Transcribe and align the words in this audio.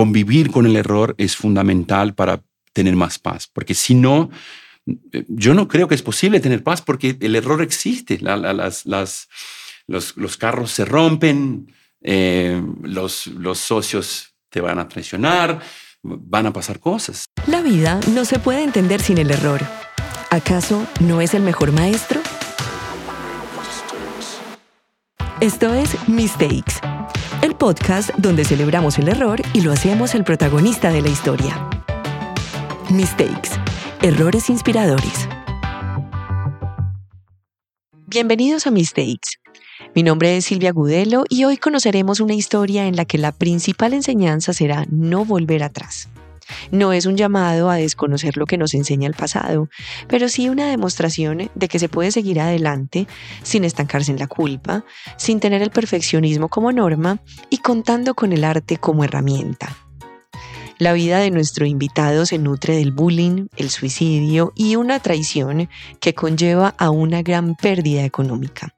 convivir 0.00 0.50
con 0.50 0.64
el 0.64 0.76
error 0.76 1.14
es 1.18 1.36
fundamental 1.36 2.14
para 2.14 2.42
tener 2.72 2.96
más 2.96 3.18
paz, 3.18 3.50
porque 3.52 3.74
si 3.74 3.94
no, 3.94 4.30
yo 5.28 5.52
no 5.52 5.68
creo 5.68 5.88
que 5.88 5.94
es 5.94 6.00
posible 6.00 6.40
tener 6.40 6.62
paz 6.62 6.80
porque 6.80 7.18
el 7.20 7.36
error 7.36 7.60
existe, 7.60 8.18
las, 8.18 8.86
las, 8.86 9.28
los, 9.86 10.16
los, 10.16 10.36
carros 10.38 10.70
se 10.70 10.86
rompen, 10.86 11.70
eh, 12.00 12.62
los, 12.82 13.26
los 13.26 13.58
socios 13.58 14.34
te 14.48 14.62
van 14.62 14.78
a 14.78 14.88
traicionar, 14.88 15.60
van 16.02 16.46
a 16.46 16.52
pasar 16.54 16.80
cosas. 16.80 17.26
La 17.46 17.60
vida 17.60 18.00
no 18.14 18.24
se 18.24 18.38
puede 18.38 18.62
entender 18.62 19.02
sin 19.02 19.18
el 19.18 19.30
error. 19.30 19.60
¿Acaso 20.30 20.86
no 21.00 21.20
es 21.20 21.34
el 21.34 21.42
mejor 21.42 21.72
maestro? 21.72 22.22
Esto 25.42 25.74
es 25.74 26.08
Mistakes, 26.08 26.80
podcast 27.60 28.08
donde 28.16 28.46
celebramos 28.46 28.98
el 28.98 29.08
error 29.08 29.42
y 29.52 29.60
lo 29.60 29.70
hacemos 29.70 30.14
el 30.14 30.24
protagonista 30.24 30.90
de 30.90 31.02
la 31.02 31.10
historia. 31.10 31.68
Mistakes, 32.88 33.50
errores 34.00 34.48
inspiradores. 34.48 35.28
Bienvenidos 38.06 38.66
a 38.66 38.70
Mistakes. 38.70 39.32
Mi 39.94 40.02
nombre 40.02 40.38
es 40.38 40.46
Silvia 40.46 40.72
Gudelo 40.72 41.24
y 41.28 41.44
hoy 41.44 41.58
conoceremos 41.58 42.20
una 42.20 42.32
historia 42.32 42.86
en 42.86 42.96
la 42.96 43.04
que 43.04 43.18
la 43.18 43.30
principal 43.30 43.92
enseñanza 43.92 44.54
será 44.54 44.86
no 44.90 45.26
volver 45.26 45.62
atrás. 45.62 46.08
No 46.70 46.92
es 46.92 47.06
un 47.06 47.16
llamado 47.16 47.70
a 47.70 47.76
desconocer 47.76 48.36
lo 48.36 48.46
que 48.46 48.58
nos 48.58 48.74
enseña 48.74 49.08
el 49.08 49.14
pasado, 49.14 49.68
pero 50.08 50.28
sí 50.28 50.48
una 50.48 50.68
demostración 50.68 51.50
de 51.54 51.68
que 51.68 51.78
se 51.78 51.88
puede 51.88 52.10
seguir 52.10 52.40
adelante 52.40 53.06
sin 53.42 53.64
estancarse 53.64 54.10
en 54.10 54.18
la 54.18 54.26
culpa, 54.26 54.84
sin 55.16 55.40
tener 55.40 55.62
el 55.62 55.70
perfeccionismo 55.70 56.48
como 56.48 56.72
norma 56.72 57.20
y 57.50 57.58
contando 57.58 58.14
con 58.14 58.32
el 58.32 58.44
arte 58.44 58.76
como 58.76 59.04
herramienta. 59.04 59.76
La 60.80 60.94
vida 60.94 61.18
de 61.18 61.30
nuestro 61.30 61.66
invitado 61.66 62.24
se 62.24 62.38
nutre 62.38 62.74
del 62.74 62.90
bullying, 62.90 63.48
el 63.58 63.68
suicidio 63.68 64.54
y 64.56 64.76
una 64.76 64.98
traición 64.98 65.68
que 66.00 66.14
conlleva 66.14 66.74
a 66.78 66.88
una 66.88 67.20
gran 67.20 67.54
pérdida 67.54 68.02
económica. 68.02 68.74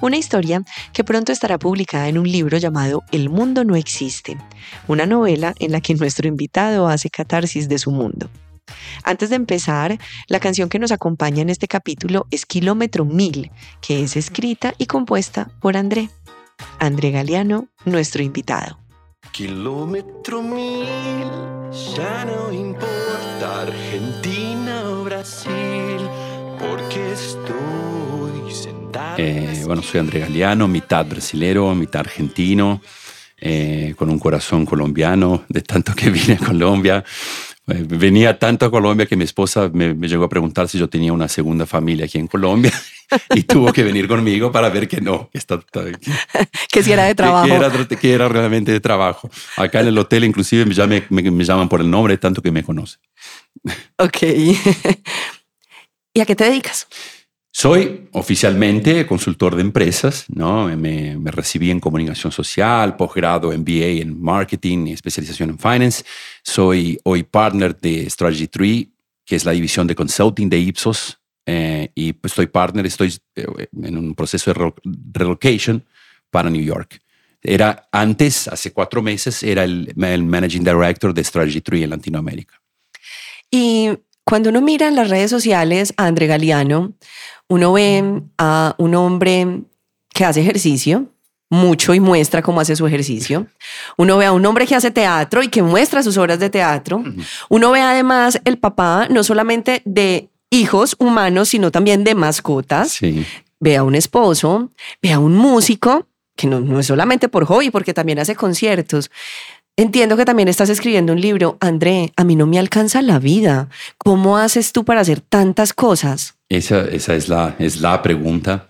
Una 0.00 0.16
historia 0.16 0.62
que 0.92 1.04
pronto 1.04 1.32
estará 1.32 1.58
publicada 1.58 2.08
en 2.08 2.18
un 2.18 2.30
libro 2.30 2.58
llamado 2.58 3.02
El 3.12 3.28
mundo 3.30 3.64
no 3.64 3.76
existe, 3.76 4.38
una 4.88 5.06
novela 5.06 5.54
en 5.58 5.72
la 5.72 5.80
que 5.80 5.94
nuestro 5.94 6.28
invitado 6.28 6.88
hace 6.88 7.10
catarsis 7.10 7.68
de 7.68 7.78
su 7.78 7.90
mundo. 7.90 8.28
Antes 9.02 9.30
de 9.30 9.36
empezar, 9.36 9.98
la 10.28 10.40
canción 10.40 10.68
que 10.68 10.78
nos 10.78 10.92
acompaña 10.92 11.42
en 11.42 11.50
este 11.50 11.68
capítulo 11.68 12.26
es 12.30 12.46
Kilómetro 12.46 13.04
Mil, 13.04 13.50
que 13.80 14.02
es 14.02 14.16
escrita 14.16 14.74
y 14.78 14.86
compuesta 14.86 15.50
por 15.60 15.76
André. 15.76 16.08
André 16.78 17.10
Galeano, 17.10 17.68
nuestro 17.84 18.22
invitado. 18.22 18.78
Kilómetro 19.32 20.42
mil, 20.42 20.86
ya 21.96 22.24
no 22.24 22.52
importa 22.52 23.62
Argentina 23.62 24.88
o 24.90 25.02
Brasil, 25.04 26.08
porque 26.60 27.12
estoy 27.12 28.23
eh, 29.18 29.62
bueno, 29.66 29.82
soy 29.82 30.00
André 30.00 30.20
Galeano, 30.20 30.68
mitad 30.68 31.04
brasilero, 31.06 31.74
mitad 31.74 32.00
argentino, 32.00 32.80
eh, 33.38 33.94
con 33.96 34.10
un 34.10 34.18
corazón 34.18 34.64
colombiano, 34.64 35.44
de 35.48 35.62
tanto 35.62 35.94
que 35.94 36.10
vine 36.10 36.34
a 36.34 36.46
Colombia. 36.46 37.04
Eh, 37.66 37.84
venía 37.86 38.38
tanto 38.38 38.66
a 38.66 38.70
Colombia 38.70 39.06
que 39.06 39.16
mi 39.16 39.24
esposa 39.24 39.70
me, 39.72 39.94
llegó 39.94 40.24
a 40.24 40.28
preguntar 40.28 40.68
si 40.68 40.78
yo 40.78 40.88
tenía 40.88 41.12
una 41.12 41.28
segunda 41.28 41.64
familia 41.64 42.04
aquí 42.04 42.18
en 42.18 42.26
Colombia 42.26 42.72
y 43.34 43.42
tuvo 43.44 43.72
que 43.72 43.82
venir 43.82 44.06
conmigo 44.06 44.52
para 44.52 44.68
ver 44.68 44.86
que 44.86 45.00
no, 45.00 45.30
que, 45.32 45.40
que 46.70 46.82
si 46.82 46.92
era 46.92 47.04
de 47.04 47.14
trabajo. 47.14 47.48
Que, 47.98 48.12
era, 48.12 48.28
realmente 48.28 48.70
de 48.70 48.80
trabajo. 48.80 49.30
Acá 49.56 49.80
en 49.80 49.88
el 49.88 49.98
hotel 49.98 50.24
inclusive 50.24 50.72
ya 50.74 50.86
me, 50.86 51.04
me 51.08 51.44
llaman 51.44 51.68
por 51.68 51.80
el 51.80 51.90
nombre, 51.90 52.18
tanto 52.18 52.42
que 52.42 52.52
me 52.52 52.62
conocen. 52.62 53.00
Ok. 53.96 54.22
¿Y 56.16 56.20
a 56.20 56.26
qué 56.26 56.36
te 56.36 56.44
dedicas? 56.44 56.86
Soy 57.56 58.08
oficialmente 58.10 59.06
consultor 59.06 59.54
de 59.54 59.62
empresas, 59.62 60.24
¿no? 60.28 60.66
Me, 60.76 61.16
recibí 61.26 61.70
en 61.70 61.78
comunicación 61.78 62.32
social, 62.32 62.96
posgrado 62.96 63.56
MBA 63.56 64.02
en 64.02 64.20
marketing 64.20 64.88
especialización 64.88 65.50
en 65.50 65.58
finance. 65.60 66.02
Soy 66.42 66.98
hoy 67.04 67.22
partner 67.22 67.78
de 67.78 68.10
Strategy 68.10 68.48
3, 68.48 68.86
que 69.24 69.36
es 69.36 69.44
la 69.44 69.52
división 69.52 69.86
de 69.86 69.94
consulting 69.94 70.50
de 70.50 70.58
Ipsos. 70.58 71.16
Eh, 71.46 71.92
y 71.94 72.14
pues 72.14 72.32
estoy 72.32 72.48
partner, 72.48 72.86
estoy 72.86 73.16
eh, 73.36 73.46
en 73.84 73.98
un 73.98 74.16
proceso 74.16 74.52
de 74.52 74.72
relocation 75.12 75.84
para 76.30 76.50
New 76.50 76.62
York. 76.62 77.00
Era 77.40 77.88
antes, 77.92 78.48
hace 78.48 78.72
cuatro 78.72 79.00
meses, 79.00 79.44
era 79.44 79.62
el, 79.62 79.94
el 79.96 80.24
managing 80.24 80.64
director 80.64 81.14
de 81.14 81.22
Strategy 81.22 81.60
3 81.60 81.84
en 81.84 81.90
Latinoamérica. 81.90 82.60
Y 83.48 83.90
cuando 84.24 84.48
uno 84.48 84.62
mira 84.62 84.88
en 84.88 84.96
las 84.96 85.10
redes 85.10 85.30
sociales 85.30 85.92
a 85.98 86.06
André 86.06 86.26
Galeano, 86.26 86.94
uno 87.48 87.72
ve 87.72 88.22
a 88.38 88.74
un 88.78 88.94
hombre 88.94 89.62
que 90.12 90.24
hace 90.24 90.40
ejercicio 90.40 91.08
mucho 91.50 91.94
y 91.94 92.00
muestra 92.00 92.42
cómo 92.42 92.60
hace 92.60 92.76
su 92.76 92.86
ejercicio. 92.86 93.46
Uno 93.96 94.18
ve 94.18 94.26
a 94.26 94.32
un 94.32 94.44
hombre 94.44 94.66
que 94.66 94.74
hace 94.74 94.90
teatro 94.90 95.42
y 95.42 95.48
que 95.48 95.62
muestra 95.62 96.02
sus 96.02 96.16
obras 96.16 96.38
de 96.38 96.50
teatro. 96.50 97.02
Uno 97.48 97.70
ve 97.70 97.80
además 97.80 98.40
el 98.44 98.58
papá 98.58 99.06
no 99.10 99.22
solamente 99.24 99.82
de 99.84 100.28
hijos 100.50 100.96
humanos, 100.98 101.50
sino 101.50 101.70
también 101.70 102.04
de 102.04 102.14
mascotas. 102.14 102.98
Ve 103.60 103.76
a 103.76 103.82
un 103.82 103.94
esposo, 103.94 104.70
ve 105.00 105.12
a 105.12 105.18
un 105.18 105.34
músico, 105.36 106.06
que 106.36 106.46
no, 106.46 106.60
no 106.60 106.80
es 106.80 106.86
solamente 106.86 107.28
por 107.28 107.44
hobby, 107.46 107.70
porque 107.70 107.94
también 107.94 108.18
hace 108.18 108.34
conciertos. 108.34 109.10
Entiendo 109.76 110.16
que 110.16 110.24
también 110.24 110.48
estás 110.48 110.68
escribiendo 110.68 111.12
un 111.12 111.20
libro. 111.20 111.56
André, 111.60 112.12
a 112.16 112.24
mí 112.24 112.36
no 112.36 112.46
me 112.46 112.58
alcanza 112.58 113.02
la 113.02 113.18
vida. 113.18 113.68
¿Cómo 113.98 114.36
haces 114.36 114.72
tú 114.72 114.84
para 114.84 115.00
hacer 115.00 115.20
tantas 115.20 115.72
cosas? 115.72 116.33
Esa, 116.56 116.82
esa 116.84 117.14
es, 117.14 117.28
la, 117.28 117.56
es 117.58 117.80
la 117.80 118.00
pregunta. 118.00 118.68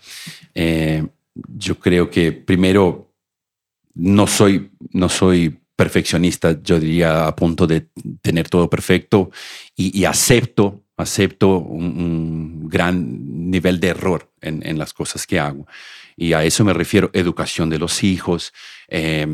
Eh, 0.55 1.07
yo 1.35 1.79
creo 1.79 2.09
que 2.09 2.33
primero 2.33 3.13
no 3.95 4.27
soy, 4.27 4.71
no 4.93 5.09
soy 5.09 5.61
perfeccionista, 5.77 6.61
yo 6.63 6.79
diría 6.79 7.27
a 7.27 7.35
punto 7.35 7.67
de 7.67 7.89
tener 8.23 8.49
todo 8.49 8.71
perfecto 8.71 9.31
y, 9.77 10.05
acepto, 10.05 10.85
acepto 10.97 11.59
un, 11.59 12.69
gran 12.69 13.51
nivel 13.51 13.81
de 13.81 13.89
error 13.89 14.33
en, 14.41 14.79
las 14.79 14.93
cosas 14.93 15.27
que 15.27 15.39
hago. 15.39 15.67
Y 16.17 16.33
a 16.33 16.45
eso 16.45 16.65
me 16.65 16.73
refiero 16.73 17.11
educación 17.13 17.71
de 17.71 17.79
los 17.79 18.05
hijos, 18.05 18.53
eh, 18.89 19.27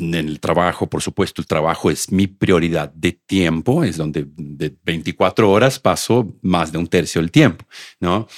en 0.00 0.14
el 0.14 0.40
trabajo, 0.40 0.88
por 0.88 1.02
supuesto, 1.02 1.40
el 1.40 1.46
trabajo 1.46 1.90
es 1.90 2.10
mi 2.10 2.26
prioridad 2.26 2.92
de 2.92 3.12
tiempo, 3.12 3.84
es 3.84 3.96
donde 3.96 4.26
de 4.36 4.74
24 4.84 5.50
horas 5.50 5.78
paso 5.78 6.36
más 6.42 6.72
de 6.72 6.78
un 6.78 6.86
tercio 6.86 7.20
del 7.20 7.30
tiempo, 7.30 7.64
¿no? 8.00 8.28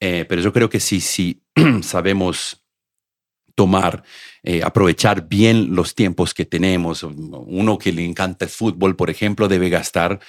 Eh, 0.00 0.24
pero 0.28 0.42
yo 0.42 0.52
creo 0.52 0.68
que 0.68 0.80
sí, 0.80 1.00
sí 1.00 1.42
sabemos 1.82 2.62
tomar, 3.54 4.04
eh, 4.42 4.62
aprovechar 4.62 5.28
bien 5.28 5.74
los 5.74 5.94
tiempos 5.94 6.32
que 6.32 6.44
tenemos. 6.44 7.02
Uno 7.02 7.76
que 7.76 7.92
le 7.92 8.04
encanta 8.04 8.44
el 8.44 8.50
fútbol, 8.50 8.94
por 8.94 9.10
ejemplo, 9.10 9.48
debe 9.48 9.68
gastar 9.68 10.20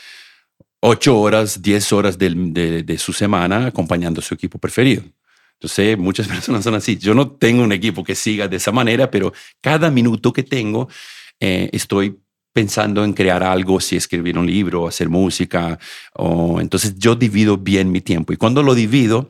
8 0.81 1.19
horas, 1.19 1.61
10 1.61 1.93
horas 1.93 2.17
de, 2.17 2.83
de 2.83 2.97
su 2.97 3.13
semana 3.13 3.67
acompañando 3.67 4.19
a 4.19 4.23
su 4.23 4.33
equipo 4.33 4.57
preferido. 4.57 5.03
Yo 5.59 5.67
sé, 5.67 5.97
muchas 5.97 6.27
personas 6.29 6.63
son 6.63 6.75
así. 6.75 6.97
Yo 6.97 7.13
no 7.13 7.31
tengo 7.31 7.63
un 7.63 7.71
equipo 7.71 8.03
que 8.03 8.15
siga 8.15 8.47
de 8.47 8.57
esa 8.57 8.71
manera, 8.71 9.09
pero 9.11 9.33
cada 9.61 9.91
minuto 9.91 10.33
que 10.33 10.43
tengo 10.43 10.87
eh, 11.39 11.69
estoy 11.73 12.19
pensando 12.53 13.03
en 13.03 13.13
crear 13.13 13.43
algo, 13.43 13.79
si 13.79 13.95
escribir 13.95 14.37
un 14.37 14.47
libro, 14.47 14.87
hacer 14.87 15.09
música. 15.09 15.79
O, 16.13 16.59
entonces 16.59 16.95
yo 16.97 17.15
divido 17.15 17.57
bien 17.57 17.91
mi 17.91 18.01
tiempo. 18.01 18.33
Y 18.33 18.37
cuando 18.37 18.63
lo 18.63 18.75
divido, 18.75 19.29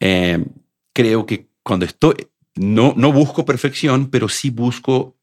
eh, 0.00 0.44
creo 0.92 1.26
que 1.26 1.48
cuando 1.62 1.86
estoy, 1.86 2.14
no, 2.56 2.94
no 2.96 3.12
busco 3.12 3.44
perfección, 3.44 4.10
pero 4.10 4.28
sí 4.28 4.50
busco 4.50 5.16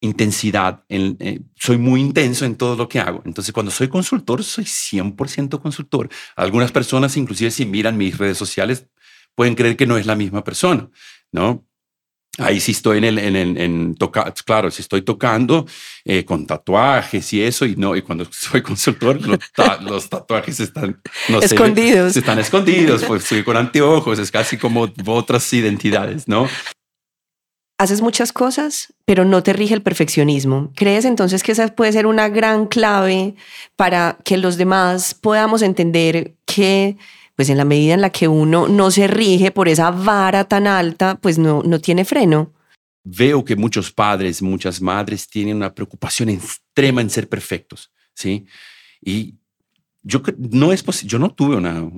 intensidad. 0.00 0.84
En, 0.88 1.16
eh, 1.20 1.40
soy 1.56 1.78
muy 1.78 2.00
intenso 2.00 2.44
en 2.44 2.56
todo 2.56 2.76
lo 2.76 2.88
que 2.88 3.00
hago. 3.00 3.22
Entonces, 3.24 3.52
cuando 3.52 3.72
soy 3.72 3.88
consultor, 3.88 4.44
soy 4.44 4.64
100% 4.64 5.60
consultor. 5.60 6.08
Algunas 6.36 6.72
personas, 6.72 7.16
inclusive 7.16 7.50
si 7.50 7.66
miran 7.66 7.96
mis 7.96 8.16
redes 8.16 8.38
sociales, 8.38 8.86
pueden 9.36 9.54
creer 9.54 9.76
que 9.76 9.86
no 9.86 9.96
es 9.96 10.06
la 10.06 10.16
misma 10.16 10.42
persona, 10.42 10.88
¿no? 11.30 11.64
Ahí 12.38 12.60
sí 12.60 12.72
estoy 12.72 12.98
en 12.98 13.04
el, 13.04 13.18
en, 13.18 13.56
en, 13.56 13.94
tocar, 13.94 14.34
claro, 14.44 14.70
si 14.70 14.82
estoy 14.82 15.00
tocando 15.00 15.66
eh, 16.04 16.24
con 16.24 16.46
tatuajes 16.46 17.32
y 17.32 17.42
eso, 17.42 17.64
y 17.64 17.76
no, 17.76 17.96
y 17.96 18.02
cuando 18.02 18.26
soy 18.30 18.60
consultor, 18.62 19.18
los, 19.80 20.08
tatuajes 20.10 20.60
están 20.60 21.00
escondidos. 21.42 22.16
están 22.16 22.38
escondidos, 22.38 23.04
pues 23.04 23.22
estoy 23.22 23.42
con 23.42 23.56
anteojos, 23.56 24.18
es 24.18 24.30
casi 24.30 24.58
como 24.58 24.92
otras 25.06 25.50
identidades, 25.52 26.28
¿no? 26.28 26.48
Haces 27.78 28.00
muchas 28.00 28.32
cosas, 28.32 28.94
pero 29.04 29.24
no 29.26 29.42
te 29.42 29.52
rige 29.52 29.74
el 29.74 29.82
perfeccionismo. 29.82 30.72
¿Crees 30.74 31.04
entonces 31.04 31.42
que 31.42 31.52
esa 31.52 31.68
puede 31.68 31.92
ser 31.92 32.06
una 32.06 32.30
gran 32.30 32.66
clave 32.66 33.34
para 33.76 34.18
que 34.24 34.38
los 34.38 34.56
demás 34.56 35.12
podamos 35.14 35.60
entender 35.60 36.34
que 36.46 36.96
pues 37.36 37.50
en 37.50 37.58
la 37.58 37.64
medida 37.64 37.94
en 37.94 38.00
la 38.00 38.10
que 38.10 38.28
uno 38.28 38.66
no 38.66 38.90
se 38.90 39.06
rige 39.06 39.50
por 39.50 39.68
esa 39.68 39.90
vara 39.90 40.44
tan 40.44 40.66
alta, 40.66 41.18
pues 41.20 41.38
no, 41.38 41.62
no 41.62 41.80
tiene 41.80 42.04
freno. 42.04 42.54
Veo 43.04 43.44
que 43.44 43.54
muchos 43.54 43.92
padres, 43.92 44.42
muchas 44.42 44.80
madres 44.80 45.28
tienen 45.28 45.56
una 45.56 45.74
preocupación 45.74 46.30
extrema 46.30 47.02
en 47.02 47.10
ser 47.10 47.28
perfectos, 47.28 47.92
¿sí? 48.14 48.46
Y 49.00 49.36
yo 50.06 50.22
no 50.38 50.72
es 50.72 50.84
posible, 50.84 51.10
yo 51.10 51.18
no 51.18 51.30
tuve 51.30 51.56
una, 51.56 51.90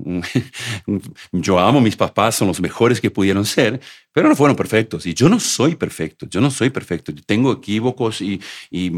yo 1.32 1.58
amo 1.58 1.78
a 1.78 1.82
mis 1.82 1.94
papás, 1.94 2.36
son 2.36 2.48
los 2.48 2.58
mejores 2.58 3.02
que 3.02 3.10
pudieron 3.10 3.44
ser, 3.44 3.80
pero 4.12 4.30
no 4.30 4.34
fueron 4.34 4.56
perfectos 4.56 5.04
y 5.04 5.12
yo 5.12 5.28
no 5.28 5.38
soy 5.38 5.76
perfecto, 5.76 6.26
yo 6.30 6.40
no 6.40 6.50
soy 6.50 6.70
perfecto, 6.70 7.12
yo 7.12 7.22
tengo 7.26 7.52
equívocos 7.52 8.22
y, 8.22 8.40
y 8.70 8.90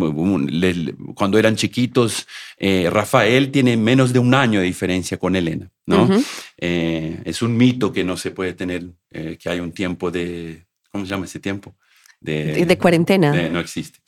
cuando 1.14 1.38
eran 1.40 1.56
chiquitos, 1.56 2.28
eh, 2.56 2.88
Rafael 2.88 3.50
tiene 3.50 3.76
menos 3.76 4.12
de 4.12 4.20
un 4.20 4.32
año 4.32 4.60
de 4.60 4.66
diferencia 4.66 5.18
con 5.18 5.34
Elena, 5.34 5.68
¿no? 5.86 6.08
Eh, 6.56 7.20
es 7.24 7.42
un 7.42 7.56
mito 7.56 7.92
que 7.92 8.04
no 8.04 8.16
se 8.16 8.30
puede 8.30 8.52
tener, 8.52 8.84
eh, 9.10 9.36
que 9.40 9.48
hay 9.48 9.58
un 9.58 9.72
tiempo 9.72 10.12
de, 10.12 10.66
¿cómo 10.92 11.04
se 11.04 11.10
llama 11.10 11.24
ese 11.24 11.40
tiempo? 11.40 11.74
De, 12.20 12.64
de, 12.64 12.78
cuarentena. 12.78 13.32
no 13.48 13.58
existe. 13.58 13.98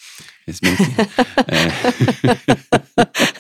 Es 0.47 0.61
mentira. 0.63 1.09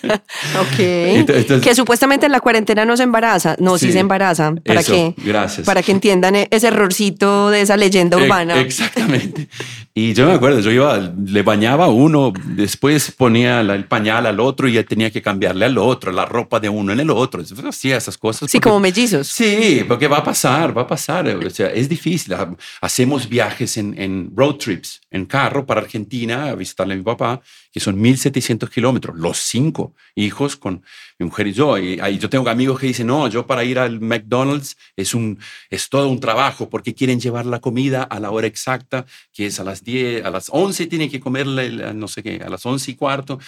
ok. 0.60 1.60
que 1.60 1.74
supuestamente 1.74 2.26
en 2.26 2.32
la 2.32 2.40
cuarentena 2.40 2.84
no 2.84 2.96
se 2.96 3.02
embaraza. 3.02 3.56
No, 3.58 3.78
sí, 3.78 3.92
se 3.92 3.98
embaraza. 3.98 4.54
¿Para 4.64 4.82
qué? 4.82 5.14
Gracias. 5.18 5.66
Para 5.66 5.82
que 5.82 5.92
entiendan 5.92 6.36
e-, 6.36 6.48
ese 6.50 6.68
errorcito 6.68 7.50
de 7.50 7.62
esa 7.62 7.76
leyenda 7.76 8.16
urbana. 8.16 8.60
exactamente. 8.60 9.48
Y 9.94 10.14
yo 10.14 10.26
me 10.26 10.32
acuerdo, 10.32 10.60
yo 10.60 10.70
iba, 10.70 10.98
le 10.98 11.42
bañaba 11.42 11.84
a 11.84 11.88
uno, 11.88 12.32
después 12.56 13.10
ponía 13.10 13.60
el 13.60 13.84
pañal 13.84 14.24
al 14.24 14.40
otro 14.40 14.66
y 14.66 14.72
ya 14.72 14.84
tenía 14.84 15.10
que 15.10 15.20
cambiarle 15.20 15.66
al 15.66 15.76
otro, 15.76 16.12
la 16.12 16.24
ropa 16.24 16.60
de 16.60 16.70
uno 16.70 16.94
en 16.94 17.00
el 17.00 17.10
otro. 17.10 17.42
Hacía 17.68 17.98
esas 17.98 18.16
cosas. 18.16 18.50
Sí, 18.50 18.58
como 18.58 18.80
mellizos. 18.80 19.26
Sí, 19.28 19.84
porque 19.86 20.08
va 20.08 20.18
a 20.18 20.24
pasar, 20.24 20.76
va 20.76 20.82
a 20.82 20.86
pasar. 20.86 21.28
O 21.28 21.50
sea, 21.50 21.66
es 21.66 21.90
difícil. 21.90 22.34
Hacemos 22.80 23.28
viajes 23.28 23.76
en, 23.76 24.00
en 24.00 24.32
road 24.34 24.54
trips, 24.54 25.02
en 25.10 25.26
carro 25.26 25.66
para 25.66 25.82
Argentina 25.82 26.46
a 26.46 26.54
visitarle 26.54 26.94
a 26.94 26.96
mi 26.96 27.02
papá 27.02 27.42
que 27.72 27.80
son 27.80 27.98
1.700 27.98 28.68
kilómetros, 28.68 29.16
los 29.16 29.38
cinco 29.38 29.94
hijos 30.14 30.56
con 30.56 30.84
mi 31.18 31.26
mujer 31.26 31.46
y 31.46 31.52
yo. 31.54 31.78
Y 31.78 31.98
ahí 32.00 32.18
yo 32.18 32.28
tengo 32.28 32.48
amigos 32.50 32.78
que 32.78 32.86
dicen, 32.86 33.06
no, 33.06 33.28
yo 33.28 33.46
para 33.46 33.64
ir 33.64 33.78
al 33.78 33.98
McDonald's 34.00 34.76
es, 34.94 35.14
un, 35.14 35.38
es 35.70 35.88
todo 35.88 36.08
un 36.08 36.20
trabajo 36.20 36.68
porque 36.68 36.94
quieren 36.94 37.18
llevar 37.18 37.46
la 37.46 37.60
comida 37.60 38.02
a 38.02 38.20
la 38.20 38.30
hora 38.30 38.46
exacta, 38.46 39.06
que 39.32 39.46
es 39.46 39.58
a 39.58 39.64
las 39.64 39.82
10, 39.82 40.24
a 40.24 40.30
las 40.30 40.48
11 40.50 40.86
tienen 40.86 41.10
que 41.10 41.18
comerla, 41.18 41.94
no 41.94 42.08
sé 42.08 42.22
qué, 42.22 42.42
a 42.44 42.50
las 42.50 42.64
11 42.66 42.90
y 42.90 42.94
cuarto. 42.94 43.38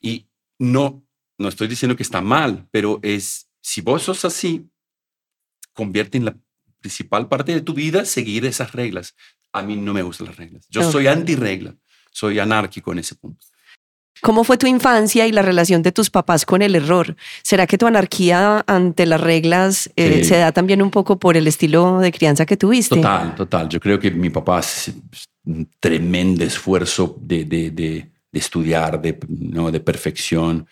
Y 0.00 0.26
no, 0.58 1.04
no 1.36 1.48
estoy 1.48 1.68
diciendo 1.68 1.96
que 1.96 2.02
está 2.02 2.22
mal, 2.22 2.66
pero 2.70 2.98
es, 3.02 3.48
si 3.60 3.82
vos 3.82 4.02
sos 4.02 4.24
así, 4.24 4.70
convierte 5.74 6.16
en 6.16 6.24
la 6.24 6.36
principal 6.80 7.28
parte 7.28 7.52
de 7.52 7.60
tu 7.60 7.74
vida 7.74 8.06
seguir 8.06 8.46
esas 8.46 8.72
reglas. 8.72 9.14
A 9.52 9.62
mí 9.62 9.76
no 9.76 9.92
me 9.92 10.02
gustan 10.02 10.28
las 10.28 10.36
reglas. 10.36 10.66
Yo 10.70 10.90
soy 10.90 11.08
anti-regla, 11.08 11.76
soy 12.10 12.38
anárquico 12.38 12.92
en 12.92 13.00
ese 13.00 13.14
punto. 13.14 13.46
¿Cómo 14.22 14.44
fue 14.44 14.56
tu 14.56 14.66
infancia 14.66 15.26
y 15.26 15.32
la 15.32 15.42
relación 15.42 15.82
de 15.82 15.92
tus 15.92 16.10
papás 16.10 16.46
con 16.46 16.62
el 16.62 16.74
error? 16.74 17.16
¿Será 17.42 17.66
que 17.66 17.78
tu 17.78 17.86
anarquía 17.86 18.64
ante 18.66 19.06
las 19.06 19.20
reglas 19.20 19.90
eh, 19.96 20.24
se 20.24 20.38
da 20.38 20.52
también 20.52 20.82
un 20.82 20.90
poco 20.90 21.18
por 21.18 21.36
el 21.36 21.46
estilo 21.46 21.98
de 21.98 22.12
crianza 22.12 22.46
que 22.46 22.56
tuviste? 22.56 22.96
Total, 22.96 23.34
total. 23.34 23.68
Yo 23.68 23.78
creo 23.78 23.98
que 23.98 24.10
mi 24.10 24.30
papá 24.30 24.58
hace 24.58 24.94
un 25.44 25.68
tremendo 25.78 26.44
esfuerzo 26.44 27.18
de, 27.20 27.44
de, 27.44 27.70
de, 27.70 28.10
estudiar, 28.32 29.00
de, 29.00 29.18
¿no? 29.28 29.70
de 29.70 29.80
perfección. 29.80 30.66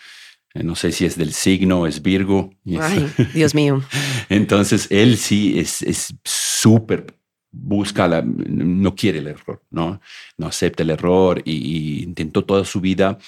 Eh, 0.55 0.63
no 0.63 0.75
sé 0.75 0.91
si 0.91 1.05
es 1.05 1.17
del 1.17 1.33
signo, 1.33 1.87
es 1.87 2.03
Virgo. 2.03 2.51
Ay, 2.81 3.11
Dios 3.35 3.55
mío. 3.55 3.83
Entonces, 4.29 4.89
él 4.91 5.17
sí 5.17 5.59
es 5.59 6.15
súper 6.25 7.07
busca, 7.55 8.09
la, 8.09 8.23
no 8.23 8.95
quiere 8.95 9.19
el 9.19 9.29
error, 9.29 9.63
¿no? 9.71 10.01
No 10.37 10.47
acepta 10.47 10.83
el 10.83 10.91
error 10.91 11.41
y, 11.45 12.03
intentó 12.03 12.45
toda 12.45 12.65
su 12.65 12.81
vida 12.81 13.19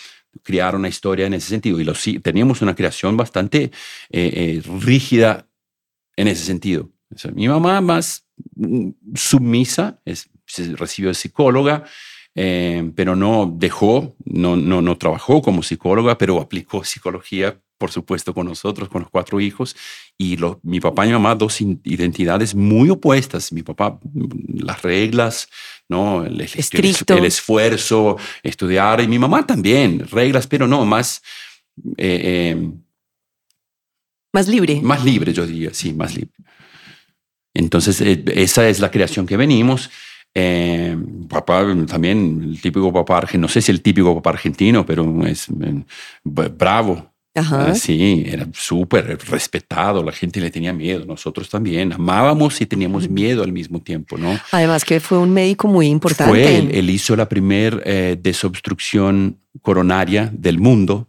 crear 0.43 0.77
una 0.77 0.89
historia 0.89 1.27
en 1.27 1.35
ese 1.35 1.49
sentido. 1.49 1.81
Y 1.81 1.85
lo, 1.85 1.95
teníamos 2.23 2.63
una 2.63 2.75
creación 2.75 3.17
bastante 3.17 3.65
eh, 3.65 3.71
eh, 4.11 4.63
rígida 4.81 5.47
en 6.17 6.29
ese 6.29 6.45
sentido. 6.45 6.91
mi 7.35 7.49
mamá 7.49 7.81
más 7.81 8.27
mm, 8.57 8.91
sumisa, 9.15 10.01
es, 10.05 10.29
recibió 10.77 11.11
de 11.11 11.15
psicóloga, 11.15 11.85
eh, 12.37 12.93
pero 12.95 13.17
no 13.17 13.53
dejó, 13.53 14.15
no, 14.25 14.55
no, 14.55 14.81
no 14.81 14.97
trabajó 14.97 15.43
como 15.43 15.65
psicóloga, 15.65 16.17
pero 16.17 16.41
aplicó 16.41 16.85
psicología 16.85 17.59
por 17.79 17.91
supuesto, 17.91 18.33
con 18.33 18.47
nosotros, 18.47 18.89
con 18.89 19.03
los 19.03 19.11
cuatro 19.11 19.41
hijos. 19.41 19.77
Y 20.17 20.39
mi 20.63 20.81
papá 20.81 21.05
y 21.05 21.09
mi 21.09 21.13
mamá, 21.13 21.35
dos 21.35 21.61
identidades 21.61 22.55
muy 22.55 22.89
opuestas. 22.91 23.53
Mi 23.53 23.63
papá, 23.63 23.99
las 24.49 24.83
reglas, 24.83 25.49
¿no? 25.89 26.25
El, 26.25 26.41
el, 26.41 27.25
esfuerzo, 27.25 28.17
estudiar. 28.43 29.03
Y 29.03 29.09
mi 29.09 29.19
mamá 29.19 29.47
también, 29.47 30.07
reglas, 30.09 30.47
pero 30.47 30.67
no, 30.67 30.85
más... 30.85 31.23
Eh, 31.99 32.53
em, 32.53 32.81
más 34.33 34.49
libre. 34.49 34.81
Más 34.83 35.05
libre, 35.05 35.33
yo 35.33 35.47
diría, 35.47 35.73
sí, 35.73 35.93
más 35.93 36.15
libre. 36.15 36.33
Entonces, 37.55 38.01
eh, 38.01 38.23
esa 38.35 38.69
es 38.69 38.81
la 38.81 38.91
creación 38.91 39.27
que 39.27 39.37
venimos. 39.37 39.91
Eh, 40.39 40.95
papá 41.31 41.65
también, 41.87 42.43
el 42.43 42.61
típico 42.61 42.93
papá 42.93 43.17
argentino, 43.17 43.43
no 43.43 43.49
sé 43.49 43.63
si 43.63 43.73
el 43.73 43.81
típico 43.81 44.15
papá 44.17 44.31
argentino, 44.31 44.85
pero 44.85 45.27
es 45.27 45.47
bravo, 46.23 47.11
Ajá. 47.35 47.69
Ah, 47.69 47.75
sí, 47.75 48.23
era 48.27 48.47
súper 48.53 49.19
respetado, 49.31 50.03
la 50.03 50.13
gente 50.13 50.39
le 50.41 50.51
tenía 50.51 50.75
miedo, 50.75 51.07
nosotros 51.07 51.49
también 51.49 51.91
amábamos 51.91 52.61
y 52.61 52.67
teníamos 52.67 53.09
miedo 53.09 53.43
al 53.43 53.53
mismo 53.53 53.81
tiempo, 53.81 54.19
¿no? 54.19 54.39
Además 54.53 54.85
que 54.85 55.01
fue 55.01 55.17
un 55.17 55.31
médico 55.31 55.69
muy 55.69 55.87
importante. 55.87 56.31
Fue, 56.31 56.59
él, 56.59 56.91
hizo 56.91 57.17
la 57.17 57.29
primera 57.29 57.79
eh, 57.85 58.19
desobstrucción 58.21 59.39
coronaria 59.63 60.31
del 60.35 60.59
mundo, 60.59 61.09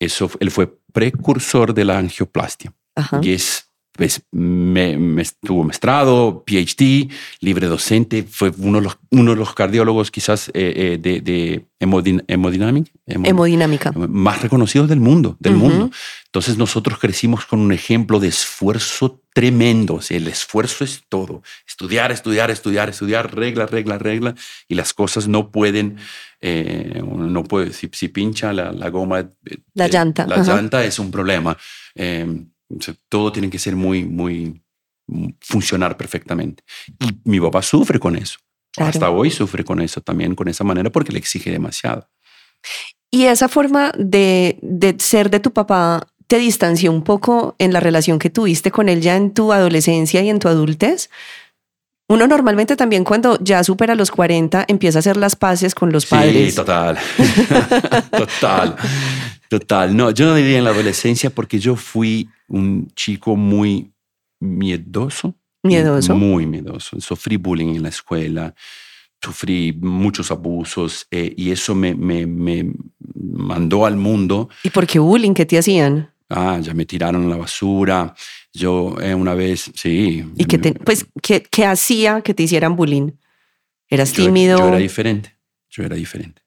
Eso, 0.00 0.28
él 0.40 0.50
fue 0.50 0.76
precursor 0.92 1.72
de 1.72 1.84
la 1.84 1.98
angioplastia. 1.98 2.72
Ajá. 2.96 3.20
Y 3.22 3.32
es 3.32 3.65
pues 3.96 4.22
me, 4.30 4.98
me, 4.98 5.24
tuvo 5.42 5.64
mestrado, 5.64 6.44
PhD, 6.46 7.10
libre 7.40 7.66
docente, 7.66 8.24
fue 8.28 8.52
uno 8.58 8.78
de 8.78 8.84
los, 8.84 8.98
uno 9.10 9.30
de 9.32 9.36
los 9.36 9.54
cardiólogos 9.54 10.10
quizás 10.10 10.48
eh, 10.48 10.52
eh, 10.54 10.98
de, 11.00 11.20
de 11.20 11.66
hemodinámica, 11.80 12.90
hemodinámica, 13.06 13.92
más 13.92 14.42
reconocidos 14.42 14.88
del 14.88 15.00
mundo, 15.00 15.36
del 15.40 15.54
mundo. 15.54 15.90
Entonces 16.26 16.58
nosotros 16.58 16.98
crecimos 16.98 17.46
con 17.46 17.60
un 17.60 17.72
ejemplo 17.72 18.20
de 18.20 18.28
esfuerzo 18.28 19.22
tremendo, 19.32 20.00
el 20.10 20.28
esfuerzo 20.28 20.84
es 20.84 21.02
todo, 21.08 21.42
estudiar, 21.66 22.12
estudiar, 22.12 22.50
estudiar, 22.50 22.88
estudiar, 22.88 23.34
regla, 23.34 23.66
regla, 23.66 23.98
regla, 23.98 24.34
y 24.68 24.74
las 24.74 24.92
cosas 24.92 25.28
no 25.28 25.50
pueden, 25.50 25.96
eh, 26.40 27.02
no 27.04 27.44
puede, 27.44 27.72
si, 27.72 27.88
si 27.92 28.08
pincha 28.08 28.52
la, 28.52 28.72
la 28.72 28.90
goma, 28.90 29.28
la 29.74 29.88
llanta, 29.88 30.26
la 30.26 30.42
llanta 30.42 30.84
es 30.84 30.98
un 30.98 31.10
problema 31.10 31.56
todo 33.08 33.32
tiene 33.32 33.50
que 33.50 33.58
ser 33.58 33.76
muy, 33.76 34.04
muy, 34.04 34.62
funcionar 35.40 35.96
perfectamente. 35.96 36.64
Y 37.00 37.30
mi 37.30 37.40
papá 37.40 37.62
sufre 37.62 37.98
con 37.98 38.16
eso. 38.16 38.38
Hasta 38.76 39.10
hoy 39.10 39.30
sufre 39.30 39.64
con 39.64 39.80
eso 39.80 40.00
también, 40.00 40.34
con 40.34 40.48
esa 40.48 40.64
manera, 40.64 40.90
porque 40.90 41.12
le 41.12 41.18
exige 41.18 41.50
demasiado. 41.50 42.08
Y 43.10 43.24
esa 43.24 43.48
forma 43.48 43.92
de, 43.96 44.58
de 44.60 44.96
ser 44.98 45.30
de 45.30 45.40
tu 45.40 45.52
papá 45.52 46.06
te 46.26 46.38
distanció 46.38 46.92
un 46.92 47.02
poco 47.02 47.54
en 47.58 47.72
la 47.72 47.80
relación 47.80 48.18
que 48.18 48.30
tuviste 48.30 48.70
con 48.70 48.88
él 48.88 49.00
ya 49.00 49.16
en 49.16 49.32
tu 49.32 49.52
adolescencia 49.52 50.22
y 50.22 50.28
en 50.28 50.38
tu 50.38 50.48
adultez. 50.48 51.08
Uno 52.08 52.26
normalmente 52.28 52.76
también 52.76 53.02
cuando 53.02 53.36
ya 53.40 53.64
supera 53.64 53.96
los 53.96 54.12
40 54.12 54.66
empieza 54.68 54.98
a 54.98 55.00
hacer 55.00 55.16
las 55.16 55.34
paces 55.34 55.74
con 55.74 55.90
los 55.90 56.06
padres. 56.06 56.50
Sí, 56.50 56.56
total. 56.56 56.96
total. 58.10 58.76
Total. 59.48 59.96
No, 59.96 60.10
yo 60.10 60.26
no 60.26 60.34
diría 60.34 60.58
en 60.58 60.64
la 60.64 60.70
adolescencia 60.70 61.30
porque 61.30 61.58
yo 61.58 61.74
fui 61.76 62.28
un 62.48 62.88
chico 62.94 63.36
muy 63.36 63.90
miedoso. 64.40 65.34
Miedoso. 65.62 66.14
Muy 66.14 66.46
miedoso. 66.46 67.00
Sufrí 67.00 67.36
bullying 67.36 67.74
en 67.74 67.82
la 67.82 67.88
escuela, 67.88 68.54
sufrí 69.20 69.72
muchos 69.72 70.30
abusos 70.30 71.06
eh, 71.10 71.32
y 71.36 71.50
eso 71.50 71.74
me, 71.74 71.94
me, 71.94 72.26
me, 72.26 72.72
mandó 73.14 73.84
al 73.84 73.96
mundo. 73.96 74.48
¿Y 74.62 74.70
por 74.70 74.86
qué 74.86 75.00
bullying? 75.00 75.34
¿Qué 75.34 75.44
te 75.44 75.58
hacían? 75.58 76.12
Ah, 76.28 76.58
ya 76.60 76.74
me 76.74 76.86
tiraron 76.86 77.26
a 77.26 77.28
la 77.28 77.36
basura. 77.36 78.14
Yo 78.56 78.96
eh, 79.02 79.14
una 79.14 79.34
vez, 79.34 79.70
sí. 79.74 80.24
¿Y 80.34 80.44
qué, 80.46 80.58
pues, 80.58 81.06
¿qué, 81.22 81.42
qué 81.42 81.66
hacía 81.66 82.22
que 82.22 82.32
te 82.32 82.42
hicieran 82.42 82.74
bullying? 82.74 83.12
¿Eras 83.88 84.12
tímido? 84.12 84.58
Yo 84.58 84.68
era 84.68 84.78
diferente. 84.78 85.36
Yo 85.68 85.84
era 85.84 85.96
diferente. 85.96 86.42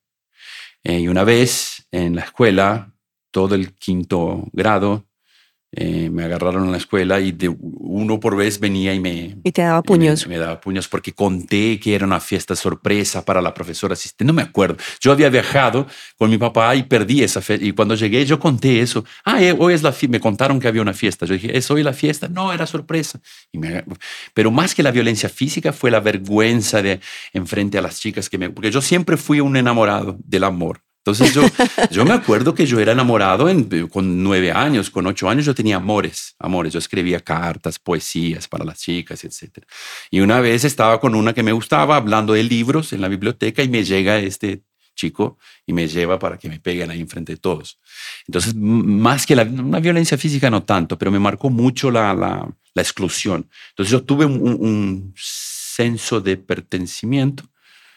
Eh, 0.84 1.02
y 1.02 1.08
una 1.08 1.24
vez 1.24 1.88
en 1.92 2.16
la 2.16 2.24
escuela, 2.24 2.96
todo 3.32 3.54
el 3.54 3.74
quinto 3.76 4.48
grado, 4.54 5.06
eh, 5.72 6.10
me 6.10 6.24
agarraron 6.24 6.66
en 6.66 6.72
la 6.72 6.78
escuela 6.78 7.20
y 7.20 7.32
de 7.32 7.48
uno 7.60 8.20
por 8.20 8.36
vez 8.36 8.60
venía 8.60 8.92
y 8.94 9.00
me... 9.00 9.38
Y 9.44 9.52
te 9.52 9.62
daba 9.62 9.84
puños. 9.84 10.26
Me, 10.26 10.38
daba 10.38 10.60
puños 10.60 10.88
porque 10.88 11.14
conté 11.14 11.80
que 11.80 11.94
era 11.94 12.06
una 12.06 12.20
fiesta 12.20 12.56
sorpresa 12.56 13.24
para 13.24 13.40
la 13.40 13.54
profesora 13.54 13.94
asistente. 13.94 14.26
No 14.26 14.34
me 14.34 14.42
acuerdo. 14.42 14.78
Yo 15.00 15.12
había 15.12 15.30
viajado 15.30 15.86
con 16.18 16.32
mi 16.32 16.40
papá 16.40 16.76
y 16.76 16.84
perdí 16.84 17.22
esa 17.22 17.42
fiesta. 17.42 17.64
Y 17.64 17.74
cuando 17.74 17.94
llegué 17.94 18.26
yo 18.26 18.40
conté 18.40 18.82
eso. 18.82 19.06
Ah, 19.24 19.44
eh, 19.44 19.56
hoy 19.58 19.76
es 19.76 19.84
la 19.84 19.92
fiesta. 19.92 20.12
Me 20.12 20.20
contaron 20.20 20.60
que 20.60 20.68
había 20.68 20.82
una 20.82 20.94
fiesta. 20.94 21.28
Yo 21.28 21.36
dije, 21.36 21.56
¿es 21.56 21.70
hoy 21.70 21.84
la 21.84 21.94
fiesta? 21.94 22.28
No, 22.28 22.52
era 22.52 22.66
sorpresa. 22.66 23.20
Y 23.52 23.60
me... 23.60 23.84
Pero 24.34 24.50
más 24.50 24.74
que 24.74 24.82
la 24.82 24.92
violencia 24.92 25.30
física 25.30 25.72
fue 25.72 25.92
la 25.92 26.00
vergüenza 26.00 26.82
de 26.82 27.00
enfrente 27.32 27.78
a 27.78 27.82
las 27.84 28.00
chicas 28.00 28.28
que 28.28 28.40
me... 28.40 28.50
Porque 28.50 28.72
yo 28.72 28.82
siempre 28.82 29.18
fui 29.18 29.40
un 29.40 29.56
enamorado 29.56 30.18
del 30.26 30.46
amor 30.46 30.82
Entonces 31.00 31.34
yo, 31.34 31.44
yo 31.92 32.06
me 32.06 32.14
acuerdo 32.14 32.54
que 32.54 32.66
yo 32.66 32.80
era 32.80 32.92
enamorado 32.92 33.48
con 33.90 34.24
nueve 34.24 34.52
años, 34.52 34.90
con 34.90 35.08
ocho 35.08 35.30
años 35.30 35.46
yo 35.46 35.56
tenía 35.56 35.78
amores, 35.78 36.36
amores. 36.40 36.74
Yo 36.74 36.80
escribía 36.80 37.20
cartas, 37.20 37.80
poesías 37.80 38.48
para 38.48 38.66
las 38.66 38.80
chicas, 38.80 39.24
etc. 39.24 39.66
Y 40.12 40.20
una 40.20 40.40
vez 40.40 40.66
estaba 40.66 41.00
con 41.00 41.16
una 41.16 41.34
que 41.34 41.44
me 41.44 41.52
gustaba 41.52 41.96
hablando 41.96 42.34
de 42.34 42.44
libros 42.44 42.94
en 42.94 43.02
la 43.02 43.08
biblioteca 43.08 43.64
y 43.64 43.70
me 43.70 43.84
llega 43.84 44.20
este 44.20 44.64
chico 44.96 45.38
y 45.66 45.72
me 45.72 45.88
lleva 45.88 46.20
para 46.20 46.38
que 46.38 46.50
me 46.50 46.60
peguen 46.60 46.92
ahí 46.92 47.00
enfrente 47.00 47.34
de 47.34 47.38
todos. 47.38 47.80
Entonces, 48.28 48.54
más 48.56 49.26
que 49.26 49.36
la, 49.36 49.44
una 49.44 49.80
violencia 49.80 50.18
física, 50.18 50.50
no 50.50 50.64
tanto, 50.64 50.98
pero 50.98 51.10
me 51.10 51.20
marcó 51.20 51.50
mucho 51.50 51.90
la, 51.90 52.14
la, 52.14 52.54
la 52.74 52.82
exclusión. 52.82 53.50
Entonces 53.70 53.92
yo 53.92 54.04
tuve 54.04 54.26
un, 54.26 54.42
un 54.42 55.14
senso 55.16 56.20
de 56.20 56.36
pertencimiento 56.36 57.46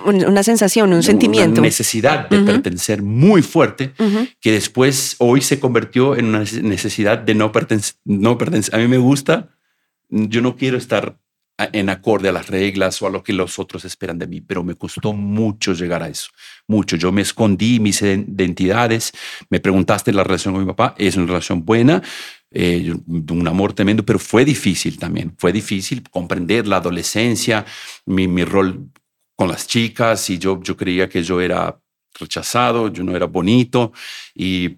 una 0.04 0.42
sensación, 0.42 0.92
un 0.92 1.02
sentimiento. 1.02 1.61
Una 1.61 1.68
necesidad 1.68 2.28
de 2.28 2.40
pertenecer 2.40 3.02
muy 3.02 3.42
fuerte 3.42 3.92
que 4.40 4.52
después 4.52 5.16
hoy 5.18 5.40
se 5.40 5.61
convirtió 5.61 6.16
en 6.16 6.26
una 6.26 6.44
necesidad 6.62 7.18
de 7.18 7.35
no 7.35 7.52
pertenecer. 7.52 7.97
No. 8.04 8.38
A 8.73 8.78
mí 8.78 8.88
me 8.88 8.99
gusta, 8.99 9.50
yo 10.09 10.40
no 10.40 10.56
quiero 10.56 10.76
estar 10.76 11.18
en 11.73 11.90
acorde 11.90 12.28
a 12.28 12.32
las 12.32 12.49
reglas 12.49 13.00
o 13.02 13.06
a 13.06 13.11
lo 13.11 13.23
que 13.23 13.32
los 13.32 13.59
otros 13.59 13.85
esperan 13.85 14.18
de 14.18 14.26
mí, 14.26 14.40
pero 14.40 14.64
me 14.64 14.75
costó 14.75 15.12
mucho 15.12 15.75
llegar 15.75 16.02
a 16.02 16.09
eso, 16.09 16.30
mucho. 16.66 16.97
Yo 16.97 17.12
me 17.12 17.23
escondí 17.23 17.78
mis 17.78 18.02
identidades, 18.02 19.12
me 19.50 19.61
preguntaste 19.61 20.12
la 20.12 20.25
relación 20.25 20.54
con 20.54 20.64
mi 20.64 20.71
papá, 20.71 20.94
es 20.99 21.16
una 21.16 21.26
relación 21.26 21.64
buena, 21.64 22.02
eh, 22.50 22.94
un 23.06 23.49
amor 23.49 23.75
tremendo, 23.75 24.04
pero 24.04 24.18
fue 24.18 24.44
difícil 24.44 24.99
también, 24.99 25.35
fue 25.38 25.52
difícil 25.52 26.02
comprender 26.11 26.66
la 26.66 26.76
adolescencia, 26.76 27.64
mi, 28.06 28.28
mi 28.28 28.44
rol 28.44 28.90
con 29.42 29.50
las 29.50 29.66
chicas 29.66 30.30
y 30.30 30.38
yo, 30.38 30.61
yo 30.62 30.76
creía 30.76 31.08
que 31.08 31.20
yo 31.20 31.40
era 31.40 31.76
rechazado, 32.16 32.92
yo 32.92 33.02
no 33.02 33.16
era 33.16 33.26
bonito 33.26 33.92
y, 34.37 34.76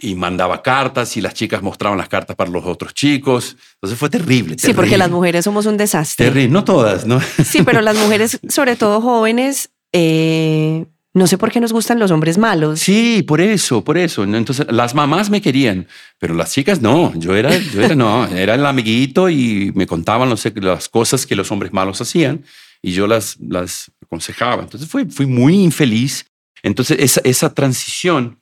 y 0.00 0.14
mandaba 0.14 0.62
cartas 0.62 1.16
y 1.16 1.20
las 1.20 1.34
chicas 1.34 1.62
mostraban 1.62 1.98
las 1.98 2.08
cartas 2.08 2.36
para 2.36 2.48
los 2.48 2.64
otros 2.64 2.94
chicos. 2.94 3.56
Entonces 3.74 3.98
fue 3.98 4.08
terrible. 4.08 4.54
Sí, 4.56 4.72
porque 4.72 4.96
las 4.96 5.10
mujeres 5.10 5.44
somos 5.44 5.66
un 5.66 5.76
desastre. 5.76 6.26
Terrible, 6.26 6.52
no 6.52 6.62
todas, 6.62 7.06
¿no? 7.06 7.20
Sí, 7.44 7.64
pero 7.64 7.80
las 7.80 7.96
mujeres, 7.96 8.38
sobre 8.48 8.76
todo 8.76 9.00
jóvenes, 9.00 9.70
eh, 9.92 10.86
no 11.12 11.26
sé 11.26 11.36
por 11.36 11.50
qué 11.50 11.58
nos 11.58 11.72
gustan 11.72 11.98
los 11.98 12.12
hombres 12.12 12.38
malos. 12.38 12.78
Sí, 12.78 13.24
por 13.24 13.40
eso, 13.40 13.82
por 13.82 13.98
eso. 13.98 14.22
Entonces, 14.22 14.64
las 14.70 14.94
mamás 14.94 15.28
me 15.28 15.42
querían, 15.42 15.88
pero 16.20 16.34
las 16.34 16.52
chicas 16.52 16.80
no. 16.80 17.12
Yo 17.16 17.34
era, 17.34 17.50
yo 17.58 17.82
era 17.82 17.96
no, 17.96 18.28
era 18.28 18.54
el 18.54 18.64
amiguito 18.64 19.28
y 19.28 19.72
me 19.74 19.88
contaban 19.88 20.28
no 20.28 20.36
sé, 20.36 20.52
las 20.54 20.88
cosas 20.88 21.26
que 21.26 21.34
los 21.34 21.50
hombres 21.50 21.72
malos 21.72 22.00
hacían 22.00 22.44
y 22.82 22.92
yo 22.92 23.06
las, 23.06 23.38
las 23.40 23.90
aconsejaba. 24.02 24.64
Entonces 24.64 24.88
fui, 24.88 25.04
fui 25.06 25.24
muy 25.24 25.54
infeliz. 25.54 26.26
Entonces 26.62 26.98
esa, 27.00 27.20
esa 27.24 27.54
transición 27.54 28.40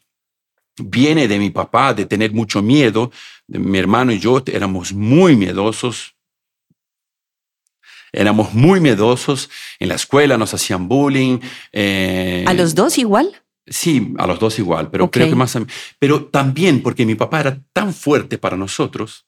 viene 0.78 1.28
de 1.28 1.38
mi 1.38 1.50
papá, 1.50 1.92
de 1.92 2.06
tener 2.06 2.32
mucho 2.32 2.62
miedo. 2.62 3.12
De 3.46 3.58
mi 3.58 3.78
hermano 3.78 4.12
y 4.12 4.18
yo 4.18 4.42
éramos 4.46 4.92
muy 4.94 5.36
miedosos. 5.36 6.16
Éramos 8.12 8.54
muy 8.54 8.80
miedosos. 8.80 9.50
En 9.78 9.88
la 9.88 9.94
escuela 9.94 10.38
nos 10.38 10.54
hacían 10.54 10.88
bullying. 10.88 11.38
Eh, 11.72 12.44
¿A 12.46 12.54
los 12.54 12.74
dos 12.74 12.98
igual? 12.98 13.42
Sí, 13.66 14.14
a 14.18 14.26
los 14.26 14.40
dos 14.40 14.58
igual, 14.58 14.90
pero 14.90 15.10
creo 15.10 15.28
que 15.28 15.36
más. 15.36 15.56
Pero 15.98 16.24
también 16.24 16.82
porque 16.82 17.06
mi 17.06 17.14
papá 17.14 17.40
era 17.40 17.60
tan 17.72 17.92
fuerte 17.92 18.38
para 18.38 18.56
nosotros 18.56 19.24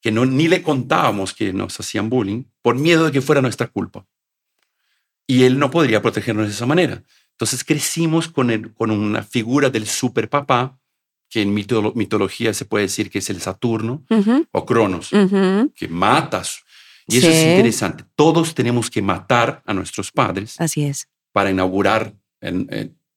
que 0.00 0.10
no, 0.10 0.26
ni 0.26 0.48
le 0.48 0.62
contábamos 0.62 1.32
que 1.32 1.52
nos 1.52 1.78
hacían 1.78 2.10
bullying 2.10 2.44
por 2.60 2.74
miedo 2.74 3.04
de 3.04 3.12
que 3.12 3.20
fuera 3.20 3.40
nuestra 3.40 3.68
culpa 3.68 4.04
y 5.26 5.44
él 5.44 5.58
no 5.58 5.70
podría 5.70 6.02
protegernos 6.02 6.46
de 6.46 6.52
esa 6.52 6.66
manera. 6.66 7.02
Entonces 7.32 7.64
crecimos 7.64 8.28
con, 8.28 8.50
el, 8.50 8.72
con 8.74 8.90
una 8.90 9.22
figura 9.22 9.70
del 9.70 9.86
super 9.86 10.28
papá, 10.28 10.78
que 11.28 11.42
en 11.42 11.52
mitología 11.52 12.54
se 12.54 12.64
puede 12.64 12.84
decir 12.84 13.10
que 13.10 13.18
es 13.18 13.28
el 13.28 13.40
Saturno 13.40 14.04
o 14.52 14.64
Cronos, 14.64 15.10
que 15.74 15.88
matas. 15.88 16.62
Y 17.08 17.18
eso 17.18 17.28
es 17.28 17.42
interesante. 17.42 18.04
Todos 18.14 18.54
tenemos 18.54 18.88
que 18.88 19.02
matar 19.02 19.62
a 19.66 19.74
nuestros 19.74 20.12
padres. 20.12 20.60
Así 20.60 20.84
es. 20.84 21.08
Para 21.32 21.50
inaugurar 21.50 22.14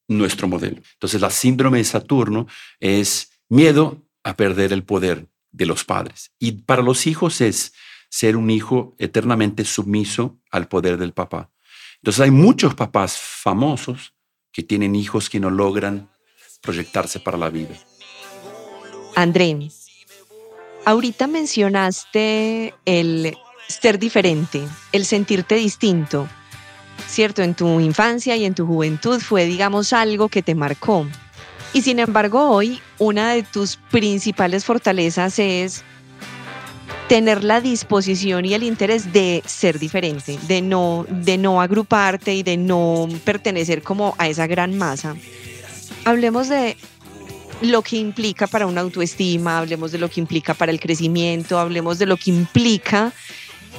nuestro 0.08 0.48
modelo. 0.48 0.82
Entonces 0.94 1.22
la 1.22 1.30
síndrome 1.30 1.78
de 1.78 1.84
Saturno 1.84 2.48
es 2.80 3.32
miedo 3.50 4.04
a 4.24 4.36
perder 4.36 4.74
el 4.74 4.84
poder 4.84 5.28
de 5.52 5.66
los 5.68 5.84
padres. 5.84 6.32
Y 6.40 6.54
para 6.54 6.82
los 6.82 7.06
hijos 7.06 7.40
es 7.40 7.74
ser 8.10 8.36
un 8.36 8.50
hijo 8.50 8.96
eternamente 8.98 9.64
sumiso 9.64 10.40
al 10.50 10.68
poder 10.68 10.98
del 10.98 11.14
papá. 11.14 11.52
Entonces 12.02 12.22
hay 12.22 12.32
muchos 12.32 12.76
papás 12.76 13.18
famosos 13.18 14.14
que 14.52 14.64
tienen 14.64 14.96
hijos 14.96 15.30
que 15.30 15.40
no 15.40 15.50
logran 15.50 16.10
proyectarse 16.62 17.20
para 17.20 17.38
la 17.38 17.50
vida. 17.50 17.76
André, 19.16 19.70
ahorita 20.86 21.28
mencionaste 21.28 22.74
el 22.86 23.36
ser 23.68 24.00
diferente, 24.00 24.64
el 24.92 25.06
sentirte 25.06 25.56
distinto, 25.56 26.28
¿cierto? 27.08 27.42
En 27.44 27.56
tu 27.56 27.80
infancia 27.80 28.36
y 28.36 28.46
en 28.46 28.56
tu 28.56 28.66
juventud 28.66 29.20
fue, 29.20 29.46
digamos, 29.46 29.94
algo 29.94 30.30
que 30.30 30.42
te 30.42 30.56
marcó. 30.56 31.06
Y 31.74 31.82
sin 31.82 32.00
embargo, 32.00 32.50
hoy 32.50 32.82
una 32.98 33.34
de 33.34 33.44
tus 33.44 33.78
principales 33.92 34.66
fortalezas 34.66 35.38
es 35.40 35.84
tener 37.08 37.44
la 37.44 37.62
disposición 37.62 38.46
y 38.46 38.54
el 38.54 38.64
interés 38.64 39.14
de 39.14 39.42
ser 39.46 39.80
diferente, 39.80 40.38
de 40.48 40.62
no, 40.62 41.06
de 41.10 41.38
no 41.38 41.62
agruparte 41.62 42.34
y 42.34 42.44
de 42.44 42.58
no 42.58 43.08
pertenecer 43.24 43.82
como 43.82 44.16
a 44.18 44.28
esa 44.28 44.48
gran 44.48 44.78
masa. 44.78 45.16
Hablemos 46.04 46.50
de 46.50 46.78
lo 47.62 47.82
que 47.82 47.98
implica 47.98 48.46
para 48.48 48.68
una 48.68 48.82
autoestima, 48.82 49.58
hablemos 49.58 49.92
de 49.92 49.98
lo 49.98 50.10
que 50.10 50.20
implica 50.20 50.54
para 50.54 50.72
el 50.72 50.80
crecimiento, 50.80 51.60
hablemos 51.60 51.98
de 51.98 52.06
lo 52.06 52.18
que 52.18 52.30
implica 52.30 53.14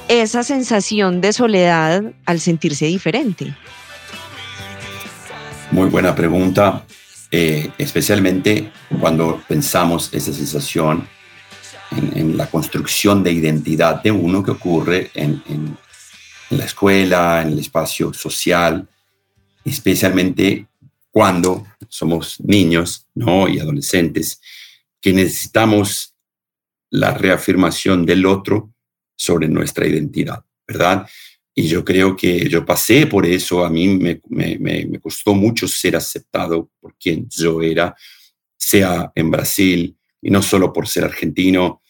esa 0.07 0.43
sensación 0.43 1.21
de 1.21 1.33
soledad 1.33 2.03
al 2.25 2.39
sentirse 2.39 2.85
diferente. 2.87 3.55
Muy 5.71 5.87
buena 5.87 6.15
pregunta, 6.15 6.83
eh, 7.29 7.69
especialmente 7.77 8.71
cuando 8.99 9.41
pensamos 9.47 10.09
esa 10.13 10.33
sensación 10.33 11.07
en, 11.91 12.37
la 12.37 12.49
construcción 12.49 13.23
de 13.23 13.31
identidad 13.31 14.01
de 14.01 14.11
uno 14.11 14.43
que 14.43 14.51
ocurre 14.51 15.11
en, 15.13 15.41
en, 15.47 15.77
la 16.51 16.65
escuela, 16.65 17.41
en 17.43 17.49
el 17.49 17.59
espacio 17.59 18.11
social, 18.11 18.87
especialmente 19.63 20.67
cuando 21.11 21.67
somos 21.87 22.39
niños 22.39 23.05
¿no? 23.13 23.47
y 23.47 23.59
adolescentes, 23.59 24.41
que 24.99 25.13
necesitamos 25.13 26.15
la 26.89 27.13
reafirmación 27.13 28.05
del 28.05 28.25
otro 28.25 28.73
sobre 29.15 29.47
nuestra 29.47 29.85
identidad, 29.85 30.43
¿verdad? 30.67 31.07
Y 31.53 31.67
yo 31.67 31.83
creo 31.83 32.15
que 32.15 32.47
yo 32.47 32.65
pasé 32.65 33.05
por 33.05 33.25
eso, 33.25 33.65
a 33.65 33.69
mí 33.69 33.87
me, 33.87 34.21
me, 34.29 34.57
me, 34.57 34.99
costó 34.99 35.33
mucho 35.33 35.67
ser 35.67 35.95
aceptado 35.95 36.69
por 36.79 36.95
quien 36.95 37.27
yo 37.29 37.61
era, 37.61 37.95
sea 38.57 39.11
en 39.13 39.29
Brasil, 39.29 39.98
y 40.21 40.29
no 40.29 40.41
solo 40.41 40.71
por 40.73 40.87
ser 40.87 41.05
argentino 41.05 41.81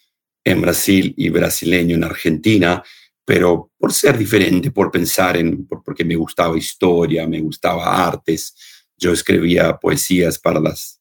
en 0.43 0.61
Brasil 0.61 1.13
y 1.17 1.29
brasileño 1.29 1.95
en 1.95 2.03
Argentina, 2.03 2.83
pero 3.25 3.71
por 3.77 3.93
ser 3.93 4.17
diferente, 4.17 4.71
por 4.71 4.91
pensar 4.91 5.37
en, 5.37 5.67
porque 5.67 6.03
me 6.03 6.15
gustaba 6.15 6.57
historia, 6.57 7.27
me 7.27 7.41
gustaba 7.41 8.07
artes, 8.07 8.55
yo 8.97 9.13
escribía 9.13 9.77
poesías 9.77 10.39
para 10.39 10.59
las, 10.59 10.99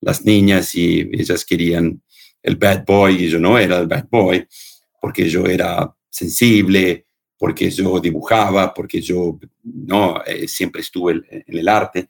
las 0.00 0.24
niñas 0.24 0.74
y 0.74 1.00
ellas 1.12 1.44
querían 1.44 2.02
el 2.42 2.56
bad 2.56 2.84
boy 2.86 3.24
y 3.24 3.28
yo 3.28 3.38
no 3.38 3.58
era 3.58 3.78
el 3.78 3.88
bad 3.88 4.06
boy, 4.10 4.46
porque 5.00 5.28
yo 5.28 5.46
era 5.46 5.94
sensible, 6.08 7.06
porque 7.38 7.70
yo 7.70 8.00
dibujaba, 8.00 8.72
porque 8.72 9.00
yo 9.00 9.38
no 9.62 10.22
eh, 10.24 10.48
siempre 10.48 10.80
estuve 10.80 11.22
en 11.30 11.58
el 11.58 11.68
arte. 11.68 12.08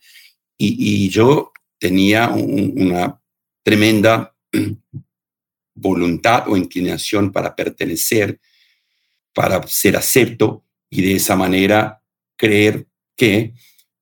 Y, 0.58 1.08
yo 1.10 1.52
tenía 1.78 2.30
una 2.30 3.20
tremenda 3.62 4.35
voluntad 5.74 6.48
o 6.48 6.56
inclinación 6.56 7.32
para 7.32 7.54
pertenecer, 7.54 8.40
para 9.34 9.62
ser 9.66 9.96
acepto 9.96 10.64
y 10.88 11.02
de 11.02 11.16
esa 11.16 11.36
manera 11.36 12.02
creer 12.36 12.86
que 13.14 13.54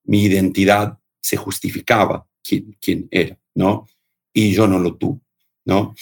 mi 0.04 0.24
identidad 0.24 0.98
se 1.20 1.36
justificaba 1.36 2.26
quién, 2.42 3.08
era, 3.10 3.38
¿no? 3.54 3.86
Y 4.32 4.52
yo 4.52 4.66
no 4.68 4.78
lo 4.78 4.96
tuve, 4.96 5.20
¿no? 5.64 5.94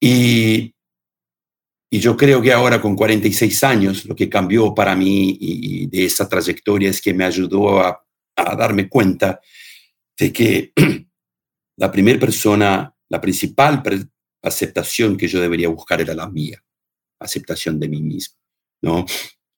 Y, 0.00 0.74
yo 1.92 2.16
creo 2.16 2.40
que 2.40 2.52
ahora 2.52 2.80
con 2.80 2.94
46 2.94 3.64
años 3.64 4.04
lo 4.06 4.14
que 4.14 4.28
cambió 4.28 4.72
para 4.72 4.94
mí 4.94 5.36
y, 5.40 5.86
de 5.88 6.04
esa 6.04 6.28
trayectoria 6.28 6.88
es 6.88 7.02
que 7.02 7.12
me 7.12 7.24
ayudó 7.24 7.80
a 7.80 8.00
darme 8.36 8.88
cuenta 8.88 9.40
de 10.16 10.32
que 10.32 10.72
la 11.76 11.90
primera 11.90 12.20
persona, 12.20 12.94
la 13.10 13.20
principal 13.20 13.82
aceptación 14.42 15.16
que 15.16 15.28
yo 15.28 15.40
debería 15.40 15.68
buscar 15.68 16.00
era 16.00 16.14
la 16.14 16.28
mía, 16.28 16.62
aceptación 17.18 17.78
de 17.78 17.88
mí 17.88 18.00
mismo, 18.00 18.36
¿no? 18.82 19.04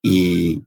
Y, 0.02 0.62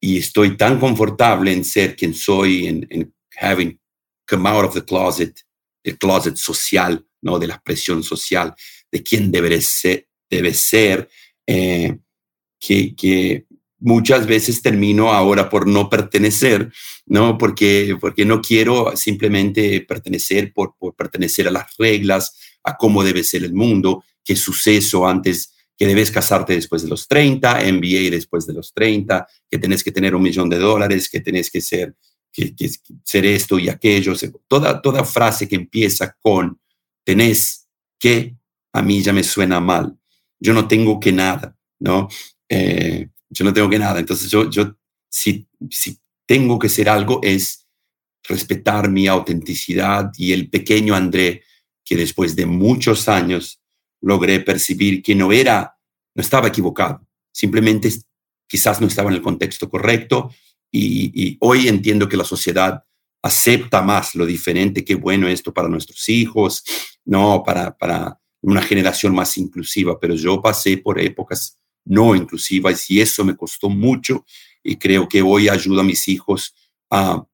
y 0.00 0.18
estoy 0.18 0.56
tan 0.56 0.78
confortable 0.78 1.52
en 1.52 1.64
ser 1.64 1.96
quien 1.96 2.12
soy, 2.12 2.66
en, 2.66 2.86
en 2.90 3.14
having 3.40 3.80
come 4.28 4.48
out 4.48 4.66
of 4.66 4.74
the 4.74 4.84
closet, 4.84 5.40
el 5.82 5.96
closet 5.96 6.36
social, 6.36 7.06
¿no? 7.22 7.38
De 7.38 7.46
la 7.46 7.60
presión 7.62 8.02
social, 8.02 8.54
de 8.90 9.02
quién 9.02 9.30
debe 9.30 9.60
ser, 9.60 10.08
debe 10.28 10.52
ser 10.52 11.08
eh, 11.46 11.98
que, 12.58 12.94
que 12.94 13.46
muchas 13.84 14.26
veces 14.26 14.62
termino 14.62 15.12
ahora 15.12 15.50
por 15.50 15.68
no 15.68 15.90
pertenecer, 15.90 16.72
¿no? 17.04 17.36
Porque, 17.36 17.96
porque 18.00 18.24
no 18.24 18.40
quiero 18.40 18.96
simplemente 18.96 19.82
pertenecer 19.82 20.54
por, 20.54 20.74
por 20.78 20.96
pertenecer 20.96 21.46
a 21.48 21.50
las 21.50 21.76
reglas, 21.76 22.34
a 22.62 22.78
cómo 22.78 23.04
debe 23.04 23.22
ser 23.22 23.44
el 23.44 23.52
mundo, 23.52 24.02
qué 24.24 24.36
suceso 24.36 25.06
antes, 25.06 25.52
que 25.76 25.86
debes 25.86 26.10
casarte 26.10 26.54
después 26.54 26.82
de 26.82 26.88
los 26.88 27.06
30, 27.06 27.60
MBA 27.72 28.10
después 28.10 28.46
de 28.46 28.54
los 28.54 28.72
30, 28.72 29.26
que 29.50 29.58
tenés 29.58 29.84
que 29.84 29.92
tener 29.92 30.14
un 30.14 30.22
millón 30.22 30.48
de 30.48 30.58
dólares, 30.58 31.10
que 31.10 31.20
tenés 31.20 31.50
que 31.50 31.60
ser, 31.60 31.94
que, 32.32 32.54
ser 33.04 33.26
esto 33.26 33.58
y 33.58 33.68
aquello. 33.68 34.14
Toda, 34.48 34.80
toda 34.80 35.04
frase 35.04 35.46
que 35.46 35.56
empieza 35.56 36.16
con 36.18 36.58
tenés 37.04 37.68
que, 37.98 38.34
a 38.72 38.80
mí 38.80 39.02
ya 39.02 39.12
me 39.12 39.22
suena 39.22 39.60
mal. 39.60 39.94
Yo 40.40 40.54
no 40.54 40.66
tengo 40.66 40.98
que 40.98 41.12
nada, 41.12 41.54
¿no? 41.80 42.08
Eh, 42.48 43.08
yo 43.34 43.44
no 43.44 43.52
tengo 43.52 43.68
que 43.68 43.78
nada. 43.78 44.00
Entonces 44.00 44.30
yo, 44.30 44.48
yo 44.48 44.74
si, 45.10 45.46
si 45.70 45.98
tengo 46.26 46.58
que 46.58 46.68
ser 46.68 46.88
algo 46.88 47.20
es 47.22 47.66
respetar 48.26 48.90
mi 48.90 49.06
autenticidad 49.06 50.10
y 50.16 50.32
el 50.32 50.48
pequeño 50.48 50.94
André 50.94 51.42
que 51.84 51.96
después 51.96 52.34
de 52.34 52.46
muchos 52.46 53.08
años 53.08 53.60
logré 54.00 54.40
percibir 54.40 55.02
que 55.02 55.14
no 55.14 55.32
era, 55.32 55.76
no 56.14 56.22
estaba 56.22 56.48
equivocado, 56.48 57.06
simplemente 57.32 57.90
quizás 58.46 58.80
no 58.80 58.86
estaba 58.86 59.10
en 59.10 59.16
el 59.16 59.22
contexto 59.22 59.68
correcto 59.68 60.30
y, 60.70 61.36
hoy 61.40 61.68
entiendo 61.68 62.08
que 62.08 62.16
la 62.16 62.24
sociedad 62.24 62.82
acepta 63.22 63.80
más 63.80 64.14
lo 64.14 64.26
diferente, 64.26 64.84
qué 64.84 64.96
bueno 64.96 65.28
esto 65.28 65.52
para 65.54 65.68
nuestros 65.68 66.08
hijos, 66.08 66.64
no 67.04 67.42
para, 67.44 67.76
para 67.76 68.20
una 68.42 68.60
generación 68.60 69.14
más 69.14 69.36
inclusiva, 69.38 69.98
pero 70.00 70.14
yo 70.14 70.42
pasé 70.42 70.78
por 70.78 71.00
épocas 71.00 71.58
no 71.84 72.14
inclusivas 72.14 72.90
y 72.90 73.00
eso 73.00 73.24
me 73.24 73.36
costó 73.36 73.68
mucho 73.68 74.24
y 74.62 74.76
creo 74.76 75.08
que 75.08 75.22
hoy 75.22 75.48
ayuda 75.48 75.82
a 75.82 75.84
mis 75.84 76.08
hijos 76.08 76.54
a, 76.90 77.24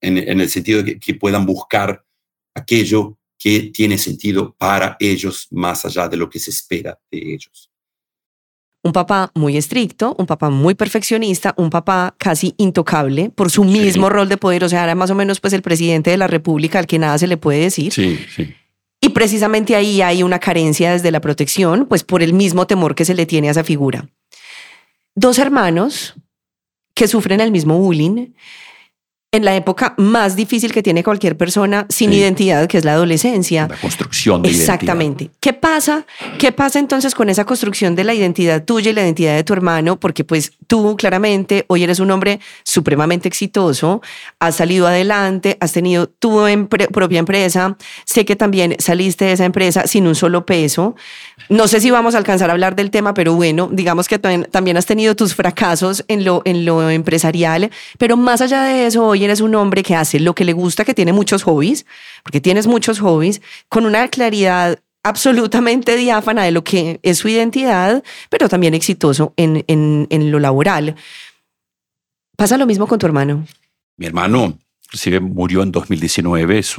en, 0.00 0.40
el 0.40 0.50
sentido 0.50 0.82
de 0.82 0.98
que 0.98 1.14
puedan 1.14 1.46
buscar 1.46 2.04
aquello 2.54 3.18
que 3.38 3.70
tiene 3.74 3.98
sentido 3.98 4.54
para 4.56 4.96
ellos 5.00 5.48
más 5.50 5.84
allá 5.84 6.08
de 6.08 6.16
lo 6.16 6.28
que 6.28 6.38
se 6.38 6.50
espera 6.50 6.98
de 7.10 7.34
ellos. 7.34 7.70
Un 8.82 8.92
papá 8.92 9.32
muy 9.34 9.56
estricto, 9.56 10.14
un 10.18 10.26
papá 10.26 10.50
muy 10.50 10.74
perfeccionista, 10.74 11.54
un 11.56 11.70
papá 11.70 12.14
casi 12.18 12.54
intocable 12.58 13.30
por 13.30 13.50
su 13.50 13.64
mismo 13.64 14.10
rol 14.10 14.28
de 14.28 14.36
poder, 14.36 14.62
o 14.64 14.68
sea, 14.68 14.84
era 14.84 14.94
más 14.94 15.10
o 15.10 15.14
menos 15.14 15.40
pues 15.40 15.54
el 15.54 15.62
presidente 15.62 16.10
de 16.10 16.18
la 16.18 16.26
República 16.26 16.78
al 16.78 16.86
que 16.86 16.98
nada 16.98 17.16
se 17.16 17.26
le 17.26 17.38
puede 17.38 17.60
decir. 17.60 17.92
Sí, 17.92 18.18
sí. 18.34 18.54
Y 19.04 19.10
precisamente 19.10 19.76
ahí 19.76 20.00
hay 20.00 20.22
una 20.22 20.38
carencia 20.38 20.92
desde 20.92 21.10
la 21.10 21.20
protección, 21.20 21.84
pues 21.84 22.02
por 22.02 22.22
el 22.22 22.32
mismo 22.32 22.66
temor 22.66 22.94
que 22.94 23.04
se 23.04 23.12
le 23.12 23.26
tiene 23.26 23.48
a 23.48 23.50
esa 23.50 23.62
figura. 23.62 24.08
Dos 25.14 25.38
hermanos 25.38 26.14
que 26.94 27.06
sufren 27.06 27.42
el 27.42 27.50
mismo 27.50 27.76
bullying, 27.78 28.32
en 29.34 29.44
la 29.44 29.56
época 29.56 29.94
más 29.96 30.36
difícil 30.36 30.72
que 30.72 30.80
tiene 30.80 31.02
cualquier 31.02 31.36
persona 31.36 31.86
sin 31.88 32.12
identidad, 32.12 32.68
que 32.68 32.78
es 32.78 32.84
la 32.84 32.92
adolescencia. 32.92 33.66
La 33.68 33.76
construcción 33.76 34.42
de 34.42 34.50
Exactamente. 34.50 35.30
¿Qué 35.40 35.52
pasa? 35.52 36.06
¿Qué 36.38 36.52
pasa 36.52 36.78
entonces 36.78 37.16
con 37.16 37.28
esa 37.28 37.44
construcción 37.44 37.96
de 37.96 38.04
la 38.04 38.14
identidad 38.14 38.64
tuya 38.64 38.92
y 38.92 38.94
la 38.94 39.02
identidad 39.02 39.34
de 39.34 39.42
tu 39.42 39.52
hermano? 39.52 39.98
Porque 39.98 40.22
pues 40.22 40.52
tú 40.68 40.96
claramente 40.96 41.64
hoy 41.66 41.82
eres 41.82 41.98
un 41.98 42.12
hombre 42.12 42.38
supremamente 42.62 43.26
exitoso, 43.26 44.02
has 44.38 44.54
salido 44.54 44.86
adelante, 44.86 45.58
has 45.60 45.72
tenido 45.72 46.06
tu 46.06 46.40
propia 46.92 47.18
empresa, 47.18 47.76
sé 48.04 48.24
que 48.24 48.36
también 48.36 48.76
saliste 48.78 49.24
de 49.24 49.32
esa 49.32 49.46
empresa 49.46 49.88
sin 49.88 50.06
un 50.06 50.14
solo 50.14 50.46
peso. 50.46 50.94
No 51.48 51.66
sé 51.66 51.80
si 51.80 51.90
vamos 51.90 52.14
a 52.14 52.18
alcanzar 52.18 52.50
a 52.50 52.52
hablar 52.52 52.76
del 52.76 52.92
tema, 52.92 53.14
pero 53.14 53.34
bueno, 53.34 53.68
digamos 53.72 54.06
que 54.06 54.20
también 54.20 54.76
has 54.76 54.86
tenido 54.86 55.16
tus 55.16 55.34
fracasos 55.34 56.04
en 56.06 56.24
lo, 56.24 56.42
en 56.44 56.64
lo 56.64 56.88
empresarial, 56.88 57.72
pero 57.98 58.16
más 58.16 58.40
allá 58.40 58.62
de 58.62 58.86
eso, 58.86 59.04
hoy 59.04 59.23
eres 59.24 59.40
un 59.40 59.54
hombre 59.54 59.82
que 59.82 59.94
hace 59.94 60.20
lo 60.20 60.34
que 60.34 60.44
le 60.44 60.52
gusta, 60.52 60.84
que 60.84 60.94
tiene 60.94 61.12
muchos 61.12 61.42
hobbies, 61.42 61.86
porque 62.22 62.40
tienes 62.40 62.66
muchos 62.66 63.00
hobbies, 63.00 63.42
con 63.68 63.86
una 63.86 64.08
claridad 64.08 64.78
absolutamente 65.04 65.96
diáfana 65.96 66.42
de 66.42 66.50
lo 66.50 66.64
que 66.64 66.98
es 67.02 67.18
su 67.18 67.28
identidad, 67.28 68.02
pero 68.30 68.48
también 68.48 68.74
exitoso 68.74 69.34
en, 69.36 69.64
en, 69.68 70.30
lo 70.32 70.40
laboral. 70.40 70.96
¿Pasa 72.36 72.56
lo 72.56 72.66
mismo 72.66 72.86
con 72.86 72.98
tu 72.98 73.06
hermano? 73.06 73.46
Mi 73.96 74.06
hermano, 74.06 74.58
inclusive 74.82 75.20
murió 75.20 75.62
en 75.62 75.70
2019, 75.70 76.58
es 76.58 76.74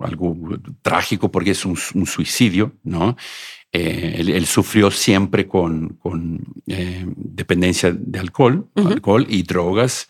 algo 0.00 0.36
trágico 0.82 1.30
porque 1.30 1.52
es 1.52 1.64
un, 1.64 1.76
suicidio, 1.76 2.72
¿no? 2.82 3.16
Eh, 3.70 4.16
él, 4.18 4.46
sufrió 4.46 4.90
siempre 4.90 5.46
con, 5.46 5.90
con 6.00 6.42
eh, 6.66 7.04
dependencia 7.06 7.92
de 7.92 8.18
alcohol, 8.18 8.68
alcohol 8.74 9.26
y 9.28 9.44
drogas. 9.44 10.08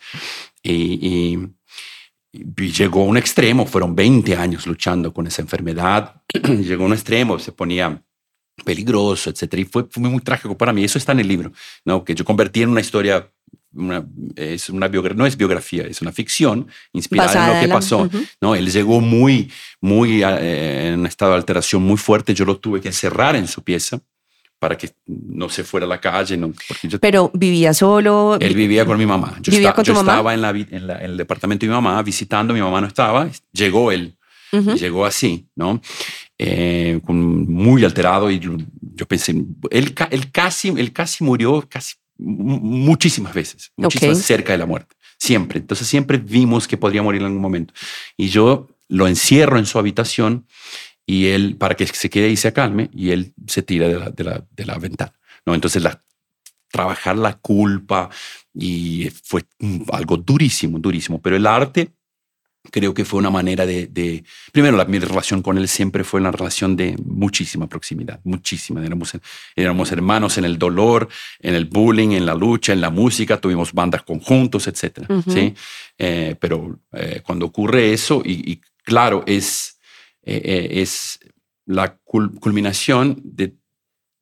y, 0.63 1.37
llegó 2.31 3.01
a 3.01 3.05
un 3.05 3.17
extremo, 3.17 3.65
fueron 3.65 3.95
20 3.95 4.35
años 4.35 4.67
luchando 4.67 5.13
con 5.13 5.27
esa 5.27 5.41
enfermedad, 5.41 6.21
llegó 6.33 6.83
a 6.83 6.87
un 6.87 6.93
extremo, 6.93 7.39
se 7.39 7.51
ponía 7.51 8.03
peligroso, 8.63 9.29
etcétera, 9.29 9.61
y 9.61 9.65
fue, 9.65 9.87
fue, 9.89 10.03
muy 10.03 10.21
trágico 10.21 10.57
para 10.57 10.73
mí. 10.73 10.83
Eso 10.83 10.97
está 10.97 11.13
en 11.13 11.21
el 11.21 11.27
libro, 11.27 11.51
¿no? 11.85 12.03
que 12.03 12.13
yo 12.13 12.25
convertí 12.25 12.61
en 12.61 12.69
una 12.69 12.81
historia, 12.81 13.31
una, 13.73 14.05
es 14.35 14.69
una 14.69 14.87
no 14.89 15.25
es 15.25 15.37
biografía, 15.37 15.83
es 15.83 16.01
una 16.01 16.11
ficción 16.11 16.67
inspirada 16.91 17.47
en 17.47 17.55
lo 17.55 17.61
que 17.61 17.73
pasó. 17.73 18.09
¿no? 18.41 18.55
Él 18.55 18.71
llegó 18.71 18.99
muy, 18.99 19.51
muy 19.81 20.23
eh, 20.23 20.89
en 20.89 20.99
un 20.99 21.05
estado 21.05 21.31
de 21.31 21.37
alteración 21.37 21.81
muy 21.81 21.97
fuerte, 21.97 22.33
yo 22.33 22.45
lo 22.45 22.57
tuve 22.57 22.81
que 22.81 22.89
encerrar 22.89 23.35
en 23.35 23.47
su 23.47 23.63
pieza 23.63 24.01
para 24.59 24.77
que 24.77 24.91
no 25.07 25.49
se 25.49 25.63
fuera 25.63 25.85
a 25.85 25.89
la 25.89 25.99
calle. 25.99 26.37
No, 26.37 26.51
Pero 26.99 27.31
vivía 27.33 27.73
solo. 27.73 28.37
Él 28.39 28.53
vivía 28.53 28.85
con 28.85 28.97
mi 28.97 29.05
mamá. 29.05 29.37
Yo, 29.41 29.51
¿Vivía 29.51 29.73
con 29.73 29.85
tu 29.85 29.93
yo 29.93 29.99
estaba 29.99 30.33
en, 30.33 30.41
la, 30.41 30.49
en, 30.49 30.89
el 31.01 31.17
departamento 31.17 31.65
de 31.65 31.69
mi 31.69 31.75
mamá 31.75 32.01
visitando, 32.03 32.53
mi 32.53 32.61
mamá 32.61 32.81
no 32.81 32.87
estaba, 32.87 33.29
llegó 33.51 33.91
él. 33.91 34.15
Llegó 34.51 35.05
así, 35.05 35.47
¿no? 35.55 35.79
Eh, 36.37 36.99
muy 37.07 37.85
alterado 37.85 38.31
y 38.31 38.39
yo, 38.39 39.05
pensé, 39.07 39.31
él, 39.69 39.95
él, 40.09 40.31
casi, 40.31 40.69
él 40.69 40.91
casi 40.91 41.23
murió 41.23 41.63
casi 41.69 41.95
muchísimas 42.17 43.33
veces, 43.33 43.71
muchísimas 43.77 44.17
cerca 44.19 44.53
de 44.53 44.57
la 44.57 44.65
muerte, 44.65 44.95
siempre. 45.19 45.59
Entonces 45.59 45.87
siempre 45.87 46.17
vimos 46.17 46.67
que 46.67 46.77
podría 46.77 47.03
morir 47.03 47.21
en 47.21 47.27
algún 47.27 47.41
momento. 47.41 47.75
Y 48.17 48.29
yo 48.29 48.67
lo 48.87 49.07
encierro 49.07 49.59
en 49.59 49.67
su 49.67 49.77
habitación 49.77 50.47
y 51.09 51.25
él, 51.25 51.55
para 51.57 51.73
que 51.73 51.87
se 51.87 52.07
quede 52.07 52.29
y 52.29 52.37
se 52.37 52.53
calme, 52.53 52.91
y 52.93 53.09
él 53.09 53.33
se 53.47 53.63
tira 53.63 53.87
de 53.87 53.97
la, 53.97 54.11
de 54.11 54.23
la, 54.23 54.45
de 54.55 54.63
la 54.63 54.77
ventana. 54.77 55.11
¿no? 55.43 55.55
Entonces, 55.55 55.81
la, 55.81 56.03
trabajar 56.69 57.17
la 57.17 57.33
culpa 57.33 58.11
y 58.53 59.09
fue 59.23 59.43
algo 59.91 60.17
durísimo, 60.17 60.77
durísimo. 60.77 61.19
Pero 61.19 61.35
el 61.35 61.47
arte 61.47 61.93
creo 62.69 62.93
que 62.93 63.05
fue 63.05 63.17
una 63.17 63.31
manera 63.31 63.65
de, 63.65 63.87
de, 63.87 64.23
primero, 64.51 64.77
la, 64.77 64.85
mi 64.85 64.99
relación 64.99 65.41
con 65.41 65.57
él 65.57 65.67
siempre 65.67 66.03
fue 66.03 66.19
una 66.19 66.29
relación 66.29 66.75
de 66.75 66.95
muchísima 67.03 67.65
proximidad, 67.65 68.19
muchísima. 68.23 68.85
Éramos, 68.85 69.17
éramos 69.55 69.91
hermanos 69.91 70.37
en 70.37 70.45
el 70.45 70.59
dolor, 70.59 71.09
en 71.39 71.55
el 71.55 71.65
bullying, 71.65 72.09
en 72.09 72.27
la 72.27 72.35
lucha, 72.35 72.71
en 72.71 72.81
la 72.81 72.91
música, 72.91 73.41
tuvimos 73.41 73.73
bandas 73.73 74.03
conjuntos, 74.03 74.67
etc. 74.67 75.07
¿sí? 75.27 75.55
Eh, 75.97 76.35
pero 76.39 76.81
eh, 76.91 77.21
cuando 77.25 77.47
ocurre 77.47 77.93
eso, 77.93 78.21
y, 78.23 78.51
y 78.51 78.61
claro, 78.83 79.23
es 79.25 79.78
eh, 80.29 80.41
eh, 80.43 80.81
es 80.81 81.19
la 81.65 81.97
culminación 81.97 83.19
de, 83.23 83.55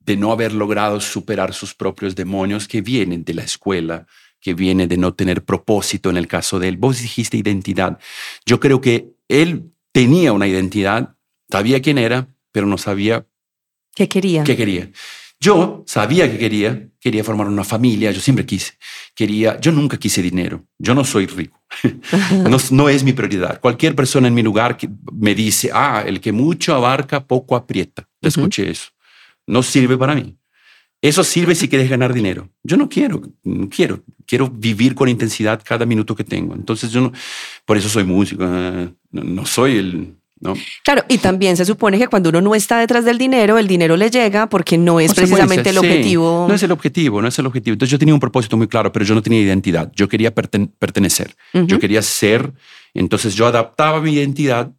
de 0.00 0.16
no 0.16 0.32
haber 0.32 0.54
logrado 0.54 1.00
superar 1.00 1.52
sus 1.52 1.74
propios 1.74 2.14
demonios 2.14 2.66
que 2.66 2.80
vienen 2.80 3.24
de 3.24 3.34
la 3.34 3.42
escuela, 3.42 4.06
que 4.40 4.54
viene 4.54 4.86
de 4.86 4.96
no 4.96 5.12
tener 5.12 5.44
propósito 5.44 6.08
en 6.08 6.16
el 6.16 6.26
caso 6.26 6.58
de 6.58 6.68
él. 6.68 6.78
Vos 6.78 7.02
dijiste 7.02 7.36
identidad. 7.36 7.98
Yo 8.46 8.58
creo 8.58 8.80
que 8.80 9.12
él 9.28 9.70
tenía 9.92 10.32
una 10.32 10.48
identidad, 10.48 11.14
sabía 11.50 11.82
quién 11.82 11.98
era, 11.98 12.28
pero 12.52 12.66
no 12.66 12.78
sabía 12.78 13.26
qué 13.94 14.08
quería. 14.08 14.44
¿Qué 14.44 14.56
quería? 14.56 14.90
Yo 15.40 15.84
sabía 15.86 16.30
que 16.30 16.36
quería, 16.36 16.88
quería 16.98 17.22
formar 17.22 17.46
una 17.46 17.62
familia, 17.62 18.10
yo 18.10 18.20
siempre 18.20 18.44
quise, 18.44 18.72
quería, 19.14 19.60
yo 19.60 19.70
nunca 19.70 19.96
quise 19.96 20.20
dinero, 20.20 20.64
yo 20.78 20.96
no 20.96 21.04
soy 21.04 21.26
rico, 21.26 21.62
no, 22.48 22.56
no, 22.72 22.88
es 22.88 23.04
mi 23.04 23.12
prioridad. 23.12 23.60
Cualquier 23.60 23.94
persona 23.94 24.26
en 24.26 24.34
mi 24.34 24.42
lugar 24.42 24.76
que 24.76 24.88
me 25.12 25.36
dice, 25.36 25.70
ah, 25.72 26.02
el 26.04 26.20
que 26.20 26.32
mucho 26.32 26.74
abarca, 26.74 27.24
poco 27.24 27.54
aprieta, 27.54 28.08
escuché 28.20 28.70
eso, 28.70 28.88
no 29.46 29.62
sirve 29.62 29.96
para 29.96 30.14
mí. 30.16 30.36
Eso 31.00 31.22
sirve 31.22 31.54
si 31.54 31.68
quieres 31.68 31.88
ganar 31.88 32.12
dinero. 32.12 32.50
Yo 32.64 32.76
no 32.76 32.88
quiero, 32.88 33.22
no 33.44 33.68
quiero, 33.68 34.02
quiero 34.26 34.50
vivir 34.50 34.96
con 34.96 35.08
intensidad 35.08 35.62
cada 35.64 35.86
minuto 35.86 36.16
que 36.16 36.24
tengo. 36.24 36.56
Entonces 36.56 36.90
yo 36.90 37.00
no, 37.00 37.12
por 37.64 37.76
eso 37.76 37.88
soy 37.88 38.02
músico, 38.02 38.44
eh, 38.44 38.92
no 39.12 39.46
soy 39.46 39.78
el, 39.78 40.17
Claro, 40.84 41.04
y 41.08 41.18
también 41.18 41.56
se 41.56 41.64
supone 41.64 41.98
que 41.98 42.08
cuando 42.08 42.30
uno 42.30 42.40
no 42.40 42.54
está 42.54 42.78
detrás 42.78 43.04
del 43.04 43.18
dinero, 43.18 43.58
el 43.58 43.66
dinero 43.66 43.96
le 43.96 44.10
llega 44.10 44.48
porque 44.48 44.78
no 44.78 45.00
es 45.00 45.14
precisamente 45.14 45.70
el 45.70 45.78
objetivo. 45.78 46.46
No 46.48 46.54
es 46.54 46.62
el 46.62 46.72
objetivo, 46.72 47.20
no 47.22 47.28
es 47.28 47.38
el 47.38 47.46
objetivo. 47.46 47.72
Entonces 47.74 47.90
yo 47.90 47.98
tenía 47.98 48.14
un 48.14 48.20
propósito 48.20 48.56
muy 48.56 48.68
claro, 48.68 48.92
pero 48.92 49.04
yo 49.04 49.14
no 49.14 49.22
tenía 49.22 49.40
identidad. 49.40 49.90
Yo 49.94 50.08
quería 50.08 50.34
pertenecer, 50.34 51.34
yo 51.52 51.78
quería 51.78 52.02
ser. 52.02 52.52
Entonces 52.94 53.34
yo 53.34 53.46
adaptaba 53.46 54.00
mi 54.00 54.12
identidad 54.12 54.72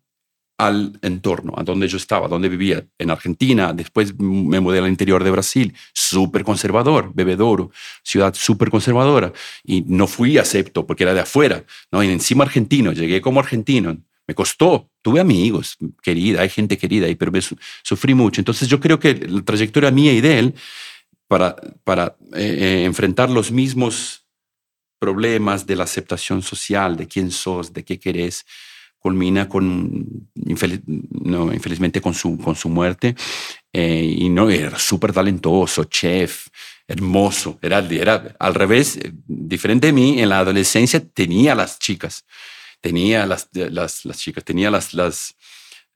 al 0.59 0.99
entorno, 1.01 1.53
a 1.55 1.63
donde 1.63 1.87
yo 1.87 1.95
estaba, 1.95 2.27
donde 2.27 2.49
vivía, 2.49 2.85
en 2.97 3.11
Argentina, 3.11 3.71
después 3.71 4.19
me 4.19 4.59
mudé 4.59 4.79
al 4.79 4.89
interior 4.89 5.23
de 5.23 5.31
Brasil, 5.31 5.73
súper 5.93 6.43
conservador, 6.43 7.11
Bebedouro, 7.13 7.71
ciudad 8.03 8.33
súper 8.33 8.69
conservadora, 8.69 9.31
y 9.63 9.83
no 9.87 10.05
fui 10.05 10.37
acepto 10.37 10.85
porque 10.85 11.03
era 11.03 11.13
de 11.13 11.21
afuera, 11.21 11.63
¿no? 11.93 12.03
y 12.03 12.09
encima 12.09 12.43
argentino, 12.43 12.91
llegué 12.91 13.21
como 13.21 13.39
argentino, 13.39 13.99
me 14.27 14.35
costó, 14.35 14.88
tuve 15.01 15.19
amigos, 15.19 15.77
querida, 16.01 16.41
hay 16.41 16.49
gente 16.49 16.77
querida 16.77 17.07
ahí, 17.07 17.15
pero 17.15 17.31
me 17.31 17.41
sufrí 17.83 18.13
mucho. 18.13 18.41
Entonces 18.41 18.67
yo 18.67 18.79
creo 18.79 18.99
que 18.99 19.15
la 19.15 19.41
trayectoria 19.41 19.91
mía 19.91 20.13
y 20.13 20.21
de 20.21 20.39
él 20.39 20.55
para, 21.27 21.55
para 21.83 22.17
eh, 22.33 22.57
eh, 22.59 22.83
enfrentar 22.85 23.29
los 23.29 23.51
mismos 23.51 24.25
problemas 24.99 25.65
de 25.65 25.75
la 25.75 25.85
aceptación 25.85 26.41
social, 26.41 26.97
de 26.97 27.07
quién 27.07 27.31
sos, 27.31 27.73
de 27.73 27.83
qué 27.85 27.99
querés, 27.99 28.45
culmina 28.99 29.47
con, 29.47 30.29
no, 30.35 31.53
infelizmente, 31.53 32.01
con 32.01 32.13
su, 32.13 32.37
con 32.37 32.55
su 32.55 32.69
muerte. 32.69 33.15
Eh, 33.71 34.15
y 34.17 34.29
no, 34.29 34.49
era 34.49 34.77
súper 34.77 35.13
talentoso, 35.13 35.85
chef, 35.85 36.47
hermoso. 36.87 37.57
Era, 37.61 37.79
era 37.79 38.35
al 38.37 38.53
revés, 38.53 38.97
eh, 38.97 39.11
diferente 39.25 39.87
de 39.87 39.93
mí. 39.93 40.19
En 40.19 40.29
la 40.29 40.39
adolescencia 40.39 40.99
tenía 40.99 41.55
las 41.55 41.79
chicas, 41.79 42.25
tenía 42.81 43.25
las, 43.25 43.49
las, 43.53 44.05
las 44.05 44.17
chicas, 44.17 44.43
tenía 44.43 44.71
las... 44.71 44.93
las 44.93 45.35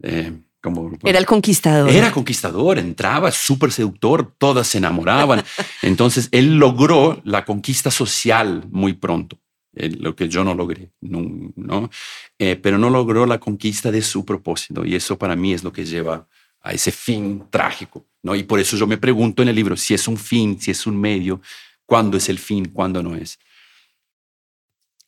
eh, 0.02 0.32
como, 0.62 0.98
era 1.04 1.20
el 1.20 1.26
conquistador. 1.26 1.90
Era 1.90 2.10
conquistador, 2.14 2.80
entraba 2.80 3.32
súper 3.32 3.70
seductor, 3.74 4.34
todas 4.38 4.66
se 4.68 4.78
enamoraban. 4.78 5.44
Entonces 5.82 6.30
él 6.32 6.56
logró 6.56 7.22
la 7.26 7.44
conquista 7.44 7.92
social 7.92 8.64
muy 8.72 8.94
pronto 8.94 9.38
lo 9.74 10.16
que 10.16 10.30
yo 10.30 10.44
no 10.44 10.54
logré, 10.54 10.92
no, 11.02 11.90
eh, 12.38 12.56
pero 12.56 12.78
no 12.78 12.90
logró 12.90 13.26
la 13.26 13.40
conquista 13.40 13.92
de 13.92 14.02
su 14.02 14.24
propósito 14.24 14.86
y 14.86 14.96
eso 14.96 15.18
para 15.18 15.36
mí 15.36 15.54
es 15.54 15.64
lo 15.64 15.74
que 15.74 15.86
lleva 15.86 16.28
a 16.62 16.74
ese 16.74 16.92
fin 16.92 17.46
trágico, 17.50 18.06
¿no? 18.22 18.36
Y 18.36 18.44
por 18.44 18.60
eso 18.60 18.78
yo 18.78 18.86
me 18.86 18.98
pregunto 18.98 19.42
en 19.42 19.50
el 19.50 19.56
libro 19.56 19.76
si 19.76 19.94
es 19.94 20.08
un 20.08 20.18
fin, 20.18 20.60
si 20.62 20.72
es 20.72 20.86
un 20.86 21.00
medio, 21.00 21.42
cuándo 21.86 22.18
es 22.18 22.30
el 22.30 22.38
fin, 22.38 22.66
cuándo 22.66 23.02
no 23.02 23.16
es. 23.16 23.40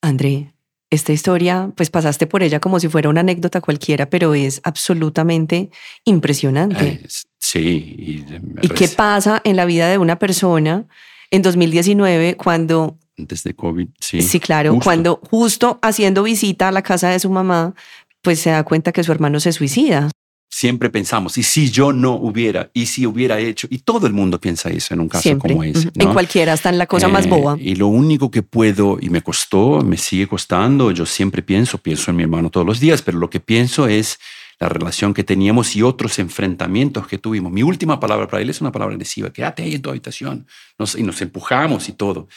André, 0.01 0.53
esta 0.89 1.11
historia, 1.13 1.71
pues 1.75 1.89
pasaste 1.89 2.27
por 2.27 2.43
ella 2.43 2.59
como 2.59 2.79
si 2.79 2.87
fuera 2.87 3.09
una 3.09 3.21
anécdota 3.21 3.61
cualquiera, 3.61 4.09
pero 4.09 4.33
es 4.33 4.61
absolutamente 4.63 5.69
impresionante. 6.03 7.01
sí. 7.37 7.95
¿Y, 7.97 8.25
¿Y 8.61 8.69
qué 8.69 8.87
pasa 8.87 9.41
en 9.43 9.55
la 9.55 9.65
vida 9.65 9.89
de 9.89 9.97
una 9.97 10.19
persona 10.19 10.85
en 11.31 11.41
2019 11.41 12.35
cuando 12.37 12.97
antes 13.17 13.43
de 13.43 13.53
COVID, 13.53 13.87
sí. 13.99 14.21
Sí, 14.21 14.39
claro, 14.39 14.77
cuando 14.83 15.21
justo 15.29 15.79
haciendo 15.81 16.23
visita 16.23 16.67
a 16.67 16.71
la 16.71 16.81
casa 16.81 17.09
de 17.09 17.19
su 17.19 17.29
mamá, 17.29 17.73
pues 18.21 18.39
se 18.39 18.49
da 18.49 18.63
cuenta 18.63 18.91
que 18.91 19.03
su 19.03 19.11
hermano 19.11 19.39
se 19.39 19.53
suicida. 19.53 20.09
Siempre 20.57 20.89
pensamos, 20.89 21.37
¿y 21.37 21.43
si 21.43 21.69
yo 21.69 21.91
no 21.91 22.13
hubiera? 22.13 22.71
¿Y 22.73 22.85
si 22.85 23.05
hubiera 23.05 23.37
hecho? 23.41 23.67
Y 23.69 23.79
todo 23.79 24.07
el 24.07 24.13
mundo 24.13 24.39
piensa 24.39 24.69
eso 24.69 24.93
en 24.93 25.01
un 25.01 25.09
caso 25.09 25.37
como 25.37 25.61
ese. 25.65 25.91
En 25.95 26.13
cualquiera, 26.13 26.53
hasta 26.53 26.69
en 26.69 26.77
la 26.77 26.85
cosa 26.85 27.09
más 27.09 27.27
boba. 27.27 27.55
Eh, 27.55 27.71
y 27.71 27.75
lo 27.75 27.87
único 27.87 28.31
que 28.31 28.41
puedo, 28.41 28.97
y 29.01 29.09
me 29.09 29.21
costó, 29.21 29.81
me 29.81 29.97
sigue 29.97 30.27
costando, 30.27 30.91
yo 30.91 31.05
siempre 31.05 31.41
pienso, 31.41 31.77
pienso 31.77 32.09
en 32.09 32.15
mi 32.15 32.23
hermano 32.23 32.49
todos 32.49 32.65
los 32.65 32.79
días, 32.79 33.01
pero 33.01 33.19
lo 33.19 33.29
que 33.29 33.41
pienso 33.41 33.89
es 33.89 34.17
la 34.57 34.69
relación 34.69 35.13
que 35.13 35.25
teníamos 35.25 35.75
y 35.75 35.83
otros 35.83 36.19
enfrentamientos 36.19 37.05
que 37.05 37.17
tuvimos. 37.17 37.51
Mi 37.51 37.61
última 37.61 37.99
palabra 37.99 38.25
para 38.25 38.41
él 38.41 38.49
es 38.49 38.61
una 38.61 38.71
palabra 38.71 38.95
adhesiva, 38.95 39.33
quédate 39.33 39.63
ahí 39.63 39.75
en 39.75 39.81
tu 39.81 39.89
habitación. 39.89 40.47
y 40.97 41.03
nos 41.03 41.21
empujamos 41.21 41.89
y 41.89 41.91
todo 41.91 42.29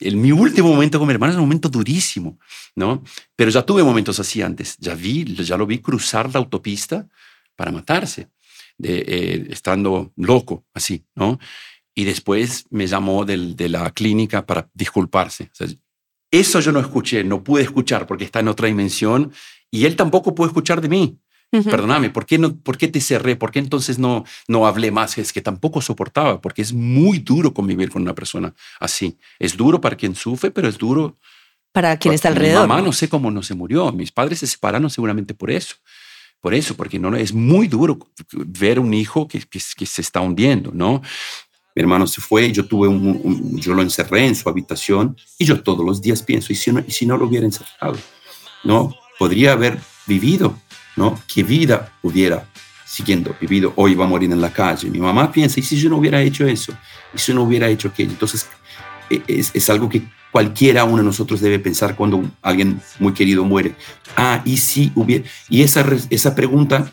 el, 0.00 0.16
mi 0.16 0.32
último 0.32 0.68
momento 0.68 0.98
con 0.98 1.06
mi 1.06 1.12
hermano 1.12 1.32
es 1.32 1.36
un 1.36 1.44
momento 1.44 1.68
durísimo, 1.68 2.38
¿no? 2.74 3.02
Pero 3.36 3.50
ya 3.50 3.62
tuve 3.62 3.82
momentos 3.82 4.18
así 4.20 4.42
antes. 4.42 4.76
Ya 4.78 4.94
vi, 4.94 5.24
ya 5.34 5.56
lo 5.56 5.66
vi 5.66 5.78
cruzar 5.78 6.32
la 6.32 6.38
autopista 6.38 7.06
para 7.58 7.72
matarse, 7.72 8.30
de, 8.78 8.98
eh, 9.00 9.46
estando 9.50 10.12
loco, 10.14 10.64
así, 10.72 11.04
¿no? 11.16 11.40
Y 11.92 12.04
después 12.04 12.66
me 12.70 12.86
llamó 12.86 13.24
del, 13.24 13.56
de 13.56 13.68
la 13.68 13.90
clínica 13.90 14.46
para 14.46 14.70
disculparse. 14.72 15.50
eso 16.30 16.60
yo 16.60 16.70
no 16.70 16.78
escuché, 16.78 17.24
no 17.24 17.42
pude 17.42 17.62
escuchar 17.64 18.06
porque 18.06 18.22
está 18.22 18.38
en 18.38 18.46
otra 18.46 18.68
dimensión 18.68 19.32
y 19.72 19.86
él 19.86 19.96
tampoco 19.96 20.36
pudo 20.36 20.46
escuchar 20.46 20.80
de 20.80 20.88
mí. 20.88 21.18
Perdóname, 21.50 22.10
¿por 22.10 22.26
qué, 22.26 22.38
no, 22.38 22.56
¿por 22.56 22.76
qué 22.76 22.86
te 22.86 23.00
cerré? 23.00 23.34
¿Por 23.34 23.50
qué 23.50 23.58
entonces 23.58 23.98
no, 23.98 24.24
no 24.46 24.66
hablé 24.66 24.92
más? 24.92 25.18
Es 25.18 25.32
que 25.32 25.40
tampoco 25.40 25.80
soportaba, 25.80 26.40
porque 26.40 26.62
es 26.62 26.72
muy 26.72 27.18
duro 27.18 27.54
convivir 27.54 27.90
con 27.90 28.02
una 28.02 28.14
persona 28.14 28.54
así. 28.78 29.18
Es 29.38 29.56
duro 29.56 29.80
para 29.80 29.96
quien 29.96 30.14
sufre, 30.14 30.50
pero 30.50 30.68
es 30.68 30.76
duro 30.78 31.16
para 31.72 31.96
quien 31.96 32.14
está 32.14 32.28
alrededor. 32.28 32.62
Mi 32.62 32.68
mamá 32.68 32.82
no 32.82 32.92
sé 32.92 33.08
cómo 33.08 33.30
no 33.30 33.42
se 33.42 33.54
murió. 33.54 33.90
Mis 33.92 34.12
padres 34.12 34.40
se 34.40 34.46
separaron 34.46 34.90
seguramente 34.90 35.32
por 35.32 35.50
eso. 35.50 35.76
Por 36.40 36.54
eso, 36.54 36.76
porque 36.76 36.98
no, 36.98 37.14
es 37.16 37.32
muy 37.32 37.68
duro 37.68 37.98
ver 38.32 38.78
un 38.78 38.94
hijo 38.94 39.26
que, 39.26 39.40
que, 39.40 39.86
se 39.86 40.00
está 40.00 40.20
hundiendo, 40.20 40.70
¿no? 40.72 41.02
Mi 41.74 41.82
hermano 41.82 42.06
se 42.06 42.20
fue, 42.20 42.52
yo 42.52 42.66
tuve 42.66 42.88
un, 42.88 43.56
yo 43.58 43.74
lo 43.74 43.82
encerré 43.82 44.26
en 44.26 44.34
su 44.34 44.48
habitación 44.48 45.16
y 45.38 45.44
yo 45.44 45.62
todos 45.62 45.84
los 45.84 46.00
días 46.00 46.22
pienso, 46.22 46.52
¿y 46.52 46.56
si 46.56 46.72
no, 46.72 46.82
y 46.86 46.90
si 46.90 47.06
no 47.06 47.16
lo 47.16 47.26
hubiera 47.26 47.46
encerrado? 47.46 47.96
¿No? 48.64 48.94
Podría 49.18 49.52
haber 49.52 49.78
vivido 50.06 50.56
¿no? 50.98 51.18
¿Qué 51.32 51.44
vida 51.44 51.92
hubiera 52.02 52.44
siguiendo 52.84 53.34
vivido? 53.40 53.72
Hoy 53.76 53.94
va 53.94 54.04
a 54.04 54.08
morir 54.08 54.30
en 54.32 54.40
la 54.40 54.52
calle. 54.52 54.90
Mi 54.90 54.98
mamá 54.98 55.30
piensa, 55.30 55.60
¿y 55.60 55.62
si 55.62 55.78
yo 55.78 55.88
no 55.88 55.96
hubiera 55.96 56.20
hecho 56.20 56.46
eso? 56.46 56.76
¿Y 57.14 57.18
si 57.18 57.32
no 57.32 57.44
hubiera 57.44 57.68
hecho 57.68 57.88
aquello? 57.88 58.10
Entonces, 58.10 58.48
es, 59.10 59.70
algo 59.70 59.88
que 59.88 60.02
cualquiera 60.30 60.84
uno 60.84 60.98
de 60.98 61.04
nosotros 61.04 61.40
debe 61.40 61.58
pensar 61.58 61.96
cuando 61.96 62.22
alguien 62.42 62.80
muy 62.98 63.12
querido 63.12 63.44
muere. 63.44 63.74
Ah, 64.16 64.42
¿y 64.44 64.56
si 64.56 64.92
hubiera? 64.94 65.24
Y 65.48 65.62
esa, 65.62 65.84
esa 66.10 66.34
pregunta 66.34 66.92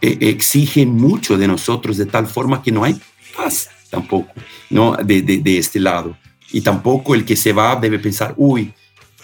eh, 0.00 0.18
exige 0.20 0.86
mucho 0.86 1.36
de 1.36 1.46
nosotros 1.46 1.96
de 1.96 2.06
tal 2.06 2.26
forma 2.26 2.62
que 2.62 2.72
no 2.72 2.84
hay 2.84 3.00
paz 3.36 3.68
tampoco, 3.90 4.32
¿no? 4.70 4.96
De, 4.96 5.22
de, 5.22 5.58
este 5.58 5.78
lado. 5.78 6.16
Y 6.50 6.60
tampoco 6.60 7.14
el 7.14 7.24
que 7.24 7.36
se 7.36 7.52
va 7.52 7.76
debe 7.76 7.98
pensar, 7.98 8.34
uy, 8.36 8.72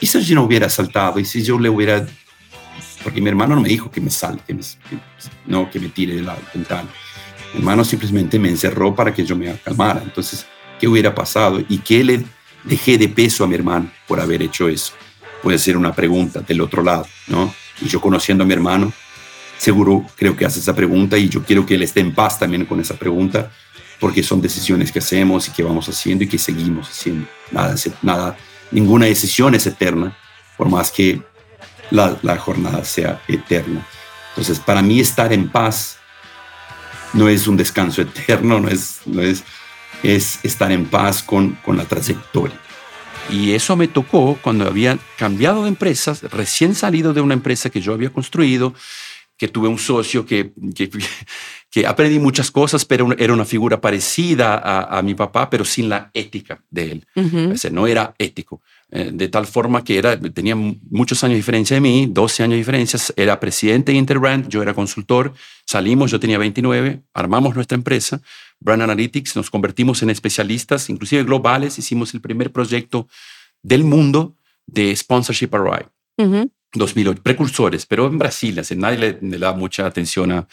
¿y 0.00 0.06
si 0.06 0.20
yo 0.22 0.34
no 0.34 0.44
hubiera 0.44 0.68
saltado? 0.68 1.18
¿Y 1.18 1.24
si 1.24 1.42
yo 1.42 1.58
le 1.58 1.68
hubiera 1.68 2.06
porque 3.02 3.20
mi 3.20 3.28
hermano 3.28 3.54
no 3.54 3.60
me 3.62 3.68
dijo 3.68 3.90
que 3.90 4.00
me 4.00 4.10
salte, 4.10 4.56
que 4.56 4.98
no, 5.46 5.70
que 5.70 5.80
me 5.80 5.88
tire 5.88 6.14
de 6.14 6.22
la 6.22 6.36
ventana. 6.52 6.88
Mi 7.54 7.60
hermano 7.60 7.84
simplemente 7.84 8.38
me 8.38 8.48
encerró 8.48 8.94
para 8.94 9.12
que 9.12 9.24
yo 9.24 9.36
me 9.36 9.54
calmara. 9.56 10.02
Entonces, 10.02 10.46
¿qué 10.80 10.88
hubiera 10.88 11.14
pasado? 11.14 11.62
¿Y 11.68 11.78
qué 11.78 12.02
le 12.02 12.24
dejé 12.64 12.98
de 12.98 13.08
peso 13.08 13.44
a 13.44 13.46
mi 13.46 13.54
hermano 13.54 13.90
por 14.08 14.18
haber 14.20 14.42
hecho 14.42 14.68
eso? 14.68 14.94
Puede 15.42 15.58
ser 15.58 15.76
una 15.76 15.94
pregunta 15.94 16.40
del 16.40 16.60
otro 16.60 16.82
lado, 16.82 17.06
¿no? 17.28 17.54
Y 17.80 17.88
yo 17.88 18.00
conociendo 18.00 18.44
a 18.44 18.46
mi 18.46 18.54
hermano, 18.54 18.92
seguro 19.58 20.04
creo 20.16 20.36
que 20.36 20.44
hace 20.44 20.60
esa 20.60 20.74
pregunta 20.74 21.16
y 21.18 21.28
yo 21.28 21.44
quiero 21.44 21.66
que 21.66 21.74
él 21.74 21.82
esté 21.82 22.00
en 22.00 22.14
paz 22.14 22.38
también 22.38 22.64
con 22.64 22.80
esa 22.80 22.94
pregunta, 22.94 23.50
porque 24.00 24.22
son 24.22 24.40
decisiones 24.40 24.90
que 24.90 24.98
hacemos 24.98 25.48
y 25.48 25.52
que 25.52 25.62
vamos 25.62 25.88
haciendo 25.88 26.24
y 26.24 26.28
que 26.28 26.38
seguimos 26.38 26.88
haciendo. 26.88 27.26
Nada, 27.50 27.74
nada, 28.02 28.36
ninguna 28.70 29.06
decisión 29.06 29.54
es 29.54 29.66
eterna, 29.66 30.16
por 30.56 30.68
más 30.68 30.90
que 30.90 31.22
la, 31.90 32.36
jornada 32.38 32.84
sea 32.84 33.20
eterna. 33.28 33.86
Entonces, 34.30 34.58
para 34.58 34.82
mí 34.82 35.00
estar 35.00 35.32
en 35.32 35.48
paz 35.48 35.98
no 37.12 37.28
es 37.28 37.46
un 37.46 37.56
descanso 37.56 38.02
eterno, 38.02 38.60
no 38.60 38.68
es, 38.68 39.00
no 39.04 39.20
es, 39.20 39.44
es 40.02 40.38
estar 40.44 40.72
en 40.72 40.86
paz 40.86 41.22
con, 41.22 41.52
con 41.64 41.76
la 41.76 41.84
trayectoria. 41.84 42.58
Y 43.30 43.52
eso 43.52 43.76
me 43.76 43.88
tocó 43.88 44.38
cuando 44.42 44.66
había 44.66 44.98
cambiado 45.16 45.62
de 45.62 45.68
empresas, 45.68 46.22
recién 46.22 46.74
salido 46.74 47.12
de 47.12 47.20
una 47.20 47.34
empresa 47.34 47.70
que 47.70 47.80
yo 47.80 47.92
había 47.92 48.10
construido, 48.10 48.74
que 49.36 49.48
tuve 49.48 49.68
un 49.68 49.78
socio 49.78 50.26
que, 50.26 50.52
que, 51.70 51.86
aprendí 51.86 52.18
muchas 52.18 52.50
cosas, 52.50 52.84
pero 52.84 53.08
era 53.16 53.32
una 53.32 53.44
figura 53.44 53.80
parecida 53.80 54.58
a, 54.84 55.00
mi 55.02 55.14
papá, 55.14 55.48
pero 55.48 55.64
sin 55.64 55.88
la 55.88 56.10
ética 56.12 56.62
de 56.70 56.92
él. 56.92 57.06
no 57.70 57.86
era 57.86 58.14
ético. 58.18 58.60
Eh, 58.92 59.10
de 59.12 59.28
tal 59.28 59.46
forma 59.46 59.84
que 59.84 59.98
era, 59.98 60.18
tenía 60.18 60.56
muchos 60.56 61.22
años 61.22 61.34
de 61.34 61.36
diferencia 61.36 61.74
de 61.74 61.80
mí, 61.80 62.08
12 62.10 62.42
años 62.42 62.52
de 62.54 62.56
diferencia, 62.58 62.98
era 63.14 63.38
presidente 63.38 63.92
de 63.92 63.98
Interbrand, 63.98 64.48
yo 64.48 64.62
era 64.62 64.74
consultor, 64.74 65.32
salimos, 65.64 66.10
yo 66.10 66.18
tenía 66.18 66.38
29, 66.38 67.00
armamos 67.14 67.54
nuestra 67.54 67.76
empresa, 67.76 68.20
Brand 68.58 68.82
Analytics, 68.82 69.36
nos 69.36 69.48
convertimos 69.48 70.02
en 70.02 70.10
especialistas, 70.10 70.90
inclusive 70.90 71.22
globales, 71.22 71.78
hicimos 71.78 72.14
el 72.14 72.20
primer 72.20 72.50
proyecto 72.50 73.06
del 73.62 73.84
mundo 73.84 74.34
de 74.66 74.94
sponsorship 74.96 75.54
array. 75.54 75.84
2008, 76.72 77.22
precursores, 77.22 77.86
pero 77.86 78.06
en 78.06 78.18
Brasil, 78.18 78.58
así, 78.58 78.76
nadie 78.76 79.18
le, 79.20 79.38
da 79.38 79.52
mucha 79.52 79.86
atención 79.86 80.32
a... 80.32 80.48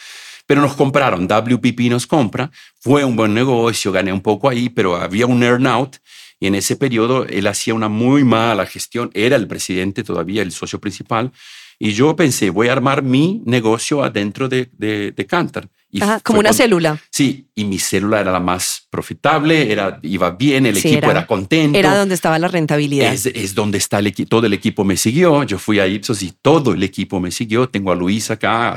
Pero 0.45 0.62
nos 0.62 0.76
compraron, 0.76 1.28
WPP 1.28 1.89
nos 1.89 2.08
compra, 2.08 2.52
fue 2.80 3.04
un 3.04 3.15
buen 3.15 3.34
negocio, 3.34 3.91
gané 3.91 4.13
un 4.13 4.21
poco 4.21 4.47
ahí, 4.47 4.69
pero 4.69 4.95
había 4.95 5.26
un 5.26 5.43
earnout 5.43 5.97
y 6.39 6.47
en 6.47 6.56
ese 6.56 6.76
periodo 6.76 7.26
él 7.26 7.47
hacía 7.47 7.73
una 7.73 7.89
muy 7.89 8.23
mala 8.23 8.65
gestión, 8.65 9.10
era 9.13 9.36
el 9.36 9.47
presidente 9.47 10.04
todavía, 10.04 10.41
el 10.41 10.52
socio 10.52 10.80
principal, 10.80 11.32
Y 11.80 11.93
yo 11.93 12.15
pensé, 12.15 12.50
voy 12.50 12.69
a 12.69 12.73
armar 12.73 13.04
mi 13.04 13.41
negocio 13.45 14.04
adentro 14.04 14.50
de, 14.50 14.69
de, 14.73 15.12
de 15.12 15.26
Cantar. 15.28 15.69
Y 15.89 16.02
Ajá, 16.04 16.19
como 16.19 16.39
una 16.39 16.50
cuando- 16.50 16.58
célula. 16.63 17.02
Sí, 17.12 17.47
y 17.56 17.63
mi 17.63 17.80
célula 17.80 18.19
era 18.19 18.32
la 18.34 18.41
más 18.41 18.86
profitable, 18.89 19.71
era, 19.71 20.00
iba 20.04 20.32
bien, 20.32 20.65
el 20.65 20.76
Sí, 20.76 20.89
equipo 20.89 21.06
era- 21.06 21.19
era, 21.19 21.28
contento. 21.28 21.80
Era 21.80 21.97
donde 21.97 22.13
estaba 22.13 22.38
la 22.39 22.50
rentabilidad. 22.50 23.13
Es, 23.13 23.26
es 23.26 23.56
donde 23.56 23.78
está 23.78 24.00
el 24.00 24.08
equipo, 24.08 24.28
todo 24.28 24.45
el 24.47 24.54
equipo 24.54 24.84
me 24.84 24.97
siguió. 24.97 25.43
Yo 25.45 25.58
fui 25.58 25.80
a 25.80 25.88
Ipsos 25.88 26.21
y 26.23 26.34
todo 26.41 26.73
el 26.73 26.84
equipo 26.84 27.21
me 27.21 27.32
siguió. 27.32 27.69
Tengo 27.69 27.93
a 27.93 27.95
Luis 27.95 28.30
acá, 28.30 28.76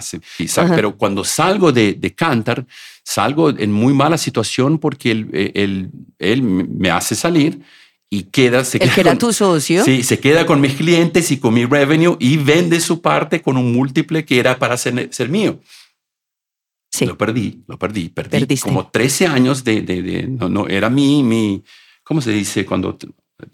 pero 0.76 0.96
cuando 0.96 1.24
salgo 1.24 1.72
de, 1.72 1.94
de 1.94 2.14
Cantar, 2.14 2.64
salgo 3.04 3.50
en 3.50 3.72
muy 3.72 3.92
mala 3.92 4.16
situación 4.16 4.78
porque 4.78 5.10
él, 5.10 5.52
él, 5.54 5.90
él 6.20 6.42
me 6.42 6.90
hace 6.90 7.16
salir 7.16 7.58
y 8.08 8.24
queda, 8.24 8.64
se 8.64 8.78
el 8.78 8.84
queda 8.84 8.94
que 8.94 9.00
era 9.00 9.10
con- 9.12 9.18
tu 9.18 9.32
socio. 9.32 9.84
Sí, 9.84 10.04
se 10.04 10.20
queda 10.20 10.46
con 10.46 10.60
mis 10.60 10.74
clientes 10.74 11.30
y 11.32 11.38
con 11.38 11.54
mi 11.54 11.64
revenue 11.64 12.16
y 12.20 12.36
vende 12.36 12.78
su 12.80 13.00
parte 13.00 13.42
con 13.42 13.56
un 13.56 13.72
múltiple 13.72 14.24
que 14.24 14.38
era 14.38 14.58
para 14.60 14.76
ser, 14.76 15.08
ser 15.12 15.28
mío. 15.28 15.60
Sí. 16.90 17.06
Lo 17.06 17.16
perdí, 17.16 17.62
lo 17.68 17.78
perdí. 17.78 18.08
Perdí 18.08 18.40
Perdiste. 18.40 18.68
como 18.68 18.88
13 18.88 19.26
años 19.28 19.62
de, 19.64 19.82
de, 19.82 20.02
de- 20.02 20.26
no, 20.26 20.48
no, 20.48 20.66
era 20.66 20.90
mi, 20.90 21.22
mi, 21.22 21.62
¿cómo 22.02 22.20
se 22.20 22.30
dice 22.32 22.66
cuando 22.66 22.98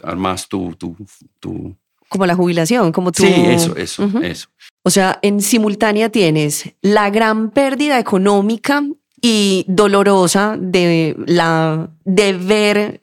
armas 0.02 0.48
tu, 0.48 0.74
tu, 0.76 0.96
tu 1.38 1.76
Como 2.08 2.26
la 2.26 2.34
jubilación, 2.34 2.92
como 2.92 3.12
tú. 3.12 3.22
Sí, 3.22 3.32
eso, 3.48 3.76
eso, 3.76 4.04
Ujú. 4.04 4.18
eso. 4.18 4.48
O 4.82 4.90
sea, 4.90 5.18
en 5.22 5.40
simultánea 5.42 6.08
tienes 6.10 6.72
la 6.80 7.10
gran 7.10 7.50
pérdida 7.50 7.98
económica 7.98 8.82
y 9.20 9.64
dolorosa 9.68 10.56
de 10.58 11.14
la 11.26 11.90
de 12.04 12.32
ver 12.32 13.00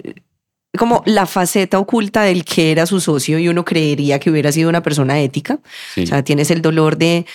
como 0.78 1.04
la 1.06 1.26
faceta 1.28 1.78
oculta 1.78 2.24
del 2.24 2.44
que 2.46 2.72
era 2.72 2.86
su 2.88 3.00
socio 3.00 3.38
y 3.38 3.48
uno 3.48 3.64
creería 3.64 4.20
que 4.20 4.32
hubiera 4.32 4.52
sido 4.52 4.70
una 4.70 4.82
persona 4.82 5.20
ética. 5.22 5.60
Sí. 5.94 6.04
O 6.04 6.08
sea, 6.08 6.24
tienes 6.24 6.50
el 6.50 6.62
dolor 6.64 6.98
de 6.98 7.26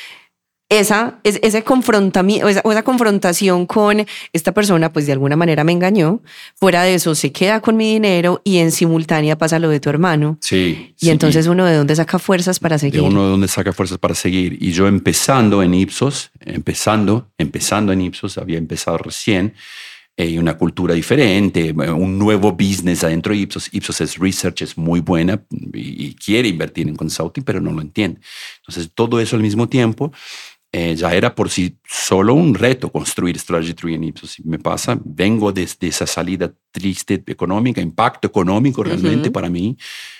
esa, 0.70 1.18
es- 1.24 1.40
ese 1.42 1.62
confrontamiento, 1.64 2.48
esa, 2.48 2.60
o 2.64 2.70
esa 2.72 2.82
confrontación 2.82 3.64
con 3.66 4.04
esta 4.32 4.52
persona, 4.52 4.92
pues 4.92 5.06
de 5.06 5.12
alguna 5.12 5.34
manera 5.36 5.64
me 5.64 5.72
engañó. 5.72 6.20
Fuera 6.56 6.82
de 6.82 6.94
eso, 6.94 7.14
se 7.14 7.32
queda 7.32 7.60
con 7.60 7.76
mi 7.76 7.92
dinero 7.94 8.42
y 8.44 8.58
en 8.58 8.70
simultánea 8.70 9.38
pasa 9.38 9.58
lo 9.58 9.70
de 9.70 9.80
tu 9.80 9.88
hermano. 9.88 10.36
sí, 10.42 10.94
Y 11.00 11.06
sí, 11.06 11.10
entonces 11.10 11.46
uno 11.46 11.64
de 11.64 11.74
dónde 11.76 11.96
saca 11.96 12.18
fuerzas 12.18 12.58
para 12.60 12.76
de 12.76 12.80
seguir. 12.80 13.00
uno 13.00 13.24
de 13.24 13.30
donde 13.30 13.48
saca 13.48 13.72
fuerzas 13.72 13.98
para 13.98 14.14
seguir. 14.14 14.58
Y 14.60 14.72
yo 14.72 14.86
empezando 14.88 15.62
en 15.62 15.72
Ipsos, 15.74 16.30
empezando, 16.40 17.28
empezando 17.38 17.92
en 17.92 18.02
Ipsos, 18.02 18.36
había 18.36 18.58
empezado 18.58 18.98
recién, 18.98 19.54
eh, 20.20 20.36
una 20.38 20.58
cultura 20.58 20.94
diferente, 20.94 21.68
eh, 21.68 21.72
un 21.92 22.18
nuevo 22.18 22.50
business 22.52 23.04
adentro 23.04 23.32
de 23.32 23.38
Ipsos. 23.38 23.68
Ipsos 23.72 24.00
es 24.00 24.18
research, 24.18 24.62
es 24.62 24.76
muy 24.76 24.98
buena 24.98 25.40
y, 25.72 26.06
y 26.08 26.14
quiere 26.14 26.48
invertir 26.48 26.88
en 26.88 26.96
consulting, 26.96 27.44
pero 27.44 27.60
no 27.60 27.70
lo 27.70 27.80
entiende. 27.80 28.20
Entonces, 28.58 28.90
todo 28.94 29.20
eso 29.20 29.36
al 29.36 29.42
mismo 29.42 29.68
tiempo 29.68 30.12
eh, 30.72 30.94
ya 30.96 31.14
era 31.14 31.34
por 31.34 31.48
sí 31.50 31.78
solo 31.88 32.34
un 32.34 32.54
reto 32.54 32.90
construir 32.92 33.38
Strategy 33.38 33.74
Tree 33.74 33.94
en 33.94 34.04
Ipsos. 34.04 34.38
Y 34.38 34.42
me 34.44 34.58
pasa, 34.58 34.98
vengo 35.02 35.52
desde 35.52 35.88
esa 35.88 36.06
salida 36.06 36.52
triste 36.70 37.22
económica, 37.26 37.80
impacto 37.80 38.26
económico 38.28 38.82
realmente 38.82 39.28
Ujú. 39.28 39.32
para 39.32 39.48
mí. 39.48 39.76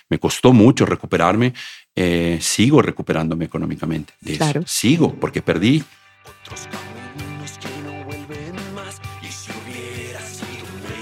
Me 0.09 0.19
costó 0.19 0.53
mucho 0.53 0.87
recuperarme. 0.87 1.53
eh, 2.01 2.39
sigo 2.41 2.81
recuperándome 2.81 3.47
económicamente. 3.47 4.13
De 4.21 4.33
eso. 4.35 4.39
Claro. 4.39 4.63
Sigo, 4.67 5.13
porque 5.15 5.43
perdí. 5.43 5.83
Si 6.55 6.69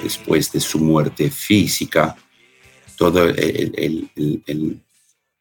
después 0.02 0.52
de 0.52 0.60
su 0.60 0.78
muerte 0.78 1.30
física, 1.30 2.16
todo 2.96 3.24
el, 3.28 3.38
el- 3.38 4.10
el- 4.16 4.42
el- 4.46 4.80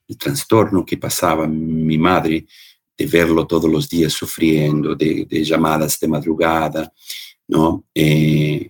el 0.08 0.18
trastorno 0.18 0.86
que 0.86 0.98
pasaba 0.98 1.48
mi 1.48 1.98
madre, 1.98 2.46
de 2.98 3.06
verlo 3.06 3.46
todos 3.46 3.70
los 3.70 3.90
días 3.90 4.14
sufriendo, 4.14 4.96
de, 4.96 5.28
llamadas 5.44 6.00
de 6.00 6.08
madrugada, 6.08 6.92
¿no? 7.48 7.86
Eh, 7.94 8.70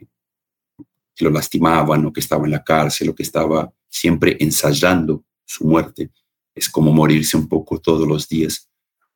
que 1.16 1.24
lo 1.24 1.32
lastimaban, 1.32 2.06
o 2.06 2.12
que 2.12 2.20
estaba 2.20 2.46
en 2.46 2.52
la 2.52 2.64
cárcel, 2.64 3.10
o 3.10 3.16
que 3.16 3.24
estaba 3.24 3.72
siempre 3.88 4.36
ensayando 4.40 5.24
su 5.46 5.66
muerte. 5.66 6.12
Es 6.54 6.70
como 6.70 6.92
morirse 6.92 7.38
un 7.38 7.48
poco 7.48 7.80
todos 7.80 8.08
los 8.08 8.28
días. 8.28 8.70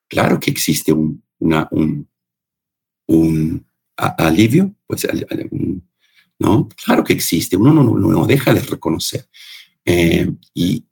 Claro 0.07 0.39
que 0.39 0.51
existe 0.51 0.93
un, 0.93 1.23
un, 1.39 2.07
un 3.07 3.65
alivio, 3.97 4.73
pues 4.87 5.07
¿no? 6.39 6.69
Claro 6.83 7.03
que 7.03 7.13
existe, 7.13 7.57
uno 7.57 7.73
no, 7.73 7.83
no, 7.83 7.95
no 7.97 8.25
deja 8.25 8.53
de 8.53 8.61
reconocer. 8.61 9.27
Eh, 9.83 10.31
y 10.53 10.85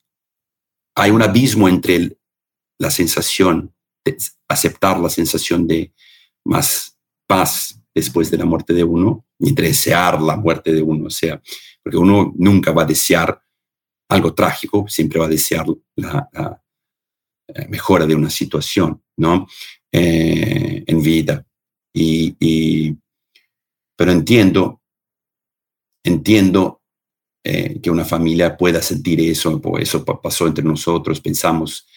hay 0.96 1.12
un 1.12 1.22
abismo 1.22 1.70
entre 1.70 2.18
la 2.80 2.92
sensación, 2.92 3.74
aceptar 4.48 5.00
la 5.00 5.10
sensación 5.10 5.68
de 5.68 5.94
más 6.46 6.98
paz 7.28 7.82
después 7.94 8.30
de 8.32 8.38
la 8.38 8.46
muerte 8.46 8.74
de 8.74 8.84
uno 8.84 9.26
entre 9.40 9.68
desear 9.68 10.22
la 10.22 10.36
muerte 10.38 10.72
de 10.74 10.82
uno. 10.82 11.08
O 11.08 11.10
sea, 11.10 11.42
porque 11.84 11.98
uno 11.98 12.34
nunca 12.38 12.72
va 12.72 12.84
a 12.84 12.86
desear 12.86 13.42
algo 14.10 14.34
trágico, 14.34 14.86
siempre 14.88 15.20
va 15.20 15.26
a 15.26 15.30
desear 15.30 15.66
la, 15.96 16.30
la, 16.32 16.64
eh, 17.50 17.68
mejora 17.70 18.06
de 18.06 18.16
una 18.16 18.30
situación, 18.30 19.02
¿no? 19.18 19.48
Eh, 19.92 20.84
en 20.88 21.02
vida. 21.02 21.46
Y, 21.94 22.36
y- 22.40 22.98
pero 23.98 24.12
entiendo 24.12 24.82
entiendo 26.04 26.82
eh, 27.44 27.80
que 27.82 27.90
una 27.92 28.06
familia 28.06 28.58
pueda 28.58 28.82
sentir 28.82 29.20
eso, 29.22 29.62
eso 29.80 30.04
pa- 30.06 30.22
pasó 30.22 30.48
entre 30.48 30.64
nosotros, 30.64 31.20
pensamos, 31.22 31.88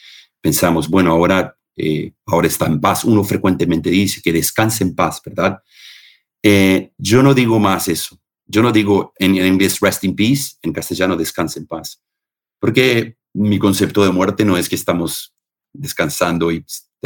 pensamos, 0.40 0.88
bueno, 0.88 1.12
ahora, 1.12 1.56
eh, 1.76 2.12
ahora 2.26 2.46
está 2.48 2.66
en 2.66 2.80
paz. 2.80 3.04
Uno 3.04 3.24
frecuentemente 3.24 3.90
dice 3.90 4.20
que 4.22 4.32
descanse 4.32 4.84
en 4.84 4.94
paz, 4.94 5.20
¿verdad? 5.24 5.58
Eh, 6.42 6.92
yo 6.98 7.22
no 7.22 7.34
digo 7.34 7.58
más 7.58 7.88
eso. 7.88 8.18
Yo 8.46 8.62
no 8.62 8.72
digo 8.72 9.12
en, 9.18 9.36
en 9.36 9.46
inglés 9.46 9.78
rest 9.80 10.02
in 10.04 10.16
peace, 10.16 10.54
en 10.62 10.72
castellano 10.72 11.16
descanse 11.16 11.60
en 11.60 11.66
paz, 11.66 12.02
porque 12.58 13.16
mi 13.32 13.58
concepto 13.60 14.04
de 14.04 14.10
muerte 14.10 14.44
no 14.44 14.56
es 14.56 14.68
que 14.68 14.74
estamos 14.74 15.32
descansando 15.72 16.50
y 16.50 16.64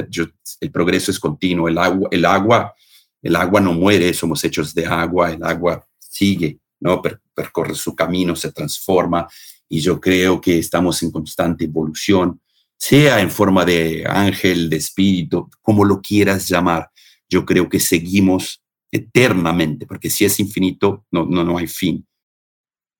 yo- 0.09 0.25
el 0.61 0.71
progreso 0.71 1.11
es 1.11 1.21
continuo, 1.21 1.69
el 1.69 1.77
agua, 1.77 2.09
el 2.11 2.25
agua, 2.25 2.75
el 3.21 3.37
agua 3.37 3.61
no 3.61 3.75
muere, 3.75 4.15
somos 4.15 4.43
hechos 4.45 4.75
de 4.75 4.87
agua, 4.87 5.33
el 5.33 5.43
agua 5.45 5.87
sigue, 5.99 6.61
¿no? 6.81 7.03
Per- 7.03 7.21
percorre 7.35 7.75
su 7.75 7.95
camino, 7.95 8.35
se 8.35 8.51
transforma 8.53 9.29
y 9.69 9.81
yo 9.81 10.01
creo 10.01 10.41
que 10.41 10.59
estamos 10.59 11.03
en 11.03 11.11
constante 11.11 11.65
evolución, 11.65 12.41
sea 12.79 13.21
en 13.21 13.31
forma 13.31 13.65
de 13.65 14.05
ángel, 14.07 14.69
de 14.69 14.77
espíritu, 14.77 15.51
como 15.61 15.85
lo 15.85 16.01
quieras 16.01 16.49
llamar. 16.49 16.91
Yo 17.29 17.45
creo 17.45 17.69
que 17.69 17.81
seguimos 17.81 18.63
eternamente, 18.91 19.87
porque 19.87 20.11
si 20.11 20.25
es 20.25 20.39
infinito, 20.39 21.05
no, 21.11 21.25
no, 21.25 21.45
no 21.45 21.59
hay 21.59 21.67
fin. 21.67 22.07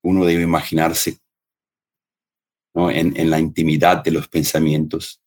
Uno 0.03 0.25
debe 0.25 0.43
imaginarse 0.43 1.19
¿no? 2.73 2.91
en, 2.91 3.15
en 3.17 3.29
la 3.29 3.39
intimidad 3.39 4.03
de 4.03 4.11
los 4.11 4.27
pensamientos 4.27 5.21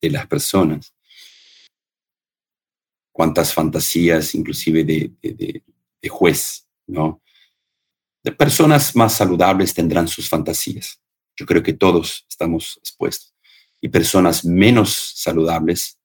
de 0.00 0.10
las 0.10 0.26
personas. 0.26 0.94
Cuántas 3.12 3.52
fantasías, 3.54 4.34
inclusive 4.34 4.84
de, 4.84 5.12
de, 5.22 5.32
de- 5.34 5.62
juez, 6.08 6.68
¿no? 6.86 7.22
De 8.22 8.30
personas 8.32 8.94
más 8.94 9.14
saludables 9.16 9.72
tendrán 9.72 10.06
sus 10.06 10.28
fantasías. 10.28 11.00
Yo 11.34 11.46
creo 11.46 11.62
que 11.62 11.72
todos 11.72 12.26
estamos 12.28 12.76
expuestos. 12.78 13.33
Y 13.84 13.90
personas 13.90 14.46
menos 14.46 15.12
saludables 15.14 15.98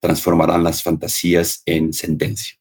transformarán 0.00 0.64
las 0.64 0.82
fantasías 0.82 1.62
en 1.64 1.92
sentencia. 1.92 2.58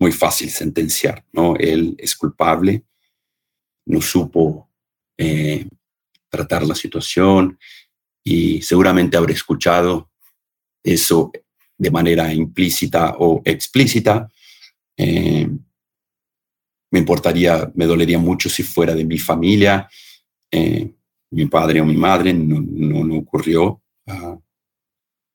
Muy 0.00 0.10
fácil 0.10 0.48
sentenciar, 0.48 1.22
¿no? 1.32 1.54
Él 1.56 1.94
es 1.98 2.16
culpable, 2.16 2.86
no 3.84 4.00
supo 4.00 4.70
eh, 5.18 5.68
tratar 6.30 6.66
la 6.66 6.74
situación 6.74 7.58
y 8.24 8.62
seguramente 8.62 9.18
habré 9.18 9.34
escuchado 9.34 10.10
eso 10.82 11.30
de 11.76 11.90
manera 11.90 12.32
implícita 12.32 13.16
o 13.18 13.42
explícita. 13.44 14.30
Eh, 14.96 15.46
me 16.90 16.98
importaría, 16.98 17.70
me 17.74 17.84
dolería 17.84 18.18
mucho 18.18 18.48
si 18.48 18.62
fuera 18.62 18.94
de 18.94 19.04
mi 19.04 19.18
familia, 19.18 19.90
eh, 20.50 20.90
mi 21.32 21.46
padre 21.46 21.80
o 21.80 21.84
mi 21.84 21.96
madre, 21.96 22.32
no, 22.32 22.60
no, 22.60 23.04
no 23.04 23.16
ocurrió. 23.16 23.82
Ah, 24.06 24.38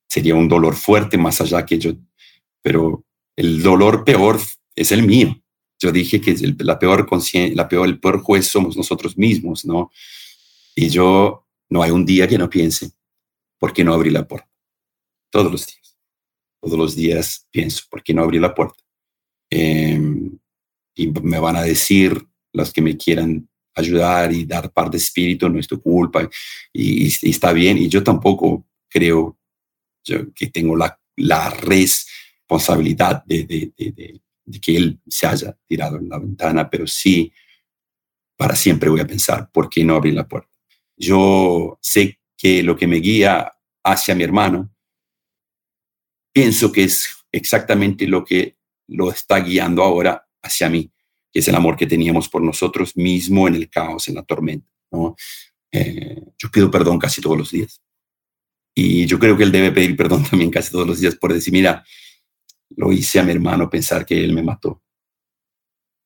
sería 0.08 0.36
un 0.36 0.48
dolor 0.48 0.76
fuerte 0.76 1.18
más 1.18 1.42
allá 1.42 1.66
que 1.66 1.80
yo, 1.80 1.94
pero 2.62 3.04
el 3.36 3.62
dolor 3.62 4.04
peor 4.04 4.40
es 4.76 4.92
el 4.92 5.04
mío. 5.04 5.36
Yo 5.80 5.92
dije 5.92 6.22
que 6.22 6.36
la 6.60 6.80
peor 6.80 7.08
la 7.54 7.68
peor, 7.68 7.88
el 7.88 8.00
peor 8.00 8.22
juez 8.22 8.48
somos 8.48 8.78
nosotros 8.78 9.18
mismos, 9.18 9.66
¿no? 9.66 9.92
Y 10.76 10.90
yo 10.90 11.46
no 11.70 11.84
hay 11.84 11.92
un 11.92 12.06
día 12.06 12.28
que 12.28 12.38
no 12.38 12.50
piense, 12.50 12.92
¿por 13.60 13.74
qué 13.74 13.84
no 13.84 13.94
abrí 13.94 14.10
la 14.10 14.28
puerta? 14.28 14.50
Todos 15.32 15.52
los 15.52 15.66
días. 15.66 15.98
Todos 16.62 16.78
los 16.78 16.96
días 16.96 17.48
pienso, 17.52 17.84
¿por 17.90 18.04
qué 18.04 18.14
no 18.14 18.24
abrí 18.24 18.40
la 18.40 18.54
puerta? 18.54 18.84
Eh, 19.50 20.00
y 20.96 21.08
me 21.08 21.40
van 21.40 21.56
a 21.56 21.62
decir 21.62 22.28
los 22.54 22.72
que 22.74 22.82
me 22.82 22.98
quieran 22.98 23.48
ayudar 23.80 24.32
y 24.34 24.46
dar 24.46 24.72
parte 24.72 24.98
de 24.98 25.04
espíritu, 25.04 25.50
no 25.50 25.60
es 25.60 25.68
tu 25.68 25.82
culpa, 25.82 26.28
y, 26.74 27.08
y- 27.08 27.14
y 27.22 27.30
está 27.30 27.54
bien, 27.54 27.78
y 27.78 27.88
yo 27.90 28.04
tampoco 28.04 28.66
creo 28.90 29.38
yo, 30.04 30.34
que 30.34 30.48
tengo 30.48 30.76
la, 30.76 31.00
la 31.18 31.50
responsabilidad 31.50 33.24
de, 33.26 33.44
de, 33.46 33.72
de, 33.78 34.22
de, 34.46 34.60
que 34.62 34.78
él 34.78 35.00
se 35.08 35.28
haya 35.28 35.58
tirado 35.68 35.98
en 35.98 36.10
la 36.10 36.20
ventana, 36.20 36.70
pero 36.70 36.88
sí, 36.88 37.32
para 38.38 38.56
siempre 38.56 38.90
voy 38.90 39.00
a 39.02 39.08
pensar, 39.08 39.50
¿por 39.52 39.70
qué 39.70 39.84
no 39.84 39.96
abrir 39.96 40.14
la 40.14 40.28
puerta? 40.28 40.50
Yo 40.96 41.78
sé 41.82 42.20
que 42.38 42.64
lo 42.64 42.76
que 42.76 42.88
me 42.88 42.98
guía 42.98 43.52
hacia 43.84 44.16
mi 44.16 44.24
hermano, 44.24 44.72
pienso 46.34 46.72
que 46.72 46.84
es 46.84 47.16
exactamente 47.32 48.08
lo 48.08 48.24
que 48.24 48.58
lo 48.88 49.12
está 49.12 49.40
guiando 49.40 49.84
ahora 49.84 50.28
hacia 50.42 50.70
mí, 50.70 50.92
es 51.40 51.48
el 51.48 51.56
amor 51.56 51.76
que 51.76 51.86
teníamos 51.86 52.30
por 52.30 52.42
nosotros 52.42 52.96
mismo 52.96 53.48
en 53.48 53.56
el 53.56 53.70
caos, 53.70 54.08
en 54.08 54.16
la 54.16 54.24
tormenta. 54.24 54.68
Eh, 55.72 56.24
yo 56.38 56.50
pido 56.50 56.72
perdón 56.72 56.98
casi 56.98 57.22
todos 57.22 57.38
los 57.38 57.52
días. 57.52 57.82
Y 58.74 59.06
yo 59.06 59.20
creo 59.20 59.38
que 59.38 59.44
él 59.44 59.52
debe 59.52 59.72
pedir 59.72 59.96
perdón 59.96 60.24
también 60.30 60.50
casi 60.50 60.72
todos 60.72 60.88
los 60.88 61.00
días 61.00 61.16
por 61.16 61.34
decir, 61.34 61.54
mira, 61.54 61.86
lo 62.76 62.92
hice 62.92 63.20
a 63.20 63.24
mi 63.24 63.32
hermano 63.32 63.70
pensar 63.70 64.06
que 64.06 64.24
él 64.24 64.34
me 64.34 64.44
mató. 64.44 64.84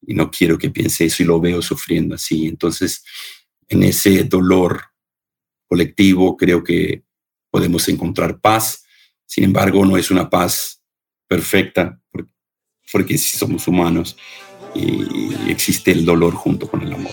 Y 0.05 0.15
no 0.15 0.29
quiero 0.31 0.57
que 0.57 0.69
piense 0.69 1.05
eso 1.05 1.23
y 1.23 1.25
lo 1.25 1.39
veo 1.39 1.61
sufriendo 1.61 2.15
así. 2.15 2.47
Entonces, 2.47 3.03
en 3.69 3.83
ese 3.83 4.23
dolor 4.23 4.81
colectivo 5.67 6.35
creo 6.35 6.63
que 6.63 7.03
podemos 7.49 7.87
encontrar 7.87 8.39
paz. 8.41 8.83
Sin 9.25 9.45
embargo, 9.45 9.85
no 9.85 9.95
es 9.95 10.11
una 10.11 10.29
paz 10.29 10.83
perfecta 11.27 12.01
porque, 12.11 12.33
porque 12.91 13.17
si 13.17 13.37
somos 13.37 13.67
humanos 13.67 14.17
y 14.75 15.49
existe 15.49 15.91
el 15.91 16.05
dolor 16.05 16.33
junto 16.33 16.67
con 16.67 16.81
el 16.81 16.93
amor. 16.93 17.11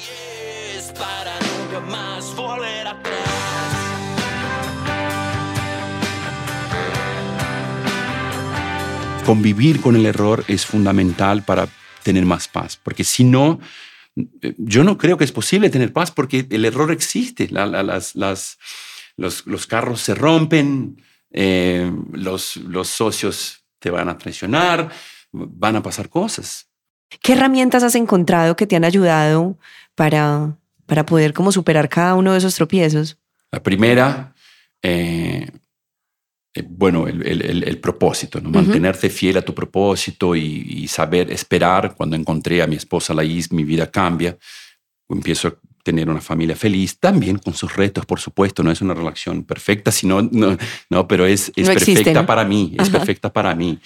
convivir 9.24 9.80
con 9.80 9.94
el 9.94 10.06
error 10.06 10.44
es 10.48 10.64
fundamental 10.64 11.42
para 11.42 11.68
tener 12.02 12.24
más 12.24 12.48
paz, 12.48 12.78
porque 12.82 13.04
si 13.04 13.24
no, 13.24 13.60
eh, 14.40 14.54
yo 14.56 14.84
no 14.84 14.96
creo 14.96 15.18
que 15.18 15.24
es 15.24 15.32
posible 15.32 15.68
tener 15.68 15.92
paz 15.92 16.10
porque 16.10 16.46
el 16.48 16.64
error 16.64 16.90
existe, 16.90 17.48
La- 17.50 17.66
la- 17.66 17.82
las, 17.82 18.14
los 19.16 19.66
carros 19.66 20.00
se 20.00 20.14
rompen, 20.14 21.02
eh, 21.30 21.92
los, 22.12 22.56
los 22.56 22.88
socios 22.88 23.64
te 23.78 23.90
van 23.90 24.08
a 24.08 24.16
traicionar, 24.16 24.90
van 25.32 25.76
a 25.76 25.82
pasar 25.82 26.08
cosas. 26.08 26.67
¿Qué 27.22 27.32
herramientas 27.32 27.82
has 27.82 27.94
encontrado 27.94 28.56
que 28.56 28.66
te 28.66 28.76
han 28.76 28.84
ayudado 28.84 29.56
para, 29.94 30.56
para 30.86 31.06
poder 31.06 31.32
como 31.32 31.52
superar 31.52 31.88
cada 31.88 32.14
uno 32.14 32.32
de 32.32 32.38
esos 32.38 32.54
tropiezos? 32.54 33.16
La 33.50 33.62
primera, 33.62 34.34
eh, 34.82 35.48
eh, 36.54 36.64
bueno, 36.68 37.08
el, 37.08 37.26
el- 37.26 37.42
el- 37.42 37.62
el 37.64 37.78
propósito, 37.78 38.40
¿no? 38.40 38.50
Mantenerte 38.50 39.08
fiel 39.10 39.38
a 39.38 39.42
tu 39.42 39.54
propósito 39.54 40.36
y, 40.36 40.42
y 40.68 40.88
saber 40.88 41.30
esperar. 41.32 41.94
Cuando 41.96 42.16
encontré 42.16 42.62
a 42.62 42.66
mi 42.66 42.76
esposa 42.76 43.14
Laís, 43.14 43.50
mi 43.52 43.64
vida 43.64 43.90
cambia. 43.90 44.36
Empiezo 45.08 45.48
a 45.48 45.54
tener 45.82 46.10
una 46.10 46.20
familia 46.20 46.54
feliz, 46.56 46.98
también 46.98 47.38
con 47.38 47.54
sus 47.54 47.74
retos, 47.74 48.04
por 48.04 48.20
supuesto. 48.20 48.62
No 48.62 48.70
es 48.70 48.82
una 48.82 48.92
relación 48.92 49.44
perfecta, 49.44 49.90
sino, 49.90 50.20
no, 50.20 50.56
no 50.90 51.08
pero 51.08 51.24
es, 51.24 51.50
es 51.56 51.66
No 51.66 51.72
existe, 51.72 51.94
perfecta 52.04 52.20
¿no? 52.20 52.26
para 52.26 52.44
mí, 52.44 52.74
es 52.76 52.88
Ajá. 52.88 52.98
perfecta 52.98 53.32
para 53.32 53.54
mí. 53.54 53.78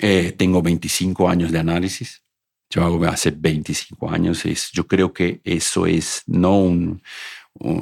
Eh, 0.00 0.32
tengo 0.36 0.62
25 0.62 1.28
años 1.28 1.52
de 1.52 1.58
análisis. 1.58 2.22
Yo 2.70 2.82
hago 2.84 3.04
hace 3.04 3.30
25 3.30 4.10
años. 4.10 4.44
Es, 4.46 4.70
yo 4.72 4.86
creo 4.86 5.12
que 5.12 5.40
eso 5.44 5.86
es 5.86 6.22
no 6.26 6.58
un, 6.58 7.02
un- 7.58 7.78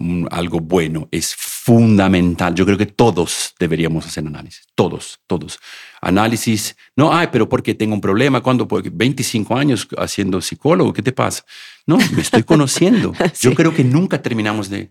un- 0.00 0.28
algo 0.30 0.60
bueno, 0.60 1.06
es 1.10 1.34
fundamental. 1.36 2.54
Yo 2.54 2.64
creo 2.64 2.78
que 2.78 2.86
todos 2.86 3.54
deberíamos 3.58 4.06
hacer 4.06 4.26
análisis, 4.26 4.66
todos, 4.74 5.20
todos. 5.26 5.58
Análisis, 6.00 6.74
no, 6.96 7.12
ay, 7.12 7.28
pero 7.30 7.46
porque 7.48 7.74
tengo 7.74 7.94
un 7.94 8.00
problema, 8.00 8.40
cuando 8.42 8.66
porque 8.66 8.88
25 8.90 9.54
años 9.56 9.86
haciendo 9.98 10.40
psicólogo, 10.40 10.94
¿qué 10.94 11.02
te 11.02 11.12
pasa? 11.12 11.44
No, 11.86 11.98
me 11.98 12.22
estoy 12.22 12.42
conociendo. 12.42 13.12
Yo 13.40 13.50
Sí. 13.50 13.54
creo 13.54 13.74
que 13.74 13.84
nunca 13.84 14.22
terminamos 14.22 14.70
de 14.70 14.90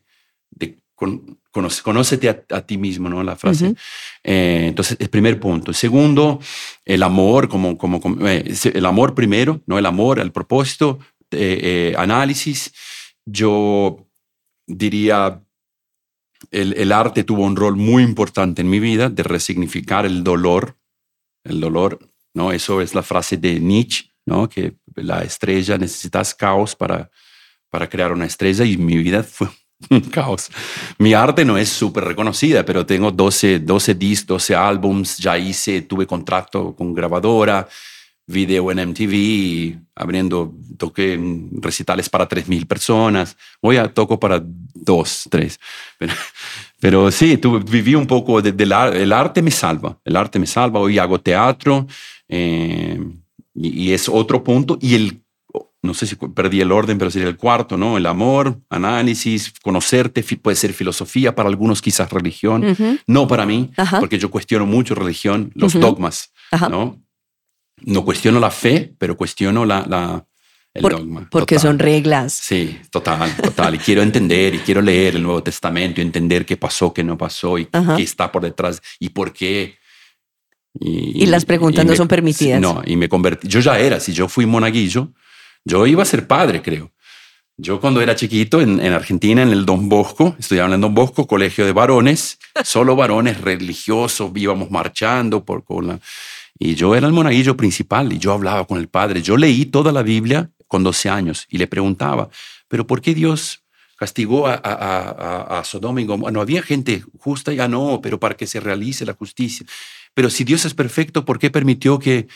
con- 0.99 1.39
conoce- 1.51 1.81
conócete 1.81 2.29
a, 2.29 2.43
a 2.49 2.61
ti 2.61 2.77
mismo, 2.77 3.07
¿no? 3.09 3.23
La 3.23 3.37
frase. 3.37 3.73
Eh, 4.23 4.65
entonces, 4.67 4.97
el 4.99 5.09
primer 5.09 5.39
punto. 5.39 5.71
Segundo, 5.71 6.39
el 6.83 7.01
amor, 7.03 7.47
como, 7.47 7.77
como, 7.77 8.01
como, 8.01 8.27
eh, 8.27 8.53
el 8.73 8.85
amor 8.85 9.15
primero, 9.15 9.61
¿no? 9.65 9.79
El 9.79 9.85
amor, 9.85 10.19
el 10.19 10.31
propósito, 10.31 10.99
eh, 11.31 11.59
eh, 11.63 11.95
análisis. 11.97 12.73
Yo 13.25 14.05
diría, 14.67 15.41
el, 16.51 16.73
el 16.73 16.91
arte 16.91 17.23
tuvo 17.23 17.43
un 17.43 17.55
rol 17.55 17.77
muy 17.77 18.03
importante 18.03 18.61
en 18.61 18.69
mi 18.69 18.79
vida 18.79 19.09
de 19.09 19.23
resignificar 19.23 20.05
el 20.05 20.23
dolor. 20.23 20.75
El 21.45 21.61
dolor, 21.61 21.97
¿no? 22.33 22.51
Eso 22.51 22.81
es 22.81 22.93
la 22.93 23.01
frase 23.01 23.37
de 23.37 23.61
Nietzsche, 23.61 24.11
¿no? 24.25 24.49
Que 24.49 24.75
la 24.95 25.23
estrella, 25.23 25.77
necesitas 25.77 26.35
caos 26.35 26.75
para, 26.75 27.09
para 27.69 27.87
crear 27.87 28.11
una 28.11 28.25
estrella 28.25 28.65
y 28.65 28.77
mi 28.77 28.97
vida 28.97 29.23
fue 29.23 29.47
caos. 30.11 30.49
Mi 30.97 31.13
arte 31.13 31.45
no 31.45 31.57
es 31.57 31.69
súper 31.69 32.03
reconocida, 32.03 32.65
pero 32.65 32.85
tengo 32.85 33.11
12, 33.11 33.59
12 33.59 33.95
discs, 33.95 34.25
12 34.27 34.55
álbums, 34.55 35.17
ya 35.17 35.37
hice, 35.37 35.81
tuve 35.83 36.05
contrato 36.05 36.75
con 36.75 36.93
grabadora, 36.93 37.67
video 38.27 38.71
en 38.71 38.79
MTV, 38.79 39.79
abriendo, 39.95 40.53
toqué 40.77 41.19
recitales 41.53 42.09
para 42.09 42.27
3.000 42.27 42.67
personas. 42.67 43.35
Hoy 43.61 43.77
toco 43.93 44.19
para 44.19 44.41
2, 44.43 45.23
3. 45.31 45.59
Pero, 45.97 46.13
pero 46.79 47.11
sí, 47.11 47.37
tuve, 47.37 47.59
viví 47.59 47.95
un 47.95 48.05
poco 48.05 48.41
de- 48.41 48.51
del 48.51 48.71
ar- 48.71 48.95
el 48.95 49.11
arte 49.13 49.41
me 49.41 49.51
salva, 49.51 49.97
el 50.05 50.15
arte 50.15 50.37
me 50.39 50.45
salva. 50.45 50.79
Hoy 50.79 50.99
hago 50.99 51.19
teatro 51.19 51.87
eh, 52.27 52.99
y, 53.55 53.85
y 53.89 53.93
es 53.93 54.07
otro 54.07 54.43
punto. 54.43 54.77
Y 54.81 54.93
el, 54.95 55.23
no 55.81 55.93
sé 55.93 56.05
si 56.07 56.15
perdí 56.15 56.59
el 56.61 56.71
orden, 56.71 56.97
pero 56.97 57.09
sería 57.09 57.29
el 57.29 57.37
cuarto, 57.37 57.77
¿no? 57.77 57.97
El 57.97 58.05
amor, 58.05 58.59
análisis, 58.69 59.53
conocerte, 59.61 60.23
puede 60.41 60.55
ser 60.55 60.73
filosofía, 60.73 61.33
para 61.35 61.47
algunos 61.49 61.81
quizás 61.81 62.11
religión. 62.11 62.75
No 63.07 63.27
para 63.27 63.45
mí, 63.45 63.71
Ajá. 63.77 63.99
porque 63.99 64.19
yo 64.19 64.29
cuestiono 64.29 64.65
mucho 64.65 64.93
religión, 64.95 65.51
los 65.55 65.73
dogmas, 65.79 66.31
Ajá. 66.51 66.67
¿no? 66.69 67.01
No 67.81 68.03
cuestiono 68.03 68.39
la 68.41 68.51
fe, 68.51 68.93
pero 68.97 69.15
cuestiono 69.15 69.63
la, 69.65 69.85
la- 69.87 70.25
el 70.73 70.81
Por- 70.83 70.91
dogma. 70.91 71.27
porque 71.31 71.55
total. 71.55 71.69
son 71.71 71.79
reglas. 71.79 72.33
Sí, 72.33 72.77
total, 72.91 73.35
total. 73.37 73.73
Y 73.75 73.77
quiero 73.79 74.01
entender 74.03 74.53
y 74.55 74.59
quiero 74.59 74.81
leer 74.81 75.15
el 75.15 75.23
Nuevo 75.23 75.41
Testamento 75.41 75.99
y 75.99 76.03
entender 76.03 76.45
qué 76.45 76.57
pasó, 76.57 76.93
qué 76.93 77.03
no 77.03 77.17
pasó 77.17 77.57
y 77.57 77.67
Ajá. 77.71 77.95
qué 77.95 78.03
está 78.03 78.31
por 78.31 78.43
detrás 78.43 78.81
y 78.99 79.09
por 79.09 79.33
qué. 79.33 79.77
Y 80.79 81.25
las 81.25 81.45
preguntas 81.45 81.83
no 81.85 81.91
me- 81.91 81.97
son 81.97 82.07
permitidas. 82.07 82.61
No, 82.61 82.81
y 82.85 82.95
me 82.97 83.09
convertí. 83.09 83.47
Yo 83.47 83.59
ya 83.61 83.79
era, 83.79 83.99
si 83.99 84.13
yo 84.13 84.27
fui 84.27 84.45
monaguillo, 84.45 85.11
yo 85.65 85.85
iba 85.87 86.03
a 86.03 86.05
ser 86.05 86.27
padre, 86.27 86.61
creo. 86.61 86.91
Yo 87.57 87.81
cuando 87.81 87.99
era 88.01 88.15
chiquito 88.15 88.61
en, 88.61 88.79
en 88.79 88.93
Argentina, 88.93 89.41
en 89.43 89.49
el 89.49 89.65
Don 89.65 89.89
Bosco, 89.89 90.35
estudiaba 90.39 90.69
en 90.69 90.75
el 90.75 90.81
Don 90.81 90.93
Bosco, 90.93 91.27
colegio 91.27 91.65
de 91.65 91.73
varones, 91.73 92.39
solo 92.63 92.95
varones 92.95 93.41
religiosos, 93.41 94.31
íbamos 94.35 94.71
marchando 94.71 95.43
por 95.43 95.63
con 95.63 95.87
la... 95.87 95.99
Y 96.57 96.75
yo 96.75 96.95
era 96.95 97.07
el 97.07 97.13
monaguillo 97.13 97.55
principal 97.57 98.11
y 98.13 98.17
yo 98.17 98.33
hablaba 98.33 98.65
con 98.65 98.77
el 98.79 98.87
padre. 98.89 99.21
Yo 99.21 99.37
leí 99.37 99.65
toda 99.65 99.91
la 99.91 100.03
Biblia 100.03 100.49
con 100.67 100.83
12 100.83 101.09
años 101.09 101.45
y 101.49 101.57
le 101.57 101.67
preguntaba, 101.67 102.29
pero 102.67 102.85
¿por 102.87 103.01
qué 103.01 103.13
Dios 103.13 103.63
castigó 103.97 104.47
a, 104.47 104.53
a- 104.53 104.73
a- 104.73 105.59
a- 105.59 105.63
Sodoma 105.63 106.01
y 106.01 106.05
Gomorra? 106.05 106.31
No 106.31 106.41
había 106.41 106.61
gente 106.61 107.03
justa, 107.17 107.53
ya 107.53 107.67
no, 107.67 107.99
pero 108.01 108.19
para 108.19 108.35
que 108.35 108.45
se 108.47 108.59
realice 108.59 109.05
la 109.05 109.13
justicia. 109.13 109.65
Pero 110.13 110.29
si 110.29 110.43
Dios 110.43 110.65
es 110.65 110.73
perfecto, 110.73 111.23
¿por 111.25 111.39
qué 111.39 111.49
permitió 111.49 111.97
que, 111.99 112.27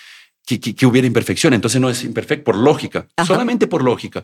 que, 0.45 0.59
que- 0.59 0.75
que 0.75 0.85
hubiera 0.85 1.07
imperfección? 1.07 1.53
Entonces 1.53 1.79
no 1.81 1.89
es 1.89 2.03
imperfecto 2.03 2.43
por 2.45 2.57
lógica, 2.57 3.07
Ajá. 3.15 3.25
solamente 3.27 3.67
por 3.67 3.83
lógica. 3.83 4.23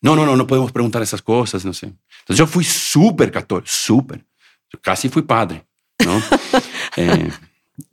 No, 0.00 0.14
no, 0.14 0.24
no, 0.24 0.36
no 0.36 0.46
podemos 0.46 0.70
preguntar 0.72 1.02
esas 1.02 1.22
cosas, 1.22 1.64
no 1.64 1.72
sé. 1.72 1.86
Entonces 2.20 2.36
yo 2.38 2.46
fui 2.46 2.64
súper 2.64 3.30
católico, 3.32 3.66
súper. 3.70 4.24
Casi 4.80 5.08
fui 5.08 5.22
padre, 5.22 5.64
¿no? 6.04 6.22
Eh, 6.96 7.30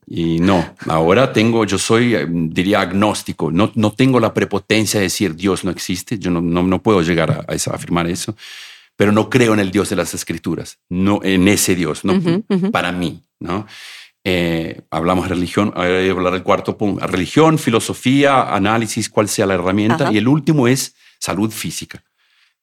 y 0.07 0.39
no, 0.39 0.75
ahora 0.87 1.31
tengo, 1.31 1.63
yo 1.65 1.77
soy, 1.77 2.15
eh, 2.15 2.25
diría, 2.27 2.81
agnóstico. 2.81 3.51
No, 3.51 3.71
no 3.75 3.91
tengo 3.91 4.19
la 4.19 4.33
prepotencia 4.33 4.99
de 4.99 5.05
decir 5.05 5.35
Dios 5.35 5.63
no 5.63 5.69
existe. 5.71 6.17
Yo 6.17 6.31
no, 6.31 6.41
no, 6.41 6.63
no 6.63 6.81
puedo 6.81 7.01
llegar 7.03 7.29
a, 7.31 7.45
a 7.51 7.75
afirmar 7.75 8.07
eso. 8.07 8.35
Pero 8.95 9.11
no 9.11 9.29
creo 9.29 9.53
en 9.53 9.59
el 9.59 9.71
Dios 9.71 9.89
de 9.89 9.95
las 9.97 10.13
Escrituras, 10.13 10.79
no 10.89 11.19
en 11.23 11.47
ese 11.47 11.75
Dios, 11.75 12.03
no 12.05 12.13
para 12.71 12.91
mí, 12.93 13.21
¿no? 13.39 13.67
Eh, 14.27 14.81
hablamos 14.89 15.29
de 15.29 15.35
religión, 15.35 15.71
ahora 15.75 15.99
voy 15.99 16.09
a 16.09 16.11
hablar 16.11 16.33
del 16.33 16.41
cuarto 16.41 16.75
punto. 16.75 17.05
Religión, 17.05 17.59
filosofía, 17.59 18.55
análisis, 18.55 19.07
cuál 19.07 19.29
sea 19.29 19.45
la 19.45 19.53
herramienta. 19.53 20.05
Ajá. 20.05 20.11
Y 20.11 20.17
el 20.17 20.27
último 20.27 20.67
es 20.67 20.95
salud 21.19 21.51
física. 21.51 22.03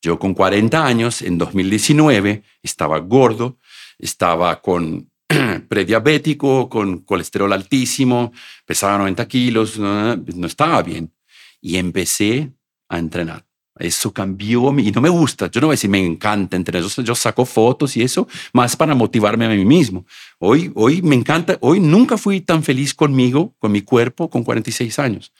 Yo 0.02 0.18
con 0.18 0.34
40 0.34 0.84
años, 0.84 1.22
en 1.22 1.38
2019, 1.38 2.42
estaba 2.64 2.98
gordo, 2.98 3.58
estaba 3.96 4.60
con 4.60 5.08
prediabético, 5.68 6.68
con 6.68 6.98
colesterol 7.04 7.52
altísimo, 7.52 8.32
pesaba 8.66 8.98
90 8.98 9.28
kilos, 9.28 9.78
no, 9.78 10.16
no 10.16 10.46
estaba 10.48 10.82
bien. 10.82 11.12
Y 11.60 11.76
empecé 11.76 12.50
a 12.88 12.98
entrenar. 12.98 13.46
Eso 13.82 14.12
cambió 14.12 14.78
y 14.78 14.92
no 14.92 15.00
me 15.00 15.08
gusta. 15.08 15.50
Yo 15.50 15.60
no 15.60 15.66
voy 15.66 15.74
a 15.74 15.76
decir 15.76 15.90
me 15.90 16.04
encanta 16.04 16.56
entrenar. 16.56 16.88
Yo, 16.88 17.02
yo 17.02 17.14
saco 17.14 17.44
fotos 17.44 17.96
y 17.96 18.02
eso 18.02 18.28
más 18.52 18.76
para 18.76 18.94
motivarme 18.94 19.46
a 19.46 19.48
mí 19.48 19.64
mismo. 19.64 20.06
Hoy, 20.38 20.70
hoy 20.74 21.02
me 21.02 21.16
encanta. 21.16 21.58
Hoy 21.60 21.80
nunca 21.80 22.16
fui 22.16 22.40
tan 22.40 22.62
feliz 22.62 22.94
conmigo, 22.94 23.54
con 23.58 23.72
mi 23.72 23.82
cuerpo, 23.82 24.30
con 24.30 24.44
46 24.44 24.98
años, 24.98 25.32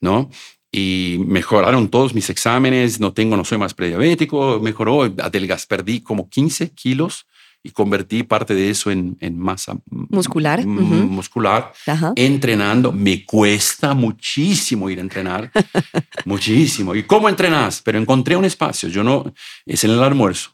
¿no? 0.00 0.28
Y 0.72 1.18
mejoraron 1.26 1.88
todos 1.88 2.14
mis 2.14 2.28
exámenes. 2.30 2.98
No 2.98 3.12
tengo, 3.12 3.36
no 3.36 3.44
soy 3.44 3.58
más 3.58 3.74
prediabético. 3.74 4.58
Mejoró, 4.60 5.02
adelgaz, 5.02 5.66
perdí 5.66 6.00
como 6.00 6.28
15 6.28 6.72
kilos 6.72 7.26
y 7.66 7.70
convertí 7.70 8.22
parte 8.24 8.54
de 8.54 8.68
eso 8.70 8.90
en, 8.90 9.16
en 9.20 9.38
masa 9.38 9.76
Muscular, 9.90 10.60
m- 10.60 10.82
ujú. 10.82 10.94
muscular 11.08 11.72
Ajá. 11.86 12.12
entrenando. 12.14 12.92
Me 12.92 13.24
cuesta 13.24 13.94
muchísimo 13.94 14.90
ir 14.90 14.98
a 14.98 15.00
entrenar, 15.00 15.50
muchísimo. 16.26 16.94
¿Y 16.94 17.02
cómo 17.04 17.28
entrenas? 17.28 17.80
Pero 17.82 17.98
encontré 17.98 18.36
un 18.36 18.44
espacio. 18.44 18.88
Yo 18.90 19.02
no, 19.02 19.32
es 19.66 19.82
en 19.84 19.90
el 19.92 20.02
almuerzo. 20.02 20.50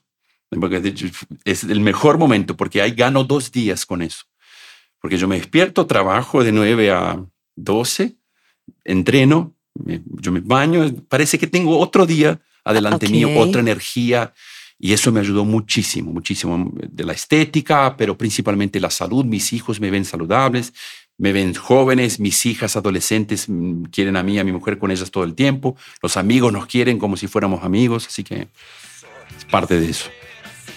Porque 0.51 0.95
es 1.45 1.65
el 1.65 1.81
mejor 1.81 2.19
momento 2.19 2.57
porque 2.57 2.81
ahí 2.83 2.93
gano 2.93 3.23
dos 3.25 3.53
días 3.53 3.85
con 3.87 4.03
eso. 4.03 4.25
Porque 5.01 5.17
yo 5.17 5.27
me 5.29 5.37
despierto, 5.37 5.87
trabajo 5.87 6.43
de 6.45 6.53
9 6.53 6.91
a 6.91 7.25
12, 7.57 8.17
entreno, 8.85 9.55
yo 9.75 10.33
me 10.33 10.41
baño, 10.41 10.93
parece 11.09 11.39
que 11.39 11.47
tengo 11.47 11.79
otro 11.79 12.05
día 12.05 12.41
adelante 12.65 13.07
Ok. 13.07 13.13
mío, 13.13 13.29
otra 13.39 13.61
energía. 13.61 14.33
Y 14.83 14.95
eso 14.95 15.13
me 15.13 15.21
ayudó 15.21 15.45
muchísimo, 15.45 16.11
muchísimo 16.11 16.73
de 16.75 17.05
la 17.05 17.13
estética, 17.13 17.97
pero 17.99 18.17
principalmente 18.17 18.81
la 18.81 18.91
salud. 18.91 19.27
Mis 19.27 19.53
hijos 19.53 19.79
me 19.79 19.91
ven 19.91 20.07
saludables, 20.07 20.73
me 21.19 21.33
ven 21.33 21.55
jóvenes, 21.55 22.19
mis 22.19 22.47
hijas 22.47 22.77
adolescentes 22.77 23.47
mm, 23.47 23.85
quieren 23.93 24.17
a 24.17 24.23
mí, 24.23 24.39
a 24.39 24.45
mi 24.45 24.53
mujer 24.53 24.79
con 24.79 24.91
ellas 24.91 25.11
todo 25.11 25.25
el 25.25 25.35
tiempo. 25.35 25.77
Los 26.03 26.17
amigos 26.17 26.51
nos 26.51 26.67
quieren 26.67 26.99
como 26.99 27.19
si 27.19 27.29
fuéramos 27.29 27.63
amigos, 27.63 28.07
así 28.07 28.25
que 28.25 28.49
es 29.37 29.45
parte 29.51 29.79
de 29.79 29.91
eso. 29.91 30.09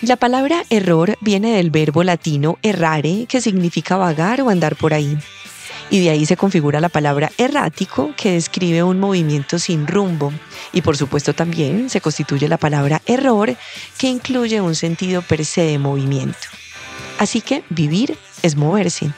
La 0.01 0.17
palabra 0.17 0.65
error 0.69 1.17
viene 1.21 1.55
del 1.55 1.71
verbo 1.71 2.03
latino 2.03 2.57
errare, 2.61 3.25
que 3.29 3.39
significa 3.39 3.95
vagar 3.95 4.41
o 4.41 4.49
andar 4.49 4.75
por 4.75 4.93
ahí. 4.93 5.17
Y 5.93 5.99
de 5.99 6.09
ahí 6.09 6.25
se 6.25 6.37
configura 6.37 6.79
la 6.79 6.89
palabra 6.89 7.31
errático, 7.37 8.15
que 8.17 8.31
describe 8.31 8.81
un 8.81 8.99
movimiento 8.99 9.59
sin 9.59 9.85
rumbo. 9.85 10.33
Y 10.71 10.81
por 10.81 10.97
supuesto 10.97 11.35
también 11.35 11.91
se 11.91 12.01
constituye 12.01 12.47
la 12.47 12.57
palabra 12.57 13.03
error, 13.05 13.55
que 13.99 14.07
incluye 14.07 14.59
un 14.59 14.73
sentido 14.73 15.21
per 15.21 15.45
se 15.45 15.61
de 15.61 15.77
movimiento. 15.77 16.47
Así 17.19 17.41
que 17.41 17.63
vivir 17.69 18.17
es 18.41 18.55
moverse, 18.55 19.11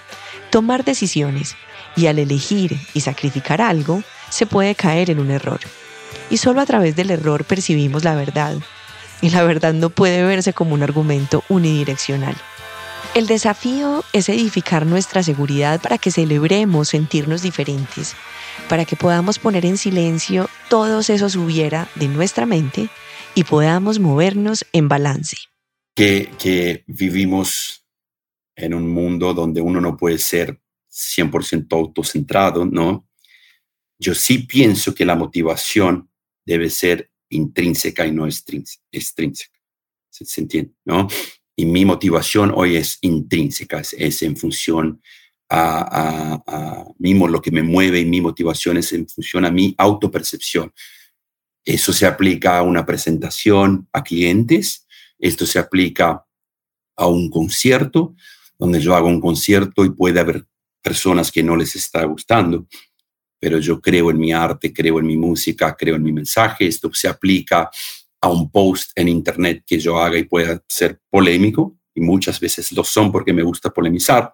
tomar 0.49 0.83
decisiones, 0.83 1.55
y 1.95 2.07
al 2.07 2.19
elegir 2.19 2.77
y 2.93 2.99
sacrificar 2.99 3.61
algo, 3.61 4.03
se 4.29 4.45
puede 4.45 4.75
caer 4.75 5.09
en 5.09 5.19
un 5.19 5.31
error. 5.31 5.61
Y 6.29 6.35
solo 6.35 6.59
a 6.59 6.65
través 6.65 6.97
del 6.97 7.09
error 7.09 7.45
percibimos 7.45 8.03
la 8.03 8.15
verdad, 8.15 8.53
y 9.21 9.29
la 9.29 9.43
verdad 9.43 9.73
no 9.73 9.91
puede 9.91 10.25
verse 10.25 10.51
como 10.51 10.73
un 10.73 10.83
argumento 10.83 11.41
unidireccional. 11.47 12.35
El 13.15 13.27
desafío 13.27 14.03
es 14.11 14.27
edificar 14.27 14.85
nuestra 14.85 15.23
seguridad 15.23 15.81
para 15.81 15.97
que 15.97 16.11
celebremos 16.11 16.89
sentirnos 16.89 17.41
diferentes, 17.41 18.13
para 18.67 18.83
que 18.83 18.97
podamos 18.97 19.39
poner 19.39 19.65
en 19.65 19.77
silencio 19.77 20.49
todos 20.69 21.09
esos 21.09 21.35
hubiera 21.37 21.89
de 21.95 22.09
nuestra 22.09 22.45
mente 22.45 22.89
y 23.33 23.45
podamos 23.45 23.99
movernos 23.99 24.65
en 24.73 24.89
balance. 24.89 25.37
que, 25.95 26.29
que 26.37 26.83
vivimos 26.87 27.85
en 28.57 28.73
un 28.73 28.89
mundo 28.89 29.33
donde 29.33 29.61
uno 29.61 29.79
no 29.79 29.95
puede 29.95 30.17
ser 30.17 30.61
100% 30.91 31.67
autocentrado, 31.71 32.65
¿no? 32.65 33.07
Yo 33.97 34.13
sí 34.13 34.39
pienso 34.39 34.93
que 34.93 35.05
la 35.05 35.15
motivación 35.15 36.09
debe 36.45 36.69
ser 36.69 37.11
intrínseca 37.29 38.05
y 38.05 38.11
no 38.11 38.27
extrínse- 38.27 38.81
extrínseca. 38.91 39.57
¿Se, 40.09 40.25
se 40.25 40.41
entiende? 40.41 40.73
¿No? 40.83 41.07
Y 41.55 41.65
mi 41.65 41.85
motivación 41.85 42.51
hoy 42.53 42.75
es 42.75 42.97
intrínseca, 43.01 43.79
es, 43.79 43.93
es 43.97 44.21
en 44.21 44.35
función 44.35 45.01
a, 45.49 46.41
a, 46.45 46.85
mismo 46.97 47.27
lo 47.27 47.41
que 47.41 47.51
me 47.51 47.63
mueve 47.63 47.99
y 47.99 48.05
mi 48.05 48.21
motivación 48.21 48.77
es 48.77 48.91
en 48.93 49.07
función 49.07 49.45
a 49.45 49.51
mi 49.51 49.73
autopercepción. 49.77 50.73
Eso 51.63 51.93
se 51.93 52.05
aplica 52.05 52.57
a 52.57 52.61
una 52.61 52.85
presentación 52.85 53.87
a 53.91 54.03
clientes, 54.03 54.85
esto 55.17 55.45
se 55.45 55.59
aplica 55.59 56.25
a 56.95 57.07
un 57.07 57.29
concierto, 57.29 58.15
donde 58.57 58.79
yo 58.79 58.95
hago 58.95 59.07
un 59.07 59.21
concierto 59.21 59.85
y 59.85 59.89
puede 59.89 60.19
haber 60.19 60.45
personas 60.81 61.31
que 61.31 61.43
no 61.43 61.55
les 61.55 61.75
está 61.75 62.03
gustando, 62.03 62.67
pero 63.39 63.59
yo 63.59 63.81
creo 63.81 64.11
en 64.11 64.17
mi 64.17 64.31
arte, 64.31 64.71
creo 64.71 64.99
en 64.99 65.07
mi 65.07 65.17
música, 65.17 65.75
creo 65.75 65.95
en 65.95 66.03
mi 66.03 66.13
mensaje. 66.13 66.67
Esto 66.67 66.93
se 66.93 67.07
aplica 67.07 67.69
a 68.25 68.27
un 68.27 68.49
post 68.49 68.91
en 68.95 69.07
internet 69.07 69.63
que 69.67 69.77
yo 69.77 69.99
haga 69.99 70.17
y 70.17 70.23
pueda 70.23 70.63
ser 70.67 70.99
polémico, 71.11 71.77
y 71.93 72.01
muchas 72.01 72.39
veces 72.39 72.71
lo 72.71 72.83
son 72.83 73.11
porque 73.11 73.33
me 73.33 73.43
gusta 73.43 73.69
polemizar. 73.69 74.33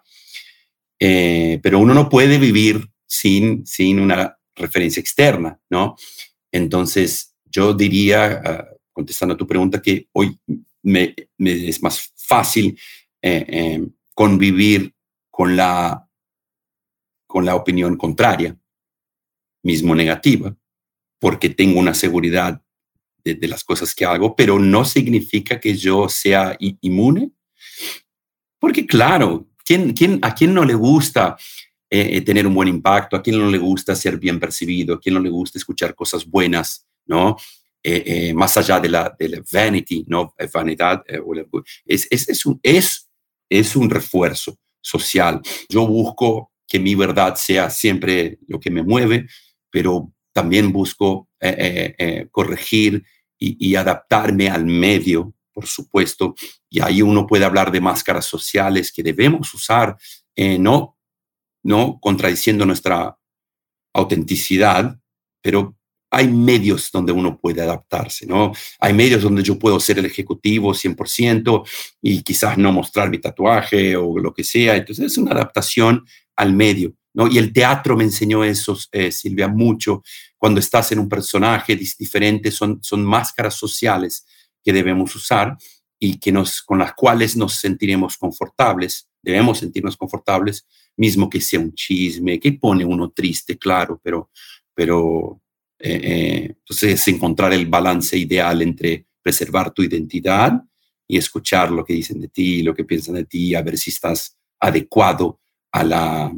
Eh, 0.98 1.60
pero 1.62 1.78
uno 1.78 1.92
no 1.92 2.08
puede 2.08 2.38
vivir 2.38 2.88
sin, 3.06 3.66
sin 3.66 4.00
una 4.00 4.38
referencia 4.56 5.00
externa, 5.00 5.60
¿no? 5.68 5.96
Entonces, 6.50 7.36
yo 7.44 7.74
diría, 7.74 8.40
uh, 8.42 8.76
contestando 8.92 9.34
a 9.34 9.36
tu 9.36 9.46
pregunta, 9.46 9.82
que 9.82 10.08
hoy 10.12 10.38
me 10.82 11.14
es 11.38 11.82
más 11.82 12.12
fácil 12.16 12.78
eh, 13.20 13.44
eh, 13.46 13.86
convivir 14.14 14.94
con 15.30 15.54
la, 15.54 16.08
con 17.26 17.44
la 17.44 17.56
opinión 17.56 17.96
contraria, 17.96 18.56
mismo 19.62 19.94
negativa, 19.94 20.56
porque 21.20 21.50
tengo 21.50 21.78
una 21.78 21.94
seguridad 21.94 22.62
de, 23.24 23.48
las 23.48 23.64
cosas 23.64 23.94
que 23.94 24.04
hago, 24.04 24.34
pero 24.34 24.58
no 24.58 24.84
significa 24.84 25.60
que 25.60 25.74
yo 25.74 26.08
sea 26.08 26.56
inmune, 26.58 27.30
porque 28.58 28.86
claro, 28.86 29.48
¿quién, 29.64 29.92
quién, 29.92 30.18
¿a 30.22 30.34
quién 30.34 30.54
no 30.54 30.64
le 30.64 30.74
gusta 30.74 31.36
eh, 31.90 32.20
tener 32.22 32.46
un 32.46 32.54
buen 32.54 32.68
impacto? 32.68 33.16
¿A 33.16 33.22
quién 33.22 33.38
no 33.38 33.50
le 33.50 33.58
gusta 33.58 33.94
ser 33.94 34.18
bien 34.18 34.38
percibido? 34.38 34.94
¿A 34.94 35.00
quién 35.00 35.14
no 35.14 35.20
le 35.20 35.30
gusta 35.30 35.58
escuchar 35.58 35.94
cosas 35.94 36.24
buenas? 36.24 36.86
¿no? 37.06 37.36
Eh, 37.84 38.02
eh, 38.06 38.34
más 38.34 38.56
allá 38.56 38.78
de 38.78 38.88
la, 38.88 39.14
de 39.18 39.42
vanity, 39.52 40.04
¿no? 40.06 40.34
vanidad, 40.52 41.02
eh, 41.08 41.20
es, 41.84 42.06
es, 42.10 42.28
es, 42.28 42.46
un, 42.46 42.60
es, 42.62 43.10
es 43.48 43.74
un 43.74 43.90
refuerzo 43.90 44.56
social. 44.80 45.40
Yo 45.68 45.86
busco 45.86 46.52
que 46.68 46.78
mi 46.78 46.94
verdad 46.94 47.34
sea 47.34 47.70
siempre 47.70 48.38
lo 48.46 48.60
que 48.60 48.70
me 48.70 48.82
mueve, 48.82 49.26
pero 49.68 50.12
también 50.32 50.72
busco 50.72 51.28
eh, 51.40 52.26
corregir 52.30 53.04
y, 53.38 53.74
adaptarme 53.74 54.48
al 54.48 54.66
medio, 54.66 55.34
por 55.52 55.66
supuesto, 55.66 56.34
y 56.70 56.80
ahí 56.80 57.02
uno 57.02 57.26
puede 57.26 57.44
hablar 57.44 57.72
de 57.72 57.80
máscaras 57.80 58.24
sociales 58.24 58.92
que 58.92 59.02
debemos 59.02 59.52
usar, 59.52 59.96
eh, 60.36 60.58
no, 60.58 60.96
no 61.64 61.98
contradiciendo 62.00 62.64
nuestra 62.64 63.16
autenticidad, 63.92 64.98
pero 65.42 65.76
hay 66.10 66.28
medios 66.28 66.90
donde 66.92 67.10
uno 67.10 67.38
puede 67.38 67.62
adaptarse, 67.62 68.26
¿no? 68.26 68.52
Hay 68.78 68.92
medios 68.92 69.22
donde 69.22 69.42
yo 69.42 69.58
puedo 69.58 69.80
ser 69.80 69.98
el 69.98 70.04
ejecutivo 70.04 70.74
100% 70.74 71.66
y 72.02 72.22
quizás 72.22 72.58
no 72.58 72.70
mostrar 72.70 73.08
mi 73.08 73.18
tatuaje 73.18 73.96
o 73.96 74.18
lo 74.18 74.34
que 74.34 74.44
sea. 74.44 74.76
Entonces 74.76 75.06
es 75.06 75.18
una 75.18 75.32
adaptación 75.32 76.04
al 76.36 76.52
medio, 76.52 76.94
¿no? 77.14 77.28
Y 77.28 77.38
el 77.38 77.52
teatro 77.52 77.96
me 77.96 78.04
enseñó 78.04 78.44
eso, 78.44 78.78
eh, 78.92 79.12
Silvia, 79.12 79.48
mucho. 79.48 80.02
Cuando 80.36 80.60
estás 80.60 80.92
en 80.92 80.98
un 80.98 81.08
personaje 81.08 81.76
diferente, 81.76 82.50
son, 82.50 82.78
son 82.82 83.04
máscaras 83.04 83.54
sociales 83.54 84.26
que 84.62 84.72
debemos 84.72 85.14
usar 85.14 85.56
y 85.98 86.18
que 86.18 86.32
nos, 86.32 86.62
con 86.62 86.78
las 86.78 86.94
cuales 86.94 87.36
nos 87.36 87.54
sentiremos 87.54 88.16
confortables. 88.16 89.08
Debemos 89.22 89.58
sentirnos 89.58 89.96
confortables, 89.96 90.66
mismo 90.96 91.30
que 91.30 91.40
sea 91.40 91.60
un 91.60 91.74
chisme, 91.74 92.40
que 92.40 92.52
pone 92.54 92.84
uno 92.84 93.10
triste, 93.10 93.56
claro, 93.56 94.00
pero, 94.02 94.30
pero 94.74 95.40
eh, 95.78 96.00
eh, 96.02 96.44
entonces 96.58 96.94
es 96.94 97.08
encontrar 97.08 97.52
el 97.52 97.66
balance 97.66 98.16
ideal 98.16 98.62
entre 98.62 99.06
preservar 99.22 99.72
tu 99.72 99.82
identidad 99.82 100.60
y 101.06 101.16
escuchar 101.16 101.70
lo 101.70 101.84
que 101.84 101.94
dicen 101.94 102.20
de 102.20 102.28
ti, 102.28 102.62
lo 102.62 102.74
que 102.74 102.84
piensan 102.84 103.14
de 103.14 103.24
ti, 103.24 103.54
a 103.54 103.62
ver 103.62 103.78
si 103.78 103.90
estás 103.90 104.36
adecuado 104.58 105.40
a 105.70 105.84
la, 105.84 106.32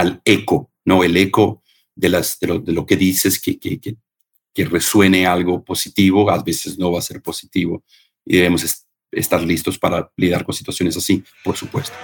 al 0.00 0.20
eco, 0.24 0.70
¿no? 0.84 1.04
El 1.04 1.16
eco 1.16 1.62
de, 1.94 2.08
las, 2.08 2.38
de, 2.40 2.46
lo, 2.46 2.58
de 2.58 2.72
lo 2.72 2.86
que 2.86 2.96
dices 2.96 3.40
que, 3.40 3.58
que, 3.58 3.78
que, 3.78 4.64
resuene 4.64 5.26
algo 5.26 5.64
positivo, 5.64 6.30
a 6.30 6.42
veces 6.42 6.78
no 6.78 6.92
va 6.92 6.98
a 6.98 7.02
ser 7.02 7.22
positivo 7.22 7.82
y 8.24 8.36
debemos 8.36 8.64
est 8.64 8.86
estar 9.12 9.42
listos 9.42 9.76
para 9.76 10.08
lidiar 10.16 10.44
con 10.44 10.54
situaciones 10.54 10.96
así, 10.96 11.24
por 11.42 11.56
supuesto. 11.56 11.96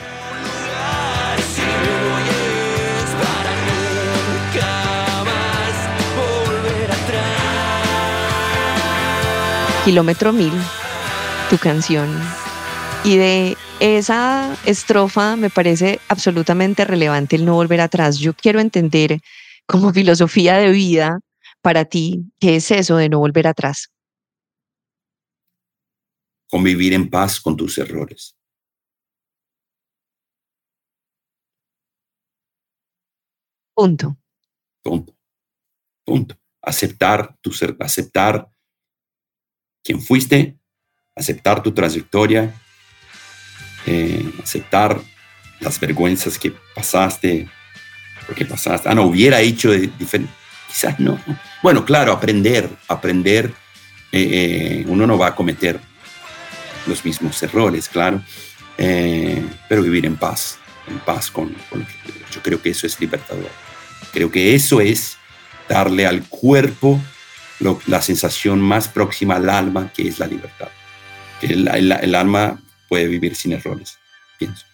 Kilómetro 9.84 10.32
Mil, 10.32 10.52
tu 11.48 11.58
canción. 11.58 12.08
Y 13.04 13.18
de 13.18 13.56
esa 13.80 14.56
estrofa 14.64 15.36
me 15.36 15.50
parece 15.50 16.00
absolutamente 16.08 16.84
relevante 16.84 17.36
el 17.36 17.44
no 17.44 17.54
volver 17.54 17.80
atrás. 17.80 18.18
Yo 18.18 18.34
quiero 18.34 18.60
entender 18.60 19.20
como 19.66 19.92
filosofía 19.92 20.56
de 20.56 20.70
vida 20.70 21.18
para 21.62 21.84
ti, 21.84 22.24
¿qué 22.40 22.56
es 22.56 22.70
eso 22.70 22.96
de 22.96 23.08
no 23.08 23.18
volver 23.18 23.46
atrás? 23.48 23.90
convivir 26.48 26.92
en 26.92 27.10
paz 27.10 27.40
con 27.40 27.56
tus 27.56 27.78
errores. 27.78 28.36
Punto. 33.74 34.16
Punto. 34.82 35.14
Punto. 36.04 36.34
Aceptar 36.62 37.36
tu 37.40 37.52
ser, 37.52 37.76
aceptar 37.80 38.48
quién 39.84 40.00
fuiste, 40.00 40.58
aceptar 41.14 41.62
tu 41.62 41.72
trayectoria, 41.74 42.54
eh, 43.86 44.32
aceptar 44.42 45.00
las 45.60 45.78
vergüenzas 45.78 46.38
que 46.38 46.52
pasaste, 46.74 47.48
porque 48.26 48.44
pasaste. 48.44 48.88
Ah, 48.88 48.94
no, 48.94 49.04
hubiera 49.04 49.40
hecho 49.40 49.70
diferente. 49.70 50.32
Quizás 50.66 50.98
no. 50.98 51.20
Bueno, 51.62 51.84
claro, 51.84 52.12
aprender, 52.12 52.68
aprender. 52.88 53.52
Eh, 54.10 54.82
eh, 54.82 54.84
uno 54.88 55.06
no 55.06 55.16
va 55.16 55.28
a 55.28 55.34
cometer 55.34 55.78
los 56.86 57.04
mismos 57.04 57.40
errores, 57.42 57.88
claro, 57.88 58.22
pero 58.76 59.82
vivir 59.82 60.06
en 60.06 60.16
paz, 60.16 60.58
en 60.86 60.98
paz 61.00 61.30
con, 61.30 61.54
con 61.68 61.86
yo 62.32 62.42
creo 62.42 62.60
que 62.60 62.70
eso 62.70 62.86
es 62.86 63.00
libertador. 63.00 63.50
Creo 64.12 64.30
que 64.30 64.54
eso 64.54 64.80
es 64.80 65.16
darle 65.68 66.06
al 66.06 66.22
cuerpo 66.28 67.00
la 67.86 68.02
sensación 68.02 68.60
más 68.60 68.88
próxima 68.88 69.36
al 69.36 69.48
alma, 69.48 69.92
que 69.92 70.08
es 70.08 70.18
la 70.18 70.26
libertad. 70.26 70.68
Que 71.40 71.48
el, 71.48 71.68
el 71.68 72.14
alma 72.14 72.60
puede 72.88 73.06
vivir 73.06 73.34
sin 73.34 73.52
errores, 73.52 73.98
pienso. 74.38 74.64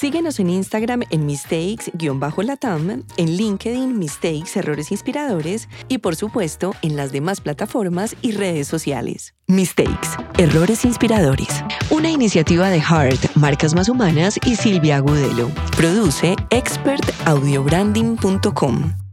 Síguenos 0.00 0.38
en 0.38 0.50
Instagram 0.50 1.02
en 1.10 1.26
mistakes-latam, 1.26 3.02
en 3.16 3.36
LinkedIn 3.36 3.98
Mistakes 3.98 4.50
Errores 4.54 4.92
Inspiradores 4.92 5.68
y 5.88 5.98
por 5.98 6.14
supuesto 6.14 6.72
en 6.82 6.94
las 6.94 7.10
demás 7.10 7.40
plataformas 7.40 8.14
y 8.22 8.30
redes 8.30 8.68
sociales. 8.68 9.34
Mistakes, 9.48 10.10
Errores 10.38 10.84
Inspiradores. 10.84 11.64
Una 11.90 12.10
iniciativa 12.10 12.70
de 12.70 12.80
Heart, 12.80 13.34
Marcas 13.34 13.74
Más 13.74 13.88
Humanas 13.88 14.38
y 14.46 14.54
Silvia 14.54 14.98
Agudelo. 14.98 15.50
Produce 15.76 16.36
expertaudiobranding.com. 16.50 19.07